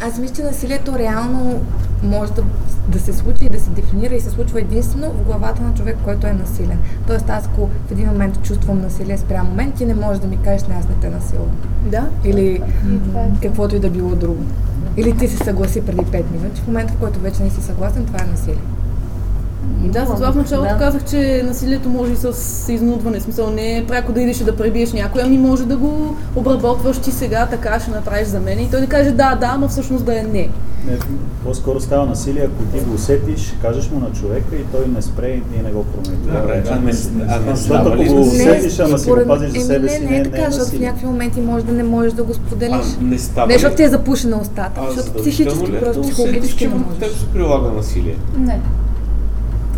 Аз 0.00 0.18
мисля, 0.18 0.34
че 0.36 0.42
насилието 0.42 0.98
реално 0.98 1.60
може 2.02 2.32
да, 2.32 2.42
да 2.88 3.00
се 3.00 3.12
случи 3.12 3.44
и 3.44 3.48
да 3.48 3.60
се 3.60 3.70
дефинира 3.70 4.14
и 4.14 4.20
се 4.20 4.30
случва 4.30 4.60
единствено 4.60 5.10
в 5.10 5.24
главата 5.24 5.62
на 5.62 5.74
човек, 5.74 5.96
който 6.04 6.26
е 6.26 6.32
насилен. 6.32 6.78
Тоест 7.06 7.30
аз 7.30 7.46
ако 7.46 7.66
в 7.88 7.92
един 7.92 8.06
момент 8.06 8.42
чувствам 8.42 8.80
насилие 8.80 9.18
спрямо 9.18 9.54
мен, 9.54 9.72
ти 9.72 9.84
не 9.84 9.94
можеш 9.94 10.20
да 10.20 10.28
ми 10.28 10.38
кажеш, 10.44 10.68
не, 10.68 10.74
аз 10.74 10.88
не 10.88 10.94
те 11.00 11.10
насилвам. 11.10 11.50
Да. 11.86 12.08
Или 12.24 12.62
каквото 13.42 13.76
и 13.76 13.80
да 13.80 13.90
било 13.90 14.14
друго. 14.14 14.42
Или 14.96 15.16
ти 15.16 15.28
се 15.28 15.36
съгласи 15.36 15.86
преди 15.86 16.02
5 16.02 16.24
минути, 16.32 16.60
в 16.60 16.66
момента 16.66 16.92
в 16.92 16.96
който 16.96 17.20
вече 17.20 17.42
не 17.42 17.50
си 17.50 17.62
съгласен, 17.62 18.06
това 18.06 18.18
е 18.22 18.30
насилие. 18.30 18.79
Да, 19.78 20.06
затова 20.06 20.32
в 20.32 20.36
началото 20.36 20.72
Да. 20.72 20.78
казах, 20.78 21.04
че 21.04 21.42
насилието 21.46 21.88
може 21.88 22.12
и 22.12 22.16
с 22.16 22.72
изнудване. 22.72 23.20
В 23.20 23.22
смисъл 23.22 23.50
не 23.50 23.78
е 23.78 23.86
пряко 23.86 24.12
да 24.12 24.22
идеш 24.22 24.40
и 24.40 24.44
да 24.44 24.56
пребиеш 24.56 24.92
някой, 24.92 25.22
ами 25.24 25.38
може 25.38 25.66
да 25.66 25.76
го 25.76 26.16
обработваш 26.36 26.98
ти 26.98 27.12
сега, 27.12 27.46
така 27.46 27.80
ще 27.80 27.90
направиш 27.90 28.28
за 28.28 28.40
мен 28.40 28.58
и 28.58 28.70
той 28.70 28.80
да 28.80 28.86
каже 28.86 29.10
да, 29.10 29.34
да, 29.34 29.46
ама 29.46 29.68
всъщност 29.68 30.04
да 30.04 30.18
е 30.18 30.22
не. 30.22 30.48
Не, 30.86 30.98
по-скоро 31.44 31.80
става 31.80 32.06
насилие, 32.06 32.42
ако 32.44 32.78
ти 32.78 32.84
го 32.84 32.94
усетиш, 32.94 33.54
кажеш 33.62 33.90
му 33.90 34.00
на 34.00 34.12
човека 34.12 34.56
и 34.56 34.64
той 34.64 34.86
не 34.94 35.02
спре 35.02 35.28
и 35.28 35.62
не 35.62 35.70
го 35.70 35.84
промени. 35.84 36.22
Добре, 36.22 36.62
а 36.70 36.74
не- 36.74 36.92
а 37.28 37.40
не 37.40 37.56
Защото 37.56 37.88
ако 37.88 38.04
го 38.04 38.20
усетиш, 38.20 38.78
ама 38.78 38.98
си 38.98 39.10
го 39.10 39.18
пазиш 39.26 39.50
за 39.50 39.60
себе 39.60 39.78
не, 39.78 39.88
си, 39.88 40.00
не, 40.00 40.10
не, 40.10 40.16
е 40.16 40.18
не 40.18 40.24
така, 40.24 40.42
е 40.42 40.50
защото 40.50 40.76
в 40.76 40.80
някакви 40.80 41.06
моменти 41.06 41.40
може 41.40 41.64
да 41.64 41.72
не 41.72 41.82
можеш 41.82 42.12
да 42.12 42.22
го 42.22 42.34
споделиш. 42.34 42.86
Не 43.00 43.18
става 43.18 43.46
Не, 43.46 43.52
защото 43.52 43.76
ти 43.76 43.82
е 43.82 43.88
запушена 43.88 44.40
устата, 44.40 44.80
защото 44.88 45.18
психически, 45.18 45.70
е 45.70 45.80
просто 45.80 46.00
да 46.00 46.08
психологически 46.08 46.58
че 46.58 46.68
не 46.68 46.74
можеш. 46.74 46.98
теб 46.98 47.12
се 47.12 47.26
прилага 47.26 47.70
насилие? 47.70 48.16
Не. 48.38 48.60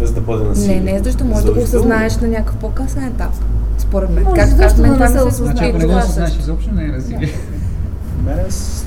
За 0.06 0.12
да 0.12 0.20
бъде 0.20 0.44
насилие. 0.44 0.80
Не, 0.80 0.92
не, 0.92 1.00
защото 1.04 1.24
можеш 1.24 1.44
да 1.44 1.52
го 1.52 1.60
осъзнаеш 1.60 2.16
на 2.16 2.28
някакъв 2.28 2.56
по-късен 2.56 3.04
етап. 3.04 3.32
Според 3.78 4.10
мен. 4.10 4.24
Може 4.24 4.40
Как 4.40 4.48
защо 4.48 4.82
мен 4.82 4.92
да 4.92 4.98
не 4.98 5.08
се 5.08 5.22
осъзнае? 5.22 5.52
Значи, 5.52 5.64
ако 5.64 5.78
не 5.78 5.86
го 5.86 5.98
осъзнаеш 5.98 6.36
изобщо, 6.36 6.74
не 6.74 6.84
е 6.84 6.88
насилие. 6.88 7.32
Мене 8.26 8.42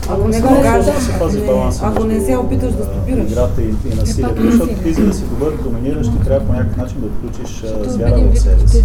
Ако 0.09 0.27
не 0.27 0.41
го 0.41 0.61
кажеш, 0.61 0.95
пази 1.19 1.41
ако 1.81 2.03
не- 2.03 2.19
се 2.21 2.37
опиташ 2.37 2.71
да 2.71 2.83
а, 2.83 2.85
стопираш. 2.85 3.31
Играта 3.31 3.61
и, 3.61 3.65
и 3.65 3.95
насилието, 3.95 4.35
пак 4.35 4.45
защото 4.45 4.81
ти 4.83 4.93
за 4.93 5.05
да 5.05 5.13
си 5.13 5.23
добър 5.23 5.51
доминиращ, 5.63 6.11
ти 6.11 6.19
трябва 6.19 6.47
по 6.47 6.53
някакъв 6.53 6.77
начин 6.77 6.97
да 7.01 7.07
Защото 7.37 7.89
звяра 7.89 8.21
в 8.33 8.39
себе 8.39 8.67
си. 8.67 8.83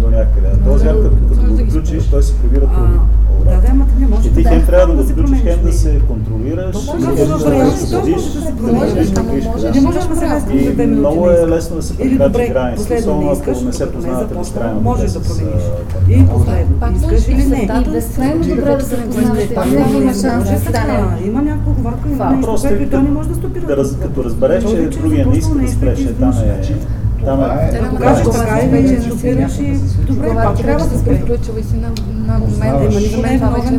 до 0.00 0.10
някъде. 0.10 0.48
Този 0.64 0.78
звяр, 0.78 0.94
като, 0.94 1.42
Може 1.50 1.64
го 1.64 1.70
спреш. 1.70 2.04
той 2.04 2.22
се 2.22 2.34
прибира 2.34 2.66
трудно. 2.66 3.08
Да, 3.48 3.56
да, 3.56 3.66
ама 3.70 3.84
ти 3.86 4.00
не 4.00 4.06
можеш 4.06 4.26
И 4.26 4.34
ти 4.34 4.42
да 4.42 4.48
хем 4.50 4.66
трябва 4.66 4.94
да 4.94 5.02
го 5.04 5.14
промениш 5.14 5.42
хем 5.44 5.58
да 5.62 5.72
се 5.72 6.00
контролираш, 6.00 6.72
То 6.72 6.80
хем 6.80 7.00
може 7.00 7.16
да 7.16 7.16
да 7.16 7.26
да 7.26 7.38
се 7.38 7.86
да 7.86 8.00
да 8.02 8.02
да. 8.02 9.72
Не 9.74 9.80
можеш 9.80 10.02
да 10.04 10.16
се 10.16 10.26
минути. 10.76 10.86
много 10.86 11.30
е 11.30 11.34
искаш. 11.34 11.50
лесно 11.50 11.76
да 11.76 11.82
се 11.82 11.94
добре, 12.18 12.48
границите, 12.48 12.94
последно 12.94 13.12
особено 13.12 13.32
ако 13.32 13.64
не 13.64 13.72
се 13.72 13.84
е 13.84 13.90
познавате 13.90 14.34
безкрайно 14.34 14.80
можеш 14.80 15.12
добре 15.12 15.20
да 15.20 15.28
промениш. 15.28 15.62
И 16.08 16.26
последно, 16.26 16.76
искаш 16.96 17.28
или 17.28 17.42
да 17.42 17.48
не? 17.48 17.56
се 17.56 17.62
И 17.62 17.90
да 17.90 18.02
се 18.02 18.14
крайно 18.14 18.44
добре 18.44 18.76
да 18.76 18.84
се 18.84 18.96
познавате. 18.96 19.54
Има 19.94 20.14
шанс 20.14 20.44
да 20.44 20.58
стане. 20.60 20.98
Има 21.24 21.42
някаква 21.42 21.70
оговорка 21.72 22.08
Това. 22.12 22.30
нещо, 22.30 22.56
което 22.60 22.74
и 22.74 22.78
той 22.80 22.86
като- 22.90 23.02
не 23.02 23.10
може 23.10 23.28
да 23.28 23.34
стопира. 23.34 23.66
да 23.66 23.98
като 23.98 24.24
разбереш, 24.24 24.64
че 24.64 24.90
че 24.90 24.98
другия 24.98 25.26
не 25.26 25.36
иска 25.36 25.54
да 25.54 25.68
спреш, 25.68 26.00
е, 26.00 26.12
там 26.14 26.30
е, 26.30 26.62
там 27.18 27.40
е, 27.42 27.70
Те 27.70 27.78
да 27.78 27.88
Да, 27.88 27.96
кажеш 27.98 28.24
да, 28.24 28.30
така 28.32 28.50
да, 28.50 28.60
и 28.60 28.64
да, 28.64 28.70
вече 28.70 29.62
да, 29.62 29.62
и 29.62 29.78
добре, 30.06 30.34
пак 30.34 30.56
трябва 30.56 30.84
да 30.84 30.90
се 30.90 30.98
спреш. 30.98 31.18
приключил 31.18 31.52
и 31.52 31.64
си 31.64 31.76
на, 31.76 31.88
на 32.26 32.38
момента. 32.38 32.90
За 32.90 33.00
не 33.16 33.16
мен 33.18 33.34
е 33.34 33.38
това 33.38 33.48
вече 33.50 33.70
не, 33.70 33.78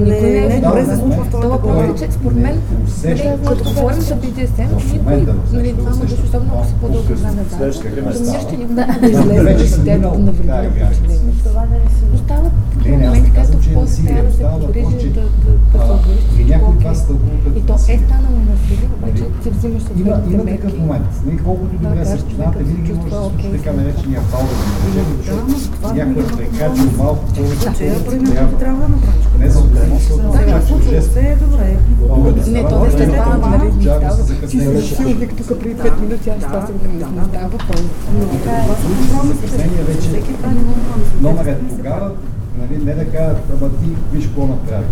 никой 0.00 0.20
не 0.20 0.38
е 0.38 0.48
не 0.48 0.54
е 0.56 0.60
добре 0.60 0.84
се 0.84 0.96
случва 0.96 1.24
в 1.24 1.30
Това 1.30 1.44
е, 1.46 1.58
глава. 1.58 1.94
че 1.98 2.12
според 2.12 2.36
мен, 2.36 2.56
Усещаш, 2.86 3.26
като 3.48 3.64
говорим 3.70 4.00
за 4.00 4.14
BDSM, 4.14 4.92
никой, 4.92 5.26
нали, 5.52 5.72
двама 5.72 5.96
души, 5.96 6.14
особено 6.24 6.52
ако 6.54 6.66
са 6.66 6.74
по-дълго 6.74 7.08
време 7.08 7.42
заедно, 7.50 7.92
доминиращи 8.14 8.56
никога 8.56 8.86
няма 8.86 8.98
да 9.00 9.06
излезе 9.06 9.68
с 9.68 9.76
теб 9.76 10.00
да 10.02 10.08
на 10.18 10.32
подчинението. 10.32 11.44
Това 11.44 11.62
не 11.62 11.76
е 11.76 11.80
Но 12.12 12.18
стават 12.18 12.52
Не, 12.84 12.90
не, 12.90 13.06
аз 13.06 13.10
моменти, 13.10 13.20
не 13.20 13.28
където 13.28 13.40
казвам, 13.40 13.62
че 13.62 13.70
е 13.70 13.74
после 13.74 13.84
насилие. 13.84 14.12
трябва 14.12 14.28
да 14.28 14.32
се 14.32 14.42
погрижи 14.66 15.08
да, 15.08 15.20
да, 15.20 15.78
да 15.78 15.98
при 16.36 16.44
някои 16.44 16.74
е 16.74 16.78
това 16.78 16.94
като 17.44 17.58
И 17.58 17.62
то 17.62 17.74
е 17.74 17.98
станало 17.98 18.38
насилие, 18.50 18.88
обаче 18.96 19.24
ти 19.42 19.50
взимаш 19.50 19.82
Има, 19.82 19.88
съответните 20.06 20.34
има 20.34 20.44
мерки. 20.44 20.60
такъв 20.60 20.78
момент. 20.78 21.06
Нали, 21.26 21.38
колкото 21.38 21.76
Да, 21.76 21.88
добре 21.88 22.04
се 22.06 22.16
се 22.58 22.64
винаги 22.64 22.92
може 22.92 23.10
да 23.10 23.16
чувства 23.16 23.30
се 23.32 23.40
случи 23.42 23.58
така 23.58 23.72
наречения 23.76 24.20
да 24.30 25.00
наречем, 25.00 25.54
защото 25.56 25.94
някой 25.94 26.22
е 26.22 26.26
прекачил 26.26 26.90
малко 26.98 27.24
повече, 27.26 27.66
примерно 28.10 28.58
трябва. 28.58 28.88
да. 28.88 28.96
Не 29.38 29.50
за 29.50 29.60
е 31.20 31.36
да 31.36 31.46
Не, 32.50 32.68
то 32.68 32.84
не 32.84 32.90
става, 32.90 33.34
това, 33.34 33.48
нали, 33.48 33.70
да 33.84 34.10
Ти 34.10 34.16
си 34.16 34.22
закъснее. 34.22 34.82
силник 34.82 35.36
тук 35.36 35.58
преди 35.60 35.74
5 35.74 36.00
минути, 36.00 36.30
аз 36.30 36.42
това 36.42 36.66
се 36.66 36.72
не 36.72 37.24
става 37.24 37.58
пълно. 37.58 37.88
Закъснение 39.34 39.82
вече 39.82 40.22
номер 41.20 41.46
е 41.46 41.58
тогава, 41.76 42.10
нали, 42.58 42.84
не 42.84 42.94
да 42.94 43.04
кажат, 43.04 43.38
ама 43.60 43.70
ти 43.70 43.88
виж 44.12 44.26
какво 44.26 44.46
направи. 44.46 44.84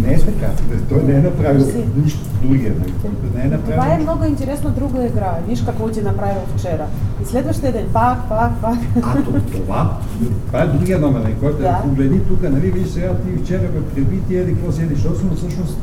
Не 0.00 0.12
е 0.14 0.18
така. 0.18 0.50
Той 0.88 1.02
не 1.02 1.12
е 1.14 1.22
направил 1.22 1.66
нищо 1.96 2.20
другия, 2.42 2.74
нали, 2.80 2.92
който 3.02 3.36
не 3.36 3.42
е 3.42 3.48
направил. 3.48 3.80
Това 3.80 3.94
е 3.94 3.98
много 3.98 4.24
интересно 4.24 4.70
друга 4.70 5.06
игра. 5.06 5.34
Виж 5.48 5.62
какво 5.62 5.88
ти 5.88 6.02
направил 6.02 6.42
вчера. 6.56 6.86
И 7.22 7.24
следващия 7.24 7.72
ден 7.72 7.86
пак, 7.92 8.28
пак, 8.28 8.60
пак. 8.60 8.78
А 9.02 9.14
то, 9.22 9.32
това, 9.52 9.98
това 10.46 10.62
е 10.62 10.66
другия 10.66 10.98
номер, 10.98 11.20
нали, 11.20 11.34
който 11.40 11.58
е 11.58 11.62
Да. 11.62 11.80
погледни 11.82 12.20
тук, 12.20 12.42
нали, 12.42 12.70
виж 12.70 12.88
сега 12.88 13.14
ти 13.14 13.44
вчера 13.44 13.62
ме 13.62 13.86
преби, 13.94 14.20
ти 14.28 14.36
еди 14.36 14.54
какво 14.54 14.72
си 14.72 14.82
еди, 14.82 14.94
защото 14.94 15.20
но 15.30 15.36
всъщност, 15.36 15.78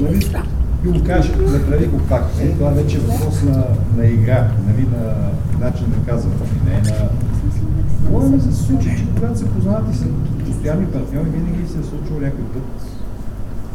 нали, 0.00 0.20
ти 0.82 0.88
го 0.98 1.04
кажеш, 1.06 1.32
направи 1.52 1.86
го 1.86 1.98
пак. 1.98 2.24
Нали, 2.38 2.52
това 2.52 2.70
вече 2.70 2.96
е 2.96 3.00
въпрос 3.00 3.42
на, 3.42 3.64
на 3.96 4.06
игра, 4.06 4.48
нали, 4.66 4.86
на 4.92 5.14
начин 5.66 5.86
на 5.98 6.12
казване, 6.12 6.36
не 6.66 6.74
е 6.74 6.80
на... 6.82 7.08
Говорим 8.10 8.40
за 8.40 8.56
случаи, 8.56 8.96
че 8.96 9.06
когато 9.14 9.38
се 9.38 9.44
познават 9.48 9.94
и 9.94 9.96
са 9.96 10.04
постоянни 10.46 10.86
партньори, 10.86 11.28
винаги 11.30 11.68
се 11.72 11.78
е 11.78 11.82
случвало 11.82 12.20
някой 12.20 12.44
път, 12.44 12.62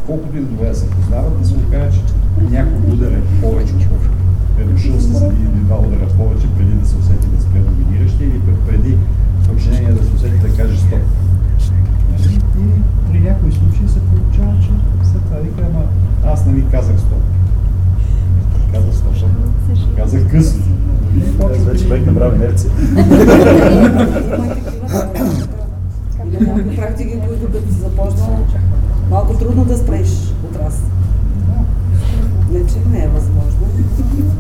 колкото 0.06 0.38
и 0.38 0.42
добре 0.42 0.70
да 0.70 0.76
се 0.76 0.90
познават, 0.90 1.42
да 1.42 1.48
се 1.48 1.56
окаже, 1.56 2.02
че 2.08 2.44
някой 2.44 2.94
удар 2.94 3.12
е 3.12 3.42
повече 3.42 3.74
е 4.62 4.64
дошъл 4.64 5.00
с 5.00 5.22
един 5.22 5.48
или 5.54 5.64
два 5.64 5.80
удара 5.80 6.08
повече 6.18 6.48
преди 6.58 6.74
да 6.74 6.88
се 6.88 6.96
усети 6.98 7.28
да 7.28 7.42
спре 7.42 7.60
доминиращия 7.60 8.28
или 8.28 8.42
преди 8.68 8.98
подчинение 9.48 9.94
да 9.94 10.04
се 10.04 10.14
усети 10.16 10.38
да 10.38 10.58
каже 10.58 10.78
стоп. 10.78 11.00
Нали? 12.12 12.34
И 12.36 12.82
при 13.12 13.20
някои 13.20 13.52
случаи 13.52 13.88
се 13.88 14.00
получава, 14.00 14.54
че 14.62 14.70
след 15.12 15.22
това 15.22 15.38
вика, 15.38 15.62
ама 15.70 15.84
аз 16.26 16.46
нали 16.46 16.66
казах 16.72 17.00
стоп. 17.00 17.24
Казах 18.74 18.94
стоп, 18.96 19.14
казах 19.98 20.32
късно. 20.32 20.64
Аз 21.54 21.64
вече 21.64 21.88
бех 21.88 22.06
набрал 22.06 22.32
инерция. 22.36 22.72
Има 26.42 26.76
практики, 26.76 27.20
които 27.28 27.46
като 27.52 27.74
си 27.74 27.80
започнал, 27.80 28.46
малко 29.12 29.38
трудно 29.38 29.66
да 29.66 29.78
спреш 29.78 30.10
от 30.50 30.56
раз. 30.56 30.82
Не, 32.52 32.68
че 32.68 32.76
не 32.92 33.04
е 33.04 33.08
възможно. 33.08 33.68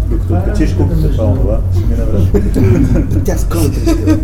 Докато 0.09 0.45
качиш 0.45 0.73
куката, 0.73 1.11
това 1.11 1.25
онова, 1.25 1.59
ще 1.73 1.85
мине 1.85 2.03
време. 2.03 3.23
Тя 3.25 3.37
с 3.37 3.45
контришка. 3.45 4.17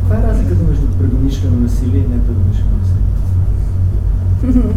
Каква 0.00 0.18
е 0.18 0.22
разликата 0.22 0.64
между 0.68 0.86
предумишлено 0.98 1.60
насилие 1.60 2.00
и 2.00 2.08
непредумишлено 2.08 2.70
насилие? 2.80 3.02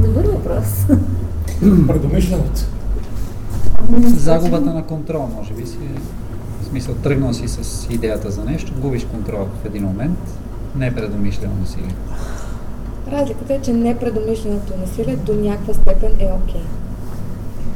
Добър 0.07 0.25
въпрос. 0.25 0.85
Предумишленото. 1.87 2.61
Загубата 4.17 4.73
на 4.73 4.83
контрол, 4.83 5.29
може 5.35 5.53
би 5.53 5.67
си 5.67 5.77
е 5.77 5.99
в 6.61 6.65
смисъл 6.65 6.95
тръгнал 6.95 7.33
си 7.33 7.47
с 7.47 7.87
идеята 7.89 8.31
за 8.31 8.43
нещо, 8.43 8.73
губиш 8.81 9.05
контрол 9.05 9.47
в 9.61 9.65
един 9.65 9.83
момент, 9.83 10.19
не 10.75 10.87
е 10.87 10.95
предумишлено 10.95 11.53
насилие. 11.61 11.95
Разликата 13.11 13.53
е, 13.53 13.59
че 13.61 13.73
непредумишленото 13.73 14.73
насилие 14.81 15.15
до 15.15 15.33
някаква 15.33 15.73
степен 15.73 16.11
е 16.19 16.25
окей. 16.25 16.61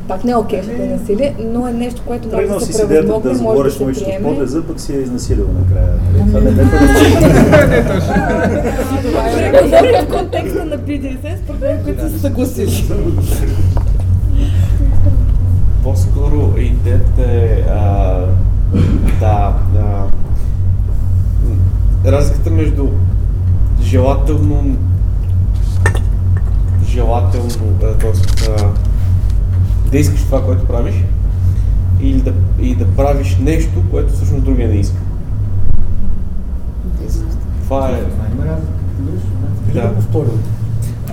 пак 0.07 0.23
не 0.23 0.31
е 0.31 0.35
окей, 0.35 0.61
защото 0.63 0.81
е 0.81 0.87
насилие, 0.87 1.35
но 1.39 1.67
е 1.67 1.71
нещо, 1.71 2.01
което 2.05 2.27
може 2.27 2.37
Тръгнал 2.37 2.59
да 2.59 2.65
си 2.65 2.73
се 2.73 2.87
превъзмогне, 2.87 3.33
да 3.33 3.41
може 3.43 3.63
да 3.63 3.71
се 3.71 4.05
приеме. 4.05 4.23
подлеза, 4.29 4.63
пък 4.67 4.79
си 4.79 4.93
я 4.93 5.01
изнасилил 5.01 5.47
накрая. 5.59 5.93
нали? 6.13 6.27
Това 6.27 6.39
не 6.41 6.49
е 6.49 6.53
Това 9.03 9.79
е 9.79 10.05
в 10.05 10.07
контекста 10.09 10.65
на 10.65 10.77
BDSM, 10.77 11.37
според 11.43 11.61
мен, 11.61 11.83
които 11.83 12.01
са 12.01 12.09
се 12.09 12.19
съгласили. 12.19 12.83
По-скоро 15.83 16.53
идеята 16.57 17.21
е 17.21 17.63
да, 19.19 19.53
разликата 22.05 22.49
между 22.49 22.87
желателно 23.81 24.77
желателно, 26.99 27.49
т.е. 27.79 28.51
да 29.91 29.97
искаш 29.97 30.23
това, 30.23 30.45
което 30.45 30.65
правиш 30.65 30.95
или 32.01 32.21
да, 32.21 32.33
и 32.61 32.75
да 32.75 32.85
правиш 32.87 33.37
нещо, 33.41 33.83
което 33.91 34.13
всъщност 34.13 34.43
другия 34.43 34.67
не 34.67 34.75
иска. 34.75 34.97
Това 37.63 37.89
е... 37.89 38.01
Да. 39.73 39.91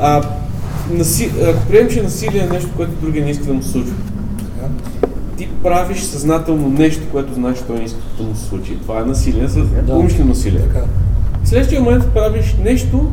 А, 0.01 0.23
наси... 0.91 1.31
Ако 1.49 1.67
приемем, 1.67 1.91
че 1.91 2.03
насилие 2.03 2.41
е 2.41 2.47
нещо, 2.53 2.71
което 2.77 2.93
другия 3.01 3.25
не 3.25 3.31
иска 3.31 3.45
да 3.45 3.55
му 3.55 3.63
се 3.63 3.71
случва, 3.71 3.95
ти 5.37 5.49
правиш 5.63 6.03
съзнателно 6.03 6.69
нещо, 6.69 7.03
което 7.13 7.35
знаеш, 7.35 7.59
че 7.59 7.65
той 7.65 7.79
не 7.79 7.85
иска 7.85 7.99
да 8.19 8.23
му 8.23 8.35
се 8.35 8.45
случи. 8.45 8.79
Това 8.83 9.01
е 9.01 9.05
насилие, 9.05 9.49
с 9.49 9.57
умишлено 9.89 10.29
насилие. 10.29 10.61
В 11.43 11.49
следващия 11.49 11.81
момент 11.81 12.05
правиш 12.15 12.57
нещо, 12.65 13.11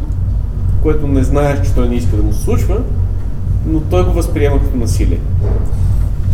което 0.83 1.07
не 1.07 1.23
знаеш, 1.23 1.61
че 1.61 1.73
той 1.73 1.89
не 1.89 1.95
иска 1.95 2.15
да 2.15 2.23
му 2.23 2.33
се 2.33 2.43
случва, 2.43 2.77
но 3.65 3.79
той 3.79 4.05
го 4.05 4.11
възприема 4.11 4.59
като 4.59 4.77
насилие. 4.77 5.19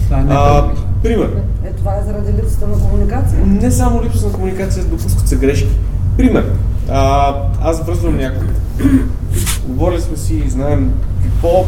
Това 0.05 0.19
е 0.19 0.25
А, 0.29 0.69
пример. 1.03 1.29
Е, 1.65 1.71
това 1.71 1.95
е 1.95 2.03
заради 2.05 2.33
липсата 2.41 2.67
на 2.67 2.79
комуникация. 2.79 3.45
Не 3.45 3.71
само 3.71 4.03
липса 4.03 4.27
на 4.27 4.33
комуникация, 4.33 4.83
допускат 4.83 5.27
се 5.27 5.35
грешки. 5.35 5.69
Пример. 6.17 6.45
А, 6.91 7.33
аз 7.61 7.85
връзвам 7.85 8.17
някой. 8.17 8.47
Говорили 9.67 10.01
сме 10.01 10.17
си 10.17 10.35
и 10.35 10.49
знаем 10.49 10.93
какво. 11.23 11.65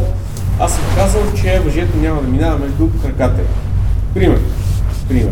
Аз 0.60 0.74
съм 0.74 0.84
казал, 0.96 1.22
че 1.36 1.62
въжето 1.66 1.98
няма 1.98 2.22
да 2.22 2.28
минава 2.28 2.60
между 2.60 2.88
краката. 3.02 3.42
Пример. 4.14 4.40
Пример. 5.08 5.32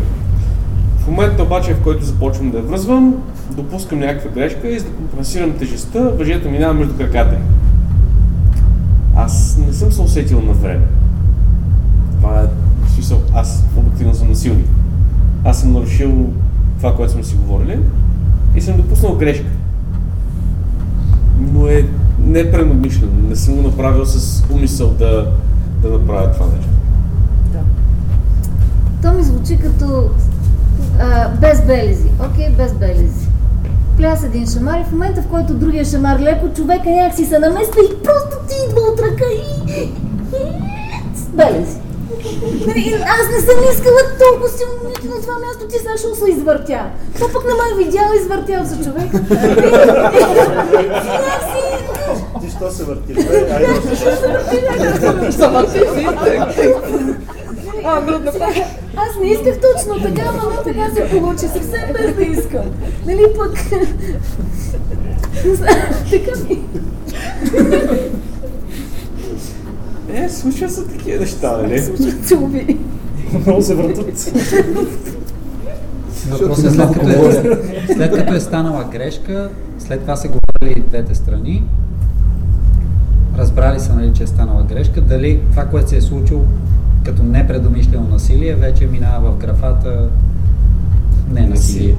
В 0.98 1.06
момента 1.06 1.42
обаче, 1.42 1.74
в 1.74 1.82
който 1.82 2.04
започвам 2.04 2.50
да 2.50 2.58
я 2.58 2.64
връзвам, 2.64 3.14
допускам 3.54 3.98
някаква 3.98 4.30
грешка 4.30 4.68
и 4.68 4.78
за 4.78 4.84
да 4.84 4.92
компенсирам 4.92 5.52
тежестта, 5.52 6.00
въжето 6.00 6.50
минава 6.50 6.74
между 6.74 6.96
краката. 6.96 7.36
Аз 9.16 9.58
не 9.66 9.72
съм 9.72 9.92
се 9.92 10.02
усетил 10.02 10.40
на 10.40 10.52
време. 10.52 10.86
Това 12.20 12.40
е 12.40 12.46
смисъл, 12.94 13.20
аз 13.34 13.64
обективно 13.76 14.14
съм 14.14 14.28
насилник. 14.28 14.66
Аз 15.44 15.60
съм 15.60 15.72
нарушил 15.72 16.26
това, 16.76 16.96
което 16.96 17.12
сме 17.12 17.24
си 17.24 17.34
говорили 17.34 17.78
и 18.56 18.60
съм 18.60 18.76
допуснал 18.76 19.16
грешка. 19.16 19.46
Но 21.52 21.66
е 21.66 21.86
непреномишлено. 22.18 23.12
Не 23.28 23.36
съм 23.36 23.54
го 23.54 23.62
направил 23.62 24.06
с 24.06 24.44
умисъл 24.50 24.90
да, 24.90 25.32
да 25.82 25.90
направя 25.90 26.32
това 26.32 26.46
нещо. 26.46 26.68
То 29.02 29.12
ми 29.12 29.22
звучи 29.22 29.56
като 29.56 30.10
а, 31.00 31.28
без 31.28 31.62
белези. 31.66 32.08
Окей, 32.30 32.50
без 32.50 32.72
белези. 32.72 33.29
Пляс 34.00 34.24
един 34.24 34.46
шамар 34.46 34.80
и 34.80 34.84
в 34.84 34.92
момента, 34.92 35.22
в 35.22 35.26
който 35.26 35.54
другия 35.54 35.84
шамар 35.84 36.20
леко, 36.20 36.48
човека 36.56 36.90
някакси 36.90 37.24
се 37.24 37.38
намества 37.38 37.82
и 37.82 38.02
просто 38.02 38.36
ти 38.48 38.54
идва 38.68 38.80
от 38.80 39.00
ръка 39.00 39.24
и... 39.24 39.72
и... 39.72 39.92
с 41.14 41.28
белези. 41.28 41.78
Нали, 42.66 43.04
Аз 43.06 43.28
не 43.34 43.40
съм 43.40 43.58
искала 43.72 44.00
толкова 44.18 44.48
силно 44.48 44.74
нито 44.88 45.06
на 45.14 45.20
това 45.22 45.38
място, 45.38 45.66
ти 45.68 45.76
ще 45.78 45.88
се 46.24 46.30
извъртя. 46.30 46.80
То 47.18 47.32
пък 47.32 47.44
не 47.44 47.54
ме 47.54 47.60
е 47.72 47.84
видял, 47.84 48.12
извъртял 48.20 48.66
се 48.66 48.84
човек. 48.84 49.10
Ти 52.40 52.50
що 52.50 52.70
се 52.70 52.84
въртиш? 52.84 53.16
бе? 53.16 53.52
Айде 53.52 53.66
да 54.98 55.10
А, 57.84 58.00
грудна 58.00 58.32
Аз 58.96 59.20
не 59.20 59.30
исках 59.30 59.58
точно 59.60 60.02
така, 60.02 60.22
ама 60.28 60.62
така 60.64 60.90
се 60.94 61.10
получи, 61.10 61.38
съвсем 61.38 61.92
без 61.92 62.14
да 62.14 62.22
искам. 62.22 62.64
Нали 63.06 63.26
пък... 63.36 63.58
Така 66.10 66.30
ми... 66.48 66.62
Е, 70.14 70.28
случва 70.28 70.68
се 70.68 70.84
такива 70.84 71.20
неща, 71.20 71.56
нали? 71.56 71.82
Случват 71.82 72.26
се 72.26 72.34
уви. 72.34 72.78
Много 73.46 73.62
се 73.62 73.74
въртат. 73.74 74.32
Въпросът 76.28 76.64
е 76.64 76.70
след 76.70 76.92
като, 76.92 77.08
е, 77.08 77.58
след 77.94 78.16
като 78.16 78.34
е 78.34 78.40
станала 78.40 78.84
грешка, 78.84 79.50
след 79.78 80.00
това 80.00 80.16
се 80.16 80.28
говорили 80.28 80.78
и 80.78 80.88
двете 80.88 81.14
страни, 81.14 81.64
разбрали 83.38 83.80
са, 83.80 83.94
нали, 83.94 84.12
че 84.14 84.22
е 84.22 84.26
станала 84.26 84.62
грешка, 84.62 85.00
дали 85.00 85.40
това, 85.50 85.64
което 85.64 85.88
се 85.88 85.96
е 85.96 86.00
случило 86.00 86.44
като 87.04 87.22
непредомишлено 87.22 88.08
насилие, 88.08 88.54
вече 88.54 88.86
минава 88.86 89.32
в 89.32 89.36
графата 89.36 90.08
не 91.30 91.46
насилие. 91.46 91.96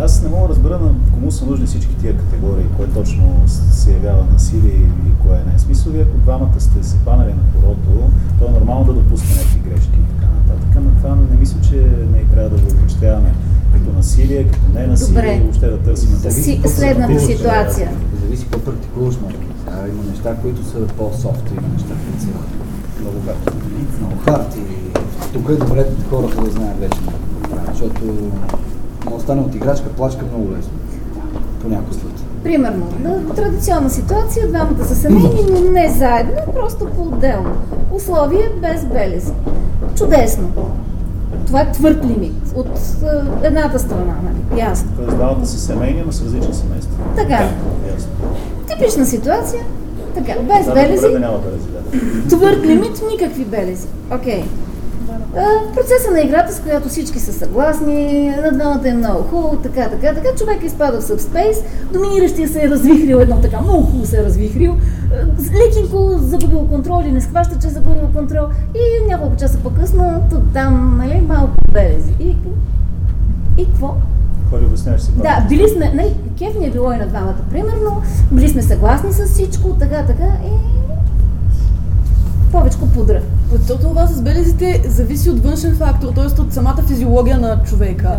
Аз 0.00 0.22
не 0.22 0.28
мога 0.28 0.42
да 0.42 0.48
разбера 0.48 0.78
на 0.78 0.94
кому 1.14 1.32
са 1.32 1.46
нужни 1.46 1.66
всички 1.66 1.94
тия 1.94 2.16
категории, 2.16 2.64
кое 2.76 2.86
точно 2.86 3.42
се 3.46 3.92
явява 3.92 4.24
насилие 4.32 4.72
и 5.08 5.26
кое 5.26 5.42
не. 5.52 5.58
Смисъл, 5.58 5.92
вие 5.92 6.02
ако 6.02 6.18
двамата 6.18 6.60
сте 6.60 6.82
се 6.82 6.96
панали 7.04 7.30
на 7.34 7.60
хорото, 7.60 8.10
то 8.38 8.48
е 8.48 8.50
нормално 8.50 8.84
да 8.84 8.92
допусне 8.92 9.34
някакви 9.36 9.70
грешки 9.70 9.98
и 9.98 10.14
така 10.14 10.32
нататък. 10.32 10.82
Но 10.84 10.90
това 10.90 11.16
не 11.30 11.38
мисля, 11.40 11.60
че 11.70 11.76
не 12.12 12.24
трябва 12.24 12.50
да 12.50 12.62
го 12.62 12.70
обобщаваме 12.70 13.32
като 13.72 13.96
насилие, 13.96 14.44
като 14.44 14.72
не 14.74 14.86
насилие, 14.86 15.14
Добре. 15.14 15.34
и 15.36 15.40
въобще 15.40 15.66
да 15.66 15.78
търсим 15.78 16.30
Си, 16.30 16.60
следната 16.66 17.20
ситуация. 17.20 17.90
Зависи 18.22 18.42
какво 18.44 18.70
практикуваш, 18.70 19.16
нали? 19.16 19.36
Има 19.88 20.02
неща, 20.10 20.36
които 20.42 20.64
са 20.64 20.78
по-софт, 20.96 21.50
има 21.50 21.68
неща, 21.72 21.94
които 22.06 22.22
са 22.22 22.28
много 23.02 23.16
хард. 23.26 23.54
Много 24.00 24.16
хард 24.24 24.56
и 24.56 24.92
тук 25.32 25.48
е 25.48 25.52
добре 25.52 25.86
хората 26.10 26.42
да 26.42 26.50
знаят 26.50 26.80
вече 26.80 26.98
защото 27.68 28.00
да 29.10 29.20
стане 29.20 29.40
от 29.40 29.54
играчка 29.54 29.88
плачка 29.88 30.24
много 30.26 30.52
лесно. 30.52 30.72
По 31.62 31.68
някой 31.68 31.94
след. 31.94 32.12
Примерно, 32.42 32.86
на 33.02 33.34
традиционна 33.34 33.90
ситуация, 33.90 34.48
двамата 34.48 34.84
са 34.84 34.94
семейни, 34.94 35.46
но 35.50 35.70
не 35.70 35.88
заедно, 35.88 36.52
просто 36.54 36.86
по-отделно. 36.86 37.50
Условие 37.92 38.50
без 38.60 38.84
белези. 38.84 39.32
Чудесно. 39.96 40.52
Това 41.46 41.60
е 41.60 41.72
твърд 41.72 42.04
лимит 42.04 42.52
от 42.54 42.66
е, 43.02 43.46
едната 43.46 43.78
страна, 43.78 44.14
нали? 44.22 44.60
Ясно. 44.60 44.90
Тоест 44.96 45.16
двамата 45.16 45.46
са 45.46 45.58
семейни, 45.58 46.02
но 46.06 46.12
с 46.12 46.22
различни 46.22 46.54
семейства. 46.54 46.92
Така. 47.16 47.48
Ясно. 47.94 48.10
Типична 48.68 49.06
ситуация. 49.06 49.64
Така, 50.14 50.32
без 50.42 50.66
Да, 50.66 50.74
белези, 50.74 51.06
да. 51.08 51.40
твърд 52.28 52.64
лимит, 52.64 53.02
никакви 53.10 53.44
белези. 53.44 53.88
Окей. 54.10 54.44
А, 55.36 55.40
В 55.40 55.74
процеса 55.74 56.10
на 56.12 56.20
играта, 56.20 56.54
с 56.54 56.60
която 56.60 56.88
всички 56.88 57.18
са 57.18 57.32
съгласни, 57.32 58.28
на 58.44 58.52
двамата 58.52 58.88
е 58.88 58.92
много 58.94 59.22
хубаво, 59.22 59.56
така, 59.56 59.88
така, 59.88 60.14
така, 60.14 60.28
човек 60.38 60.64
изпада 60.64 61.00
в 61.00 61.04
събспейс, 61.04 61.56
доминиращия 61.92 62.48
се 62.48 62.64
е 62.64 62.68
развихрил 62.68 63.16
едно 63.16 63.40
така, 63.40 63.60
много 63.60 63.82
хубаво 63.82 64.06
се 64.06 64.18
е 64.20 64.24
развихрил, 64.24 64.76
а, 65.12 65.26
лекенко 65.58 66.18
загубил 66.18 66.66
контрол 66.68 67.00
или 67.04 67.12
не 67.12 67.20
схваща, 67.20 67.58
че 67.60 67.66
е 67.66 67.70
загубил 67.70 68.08
контрол 68.14 68.44
и 68.74 69.08
няколко 69.08 69.36
часа 69.36 69.58
по-късно, 69.58 70.22
тук 70.30 70.40
там, 70.54 70.96
нали, 70.98 71.20
малко 71.28 71.52
белези. 71.72 72.12
И, 72.20 72.36
и 73.58 73.66
какво? 73.66 73.94
Кой 74.52 74.64
обясняваш 74.64 75.00
си? 75.00 75.10
Да, 75.16 75.46
били 75.48 75.68
сме, 75.68 75.92
нали, 75.94 76.14
кеф 76.38 76.60
ни 76.60 76.66
е 76.66 76.70
било 76.70 76.92
и 76.92 76.96
на 76.96 77.06
двамата, 77.06 77.36
примерно, 77.50 78.02
били 78.32 78.48
сме 78.48 78.62
съгласни 78.62 79.12
с 79.12 79.26
всичко, 79.26 79.68
така, 79.68 80.06
така, 80.06 80.24
и 80.24 80.50
повечко 82.52 82.86
пудра. 82.86 83.20
Защото 83.52 83.82
това 83.82 84.06
с 84.06 84.22
белезите 84.22 84.82
зависи 84.88 85.30
от 85.30 85.44
външен 85.44 85.76
фактор, 85.76 86.08
т.е. 86.14 86.40
от 86.40 86.52
самата 86.52 86.82
физиология 86.86 87.38
на 87.38 87.62
човека, 87.62 88.16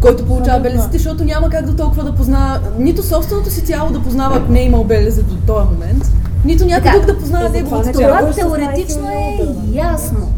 който 0.00 0.26
получава 0.26 0.58
Абсолютно. 0.58 0.62
белезите, 0.62 0.98
защото 0.98 1.24
няма 1.24 1.50
как 1.50 1.66
до 1.66 1.76
толкова 1.76 2.04
да 2.04 2.14
познава, 2.14 2.60
нито 2.78 3.02
собственото 3.02 3.50
си 3.50 3.64
тяло 3.64 3.90
да 3.90 4.02
познава, 4.02 4.36
ако 4.36 4.52
не 4.52 4.60
е 4.60 4.64
имал 4.64 4.84
белези 4.84 5.22
до 5.22 5.36
този 5.46 5.68
момент, 5.72 6.12
нито 6.44 6.66
някой 6.66 6.90
друг 6.90 7.06
да 7.06 7.18
познава 7.18 7.46
е, 7.46 7.50
неговото 7.50 7.92
това 7.92 7.92
тяло. 7.92 8.18
Това 8.18 8.32
теоретично 8.32 9.08
е 9.08 9.48
ясно. 9.72 10.32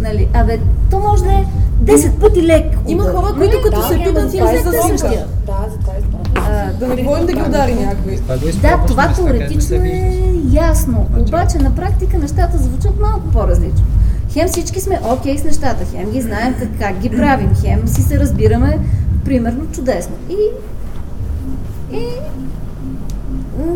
Нали, 0.00 0.28
абе, 0.34 0.60
то 0.90 0.98
може 0.98 1.24
да 1.24 1.32
е 1.32 1.44
10 1.84 2.10
пъти 2.10 2.42
лек. 2.42 2.64
Има 2.88 3.02
хора, 3.02 3.26
които 3.26 3.56
Нали? 3.56 3.62
като 3.62 3.80
Да, 3.80 3.86
се 3.86 3.98
питат, 3.98 4.32
това 4.32 4.50
им 4.50 4.56
е 4.56 4.58
се 4.58 4.64
за 4.64 4.72
същия. 4.72 5.26
Да, 5.46 5.66
за 5.70 5.78
това 5.78 5.92
е 5.92 6.72
Да 6.80 6.88
не 6.88 7.02
говорим 7.02 7.26
да 7.26 7.32
ги 7.32 7.42
удари 7.42 7.74
някой. 7.74 8.18
Да, 8.62 8.84
това 8.86 9.06
не 9.06 9.14
теоретично 9.14 9.76
е 9.76 10.32
ясно. 10.52 11.06
Обаче 11.18 11.58
на 11.58 11.74
практика 11.74 12.18
нещата 12.18 12.58
звучат 12.58 13.00
малко 13.00 13.28
по-различно. 13.32 13.84
Хем 14.32 14.48
всички 14.48 14.80
сме 14.80 15.00
окей 15.04 15.38
с 15.38 15.44
нещата, 15.44 15.84
хем 15.92 16.10
ги 16.10 16.20
знаем 16.20 16.54
как, 16.58 16.68
как 16.78 16.98
ги 16.98 17.10
правим, 17.10 17.50
хем 17.64 17.88
си 17.88 18.02
се 18.02 18.18
разбираме 18.18 18.78
примерно 19.24 19.66
чудесно. 19.72 20.14
И, 20.30 20.36
и 21.96 22.06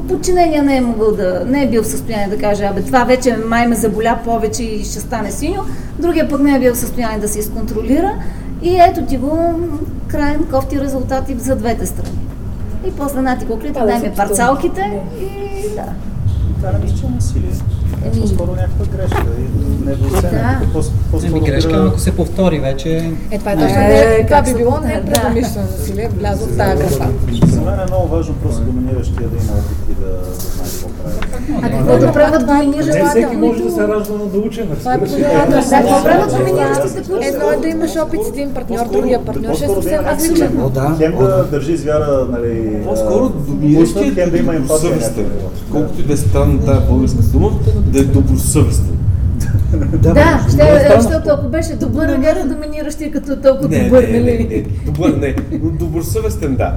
подчинения 0.09 0.63
не 0.63 0.77
е 0.77 0.81
могъл 0.81 1.13
да, 1.13 1.45
не 1.47 1.63
е 1.63 1.69
бил 1.69 1.83
в 1.83 1.87
състояние 1.87 2.29
да 2.29 2.39
каже, 2.39 2.65
абе 2.65 2.83
това 2.83 3.05
вече 3.05 3.37
май 3.37 3.67
ме 3.67 3.75
заболя 3.75 4.19
повече 4.25 4.63
и 4.63 4.85
ще 4.85 5.01
стане 5.01 5.31
синьо, 5.31 5.63
другия 5.99 6.29
пък 6.29 6.41
не 6.41 6.57
е 6.57 6.59
бил 6.59 6.75
в 6.75 6.79
състояние 6.79 7.19
да 7.19 7.29
се 7.29 7.39
изконтролира 7.39 8.15
и 8.63 8.81
ето 8.81 9.03
ти 9.03 9.17
го 9.17 9.55
крайен 10.09 10.45
кофти 10.51 10.81
резултати 10.81 11.37
за 11.39 11.57
двете 11.57 11.87
страни. 11.87 12.19
И 12.87 12.91
после 12.91 13.23
нати 13.23 13.47
куклите, 13.47 13.73
Да, 13.73 13.81
да 13.81 13.87
дай 13.87 14.01
ми 14.01 14.15
парцалките 14.17 15.01
и 15.21 15.75
да. 15.75 15.85
Това 16.57 16.69
е 16.69 17.15
насилие. 17.15 17.51
Е 18.05 18.11
по-скоро 18.13 18.51
някаква 18.53 18.85
грешка. 18.87 19.25
и 19.39 19.85
Недооценка. 19.85 20.31
Да. 20.31 20.61
По- 20.63 20.79
По-скоро 21.11 21.27
Еми 21.27 21.41
грешка, 21.43 21.87
ако 21.89 21.99
се 21.99 22.13
повтори 22.13 22.59
вече... 22.61 22.97
Е, 23.31 23.39
това 23.39 23.53
е 23.53 23.57
точно. 23.57 23.77
Е, 23.79 24.25
това 24.27 24.43
би 24.43 24.55
било 24.55 24.71
повтаря, 24.71 24.95
не 24.95 25.01
да. 25.03 25.13
предумишлено 25.13 25.67
насилие, 25.69 26.09
влязло 26.11 26.47
в 26.47 26.57
тази 26.59 26.77
графа. 26.79 27.09
За 27.47 27.61
мен 27.61 27.81
е 27.81 27.85
много 27.85 28.09
важно 28.09 28.35
просто 28.35 28.61
доминиращия 28.63 29.29
да 29.29 29.37
има 29.37 29.53
опит 29.53 29.79
и 29.91 29.95
да 29.95 30.11
знае 30.35 30.69
какво 30.73 30.89
прави. 30.89 31.40
А 31.63 31.71
какво 31.71 31.99
да 31.99 32.13
правят 32.13 32.47
доминиращите? 32.47 33.03
Не 33.03 33.09
всеки 33.09 33.37
може 33.37 33.63
да 33.63 33.71
се 33.71 33.89
ражда 33.89 34.13
на 34.13 34.25
научен, 34.35 34.69
Това 34.79 34.95
е 34.95 34.99
се. 35.07 35.23
правилата. 35.23 35.51
Да, 35.51 35.71
какво 35.71 36.03
правят 36.05 36.31
доминиращите, 36.39 37.03
които 37.11 37.27
Едно 37.27 37.51
е 37.51 37.57
да 37.57 37.69
имаш 37.69 37.97
опит 37.97 38.21
с 38.25 38.29
един 38.29 38.55
партньор, 38.55 38.89
другия 38.93 39.25
партньор 39.25 39.55
ще 39.55 39.65
е 39.65 39.69
да 39.69 39.75
съвсем 39.75 40.01
има 40.01 40.11
различен. 40.11 40.61
Да. 40.75 40.95
Хем 40.99 41.19
да 41.19 41.27
да. 41.27 41.45
държи 41.45 41.77
с 41.77 41.85
вяра, 41.85 42.27
нали... 42.31 42.83
По-скоро 42.85 43.29
доминиращият 43.29 44.15
хем 44.15 44.31
да 44.31 44.39
има 44.39 44.55
е 44.55 44.59
добросъвестен. 44.59 45.27
Колкото 45.73 46.01
и 46.01 46.05
да 46.05 46.13
е 46.13 46.17
странна 46.17 46.65
тази 46.65 46.87
българска 46.87 47.23
дума, 47.23 47.51
да 47.87 48.01
е 48.01 48.05
добросъвестен. 48.05 48.97
Да, 50.03 50.47
ще, 50.49 50.57
Много 50.65 50.79
странно. 50.81 51.03
защото 51.03 51.31
ако 51.31 51.49
беше 51.49 51.75
добър, 51.77 52.09
не 52.09 52.19
бяха 52.19 52.49
доминиращи 52.49 53.11
като 53.11 53.37
толкова 53.37 53.69
Не, 53.69 53.85
добър, 53.85 54.03
не, 54.03 54.09
не, 54.09 54.21
нали? 54.21 54.47
не, 54.51 54.91
добър, 54.93 55.11
не, 55.21 55.35
но 55.63 55.71
добросъвестен 55.71 56.57
да. 56.57 56.73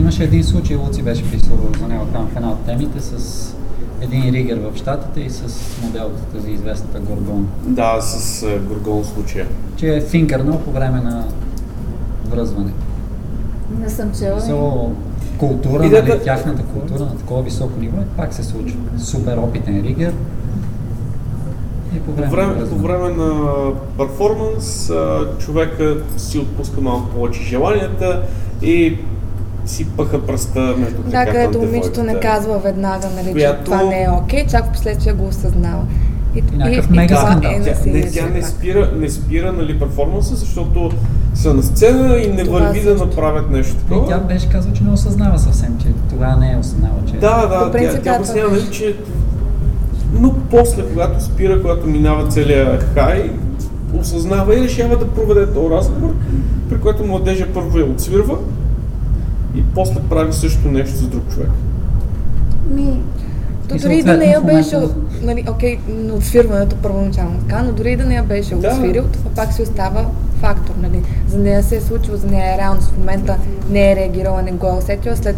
Имаше 0.00 0.24
един 0.24 0.44
случай, 0.44 0.76
Луци 0.76 1.02
беше 1.02 1.30
писал 1.30 1.56
за 1.80 1.88
него 1.88 2.06
там 2.12 2.28
в 2.28 2.36
една 2.36 2.50
от 2.50 2.58
темите 2.58 3.00
с 3.00 3.46
един 4.00 4.34
ригер 4.34 4.58
в 4.58 4.76
Штатите 4.76 5.20
и 5.20 5.30
с 5.30 5.42
моделката 5.82 6.40
за 6.40 6.50
известната 6.50 7.00
Горгон. 7.00 7.48
Да, 7.64 8.00
с 8.00 8.42
а, 8.42 8.58
Горгон 8.58 9.04
случая. 9.04 9.46
Че 9.76 9.96
е 9.96 10.00
финкърнал 10.00 10.58
по 10.58 10.70
време 10.70 11.00
на 11.00 11.24
връзване. 12.30 12.72
Не 13.80 13.88
съм 13.90 14.10
чела. 14.18 14.40
So, 14.40 14.88
култура, 15.38 15.86
Идеята- 15.86 16.08
нали, 16.08 16.24
тяхната 16.24 16.62
култура 16.62 17.00
на 17.00 17.16
такова 17.16 17.42
високо 17.42 17.80
ниво, 17.80 17.96
е, 17.96 18.04
пак 18.16 18.34
се 18.34 18.42
случва. 18.42 18.78
Супер 18.98 19.36
опитен 19.36 19.80
ригер. 19.80 20.12
И 21.96 22.00
по 22.00 22.04
По 22.06 22.12
време, 22.12 22.30
време, 22.30 22.54
на 22.54 22.68
по 22.68 22.76
време 22.76 23.08
на 23.08 23.54
перформанс 23.98 24.92
човека 25.38 25.96
си 26.16 26.38
отпуска 26.38 26.80
малко 26.80 27.08
повече 27.08 27.42
желанията 27.42 28.22
и 28.62 28.96
си 29.66 29.86
пъха 29.86 30.26
пръста 30.26 30.74
между 30.78 31.02
Да, 31.02 31.26
където 31.26 31.58
момичето 31.58 32.02
не 32.02 32.20
казва 32.20 32.58
веднага, 32.58 33.08
нали, 33.16 33.32
Която- 33.32 33.58
че 33.58 33.64
това 33.64 33.82
не 33.82 34.02
е 34.02 34.10
окей, 34.10 34.46
чак 34.46 34.66
в 34.66 34.72
последствие 34.72 35.12
го 35.12 35.26
осъзнава. 35.26 35.82
И, 36.34 36.38
и, 36.38 36.56
някакъв 36.56 36.86
и 36.86 36.92
мега 36.92 37.14
това 37.16 37.30
скандал. 37.30 37.50
е 37.50 37.62
Тя, 37.64 37.74
не, 37.86 38.10
тя 38.10 38.26
не 38.26 38.42
спира, 38.42 38.90
не 38.96 39.08
спира 39.10 39.52
нали, 39.52 39.78
перформанса, 39.78 40.36
защото 40.36 40.90
са 41.34 41.54
на 41.54 41.62
сцена 41.62 42.16
и 42.16 42.28
не 42.28 42.44
Това 42.44 42.58
върви 42.58 42.80
да 42.80 42.90
също. 42.90 43.06
направят 43.06 43.50
нещо 43.50 43.76
И 43.76 43.78
такова. 43.78 44.08
тя 44.08 44.18
беше 44.18 44.48
казала, 44.48 44.74
че 44.74 44.84
не 44.84 44.90
осъзнава 44.90 45.38
съвсем, 45.38 45.78
че 45.80 45.86
тогава 46.10 46.36
не 46.36 46.52
е 46.52 46.56
осъзнала, 46.56 46.94
че... 47.06 47.12
Да, 47.12 47.46
да, 47.46 47.64
По 47.66 47.72
принцип, 47.72 47.96
тя, 47.96 48.02
тя 48.02 48.12
да, 48.12 48.18
обяснява, 48.18 48.50
нали, 48.50 48.70
че... 48.70 48.96
Но 50.12 50.34
после, 50.50 50.82
когато 50.82 51.24
спира, 51.24 51.62
когато 51.62 51.86
минава 51.86 52.28
целия 52.28 52.78
хай, 52.94 53.30
осъзнава 54.00 54.58
и 54.58 54.64
решава 54.64 54.96
да 54.96 55.08
проведе 55.08 55.52
този 55.52 55.70
разговор, 55.70 56.14
при 56.70 56.80
който 56.80 57.04
младежа 57.04 57.46
първо 57.54 57.78
я 57.78 57.84
отсвирва 57.84 58.36
и 59.54 59.64
после 59.64 60.00
прави 60.00 60.32
също 60.32 60.68
нещо 60.68 60.96
с 60.96 61.02
друг 61.02 61.22
човек. 61.28 61.50
Ми, 62.70 63.02
То 63.68 63.76
дори 63.76 63.96
и 63.96 64.02
да 64.02 64.16
не 64.16 64.24
я 64.24 64.40
беше, 64.40 64.76
нали, 65.22 65.44
окей, 65.50 65.78
на 65.88 66.14
отсвирването 66.14 66.76
първоначално 66.76 67.38
така, 67.38 67.62
но 67.62 67.72
дори 67.72 67.92
и 67.92 67.96
да 67.96 68.04
не 68.04 68.14
я 68.14 68.22
беше 68.22 68.54
Да. 68.54 68.68
отсвирил, 68.68 69.04
това 69.12 69.30
пак 69.30 69.52
си 69.52 69.62
остава 69.62 70.06
фактор, 70.40 70.74
нали. 70.82 71.02
За 71.28 71.38
нея 71.38 71.62
се 71.62 71.76
е 71.76 71.80
случило, 71.80 72.16
за 72.16 72.26
нея 72.26 72.54
е 72.54 72.58
реалност 72.58 72.88
в 72.88 72.98
момента 72.98 73.36
не 73.70 73.92
е 73.92 73.96
реагирала, 73.96 74.42
не 74.42 74.52
го 74.52 74.66
е 74.66 74.72
усетила, 74.72 75.16
след 75.16 75.36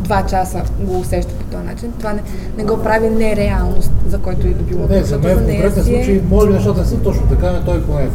два 0.00 0.26
часа 0.26 0.62
го 0.80 0.98
усеща 0.98 1.34
по 1.34 1.44
този 1.44 1.64
начин. 1.64 1.92
Това 1.98 2.12
не, 2.12 2.22
не 2.58 2.64
го 2.64 2.82
прави 2.82 3.10
нереалност, 3.10 3.92
за 4.08 4.18
който 4.18 4.46
и 4.46 4.54
да 4.54 4.62
било. 4.62 4.86
Не, 4.88 4.94
за 4.94 5.00
Защото 5.00 5.26
мен 5.26 5.36
в 5.36 5.42
нея 5.42 5.62
конкретен 5.62 5.94
е- 5.94 5.96
случай, 5.96 6.22
може 6.30 6.46
би 6.46 6.52
нещата 6.52 6.80
не 6.80 6.86
са 6.86 6.96
точно 6.96 7.22
така, 7.26 7.52
но 7.52 7.64
той 7.64 7.82
поне 7.82 8.08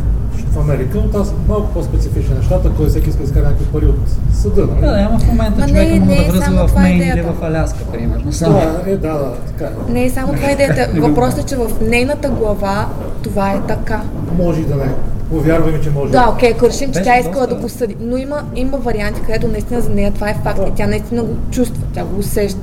в 0.51 0.59
Америка, 0.59 0.97
но 0.97 1.01
това 1.03 1.25
са 1.25 1.33
малко 1.47 1.67
по-специфични 1.67 2.35
нещата, 2.35 2.69
кой 2.69 2.87
всеки 2.87 3.09
иска 3.09 3.19
да 3.19 3.25
изкара 3.25 3.43
някакви 3.43 3.65
пари 3.65 3.85
от 3.85 3.95
съда, 4.33 4.61
нали? 4.61 4.81
Да, 4.81 4.87
да, 4.87 4.99
ама 5.01 5.19
в 5.19 5.27
момента 5.27 5.67
човека 5.67 5.75
не- 5.85 5.99
може 5.99 6.09
не 6.09 6.15
да 6.15 6.21
е 6.23 6.27
връзва 6.27 6.45
само 6.45 6.67
в 6.67 6.75
Мейн 6.75 7.01
или 7.03 7.21
в 7.21 7.43
Аляска, 7.43 7.83
примерно. 7.83 8.31
Само. 8.33 8.53
Да, 8.53 8.91
е, 8.91 8.97
да, 8.97 9.07
да, 9.09 9.33
така 9.47 9.65
е. 9.65 9.91
Не 9.91 10.05
е 10.05 10.09
само 10.09 10.33
това 10.33 10.51
идеята. 10.51 10.89
Въпросът 10.95 11.39
е, 11.39 11.45
че 11.45 11.55
в 11.55 11.67
нейната 11.81 12.29
глава 12.29 12.87
това 13.23 13.51
е 13.51 13.59
така. 13.67 14.01
Може 14.37 14.61
и 14.61 14.65
да 14.65 14.75
не. 14.75 14.89
Повярвай 15.29 15.71
ми, 15.73 15.83
че 15.83 15.89
може. 15.89 16.11
Да, 16.11 16.29
окей, 16.29 16.51
ако 16.51 16.67
решим, 16.67 16.93
че 16.93 17.01
тя 17.01 17.15
е 17.15 17.19
искала 17.19 17.35
доста- 17.37 17.55
да 17.55 17.61
го 17.61 17.69
съди. 17.69 17.95
Но 17.99 18.17
има, 18.17 18.41
има 18.55 18.77
варианти, 18.77 19.21
където 19.21 19.47
наистина 19.47 19.81
за 19.81 19.89
нея 19.89 20.11
това 20.11 20.29
е 20.29 20.35
факт 20.43 20.59
и 20.67 20.75
тя 20.75 20.87
наистина 20.87 21.23
го 21.23 21.35
чувства, 21.51 21.83
тя 21.93 22.03
го 22.03 22.19
усеща 22.19 22.59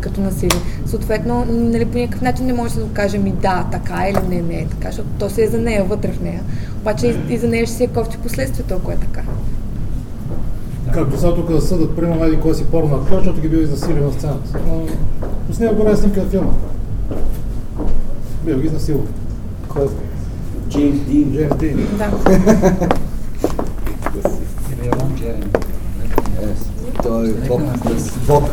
като 0.00 0.20
насилие. 0.20 0.60
Съответно, 0.86 1.44
нали, 1.48 1.84
по 1.84 1.98
никакъв 1.98 2.22
начин 2.22 2.46
не 2.46 2.52
може 2.52 2.74
да 2.74 2.80
докаже 2.80 3.18
ми 3.18 3.32
да, 3.32 3.66
така 3.72 4.06
е 4.06 4.10
или 4.10 4.36
не, 4.36 4.42
не 4.42 4.54
е 4.54 4.66
така, 4.66 4.88
защото 4.88 5.08
то 5.18 5.30
си 5.30 5.42
е 5.42 5.48
за 5.48 5.58
нея, 5.58 5.84
вътре 5.84 6.12
в 6.12 6.20
нея. 6.20 6.42
Обаче 6.80 7.06
и, 7.06 7.34
и 7.34 7.38
за 7.38 7.48
нея 7.48 7.66
ще 7.66 7.76
си 7.76 7.84
е 7.84 7.88
кофти 7.88 8.18
последствието, 8.18 8.74
ако 8.74 8.90
е 8.90 8.96
така. 8.96 9.22
Както 10.94 11.20
сега 11.20 11.34
тук 11.34 11.52
да 11.52 11.60
съдат, 11.60 11.96
примерно, 11.96 12.24
еди 12.24 12.40
кой 12.40 12.54
си 12.54 12.64
порно 12.64 12.96
актьор, 12.96 13.18
защото 13.18 13.40
ги 13.40 13.48
бил 13.48 13.58
изнасилен 13.58 14.04
на 14.04 14.12
сцената. 14.12 14.60
Но 14.66 14.86
с 15.54 15.58
него 15.58 15.74
горе 15.74 15.96
снимка 15.96 16.22
на 16.22 16.30
филма. 16.30 16.52
Бил 18.44 18.58
ги 18.58 18.66
изнасилен. 18.66 19.06
Кой? 19.68 19.86
Джеймс 20.68 21.00
Дин. 21.00 21.32
Джеймс 21.32 21.56
Дин. 21.56 21.88
Да. 21.98 22.10
Той 27.02 27.28
е 27.28 27.32
Бог. 27.32 27.60
Бог. 28.26 28.44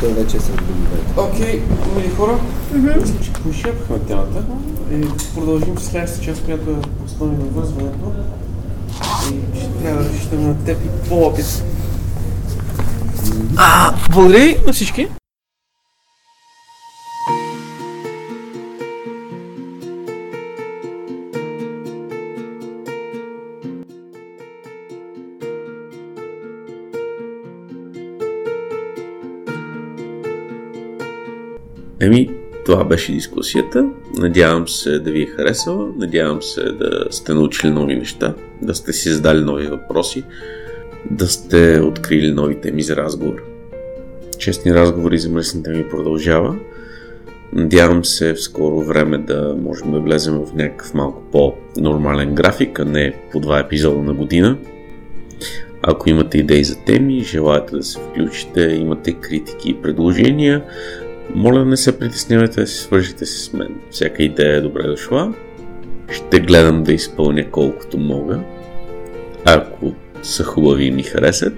Той 0.00 0.12
вече 0.12 0.36
е 0.36 0.40
сред 0.40 0.56
другите. 0.56 1.20
Окей, 1.20 1.62
мили 1.96 2.08
хора, 2.08 2.38
мисля, 2.74 3.20
че 3.22 3.32
пошепахме 3.32 3.98
темата 3.98 4.44
и 4.92 5.00
продължим 5.34 5.78
с 5.78 5.84
следващата 5.84 6.24
част, 6.24 6.44
която 6.44 6.70
е 6.70 7.04
основи 7.06 7.36
на 7.36 7.44
вързването. 7.44 8.12
И 9.32 9.58
ще 9.58 9.68
трябва 9.82 10.02
да 10.02 10.10
разчитаме 10.10 10.42
на 10.42 10.64
теб 10.64 10.78
и 10.84 11.08
по-опит. 11.08 11.64
А, 13.56 13.94
благодаря 14.10 14.54
на 14.66 14.72
всички. 14.72 15.08
Еми, 32.00 32.30
това 32.66 32.84
беше 32.84 33.12
дискусията. 33.12 33.88
Надявам 34.18 34.68
се 34.68 34.98
да 34.98 35.10
ви 35.10 35.22
е 35.22 35.26
харесала. 35.26 35.88
Надявам 35.96 36.42
се 36.42 36.62
да 36.62 37.06
сте 37.10 37.34
научили 37.34 37.70
нови 37.70 37.96
неща, 37.96 38.34
да 38.62 38.74
сте 38.74 38.92
си 38.92 39.10
задали 39.10 39.40
нови 39.40 39.66
въпроси, 39.66 40.24
да 41.10 41.26
сте 41.26 41.80
открили 41.80 42.32
нови 42.32 42.60
теми 42.60 42.82
за 42.82 42.96
разговор. 42.96 43.42
Честни 44.38 44.74
разговори 44.74 45.18
за 45.18 45.30
мръсните 45.30 45.70
ми 45.70 45.88
продължава. 45.88 46.56
Надявам 47.52 48.04
се 48.04 48.34
в 48.34 48.42
скоро 48.42 48.82
време 48.82 49.18
да 49.18 49.56
можем 49.62 49.92
да 49.92 50.00
влезем 50.00 50.34
в 50.34 50.54
някакъв 50.54 50.94
малко 50.94 51.22
по-нормален 51.32 52.34
график, 52.34 52.78
а 52.78 52.84
не 52.84 53.14
по 53.32 53.40
два 53.40 53.58
епизода 53.58 54.02
на 54.02 54.14
година. 54.14 54.58
Ако 55.82 56.10
имате 56.10 56.38
идеи 56.38 56.64
за 56.64 56.76
теми, 56.76 57.20
желаете 57.20 57.76
да 57.76 57.82
се 57.82 57.98
включите, 57.98 58.60
имате 58.60 59.12
критики 59.12 59.70
и 59.70 59.82
предложения, 59.82 60.64
моля 61.34 61.64
не 61.64 61.76
се 61.76 61.98
притеснявайте 61.98 62.60
да 62.60 62.66
се 62.66 62.76
свържете 62.76 63.26
с 63.26 63.52
мен. 63.52 63.74
Всяка 63.90 64.22
идея 64.22 64.56
е 64.56 64.60
добре 64.60 64.82
дошла. 64.82 65.34
Ще 66.10 66.40
гледам 66.40 66.82
да 66.82 66.92
изпълня 66.92 67.50
колкото 67.50 67.98
мога. 67.98 68.40
Ако 69.44 69.94
са 70.22 70.44
хубави 70.44 70.84
и 70.84 70.90
ми 70.90 71.02
харесат. 71.02 71.54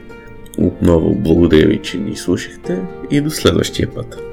Отново 0.59 1.15
благодаря 1.15 1.67
ви, 1.67 1.83
че 1.83 1.99
ни 1.99 2.17
слушахте 2.17 2.79
и 3.11 3.21
до 3.21 3.31
следващия 3.31 3.95
път. 3.95 4.32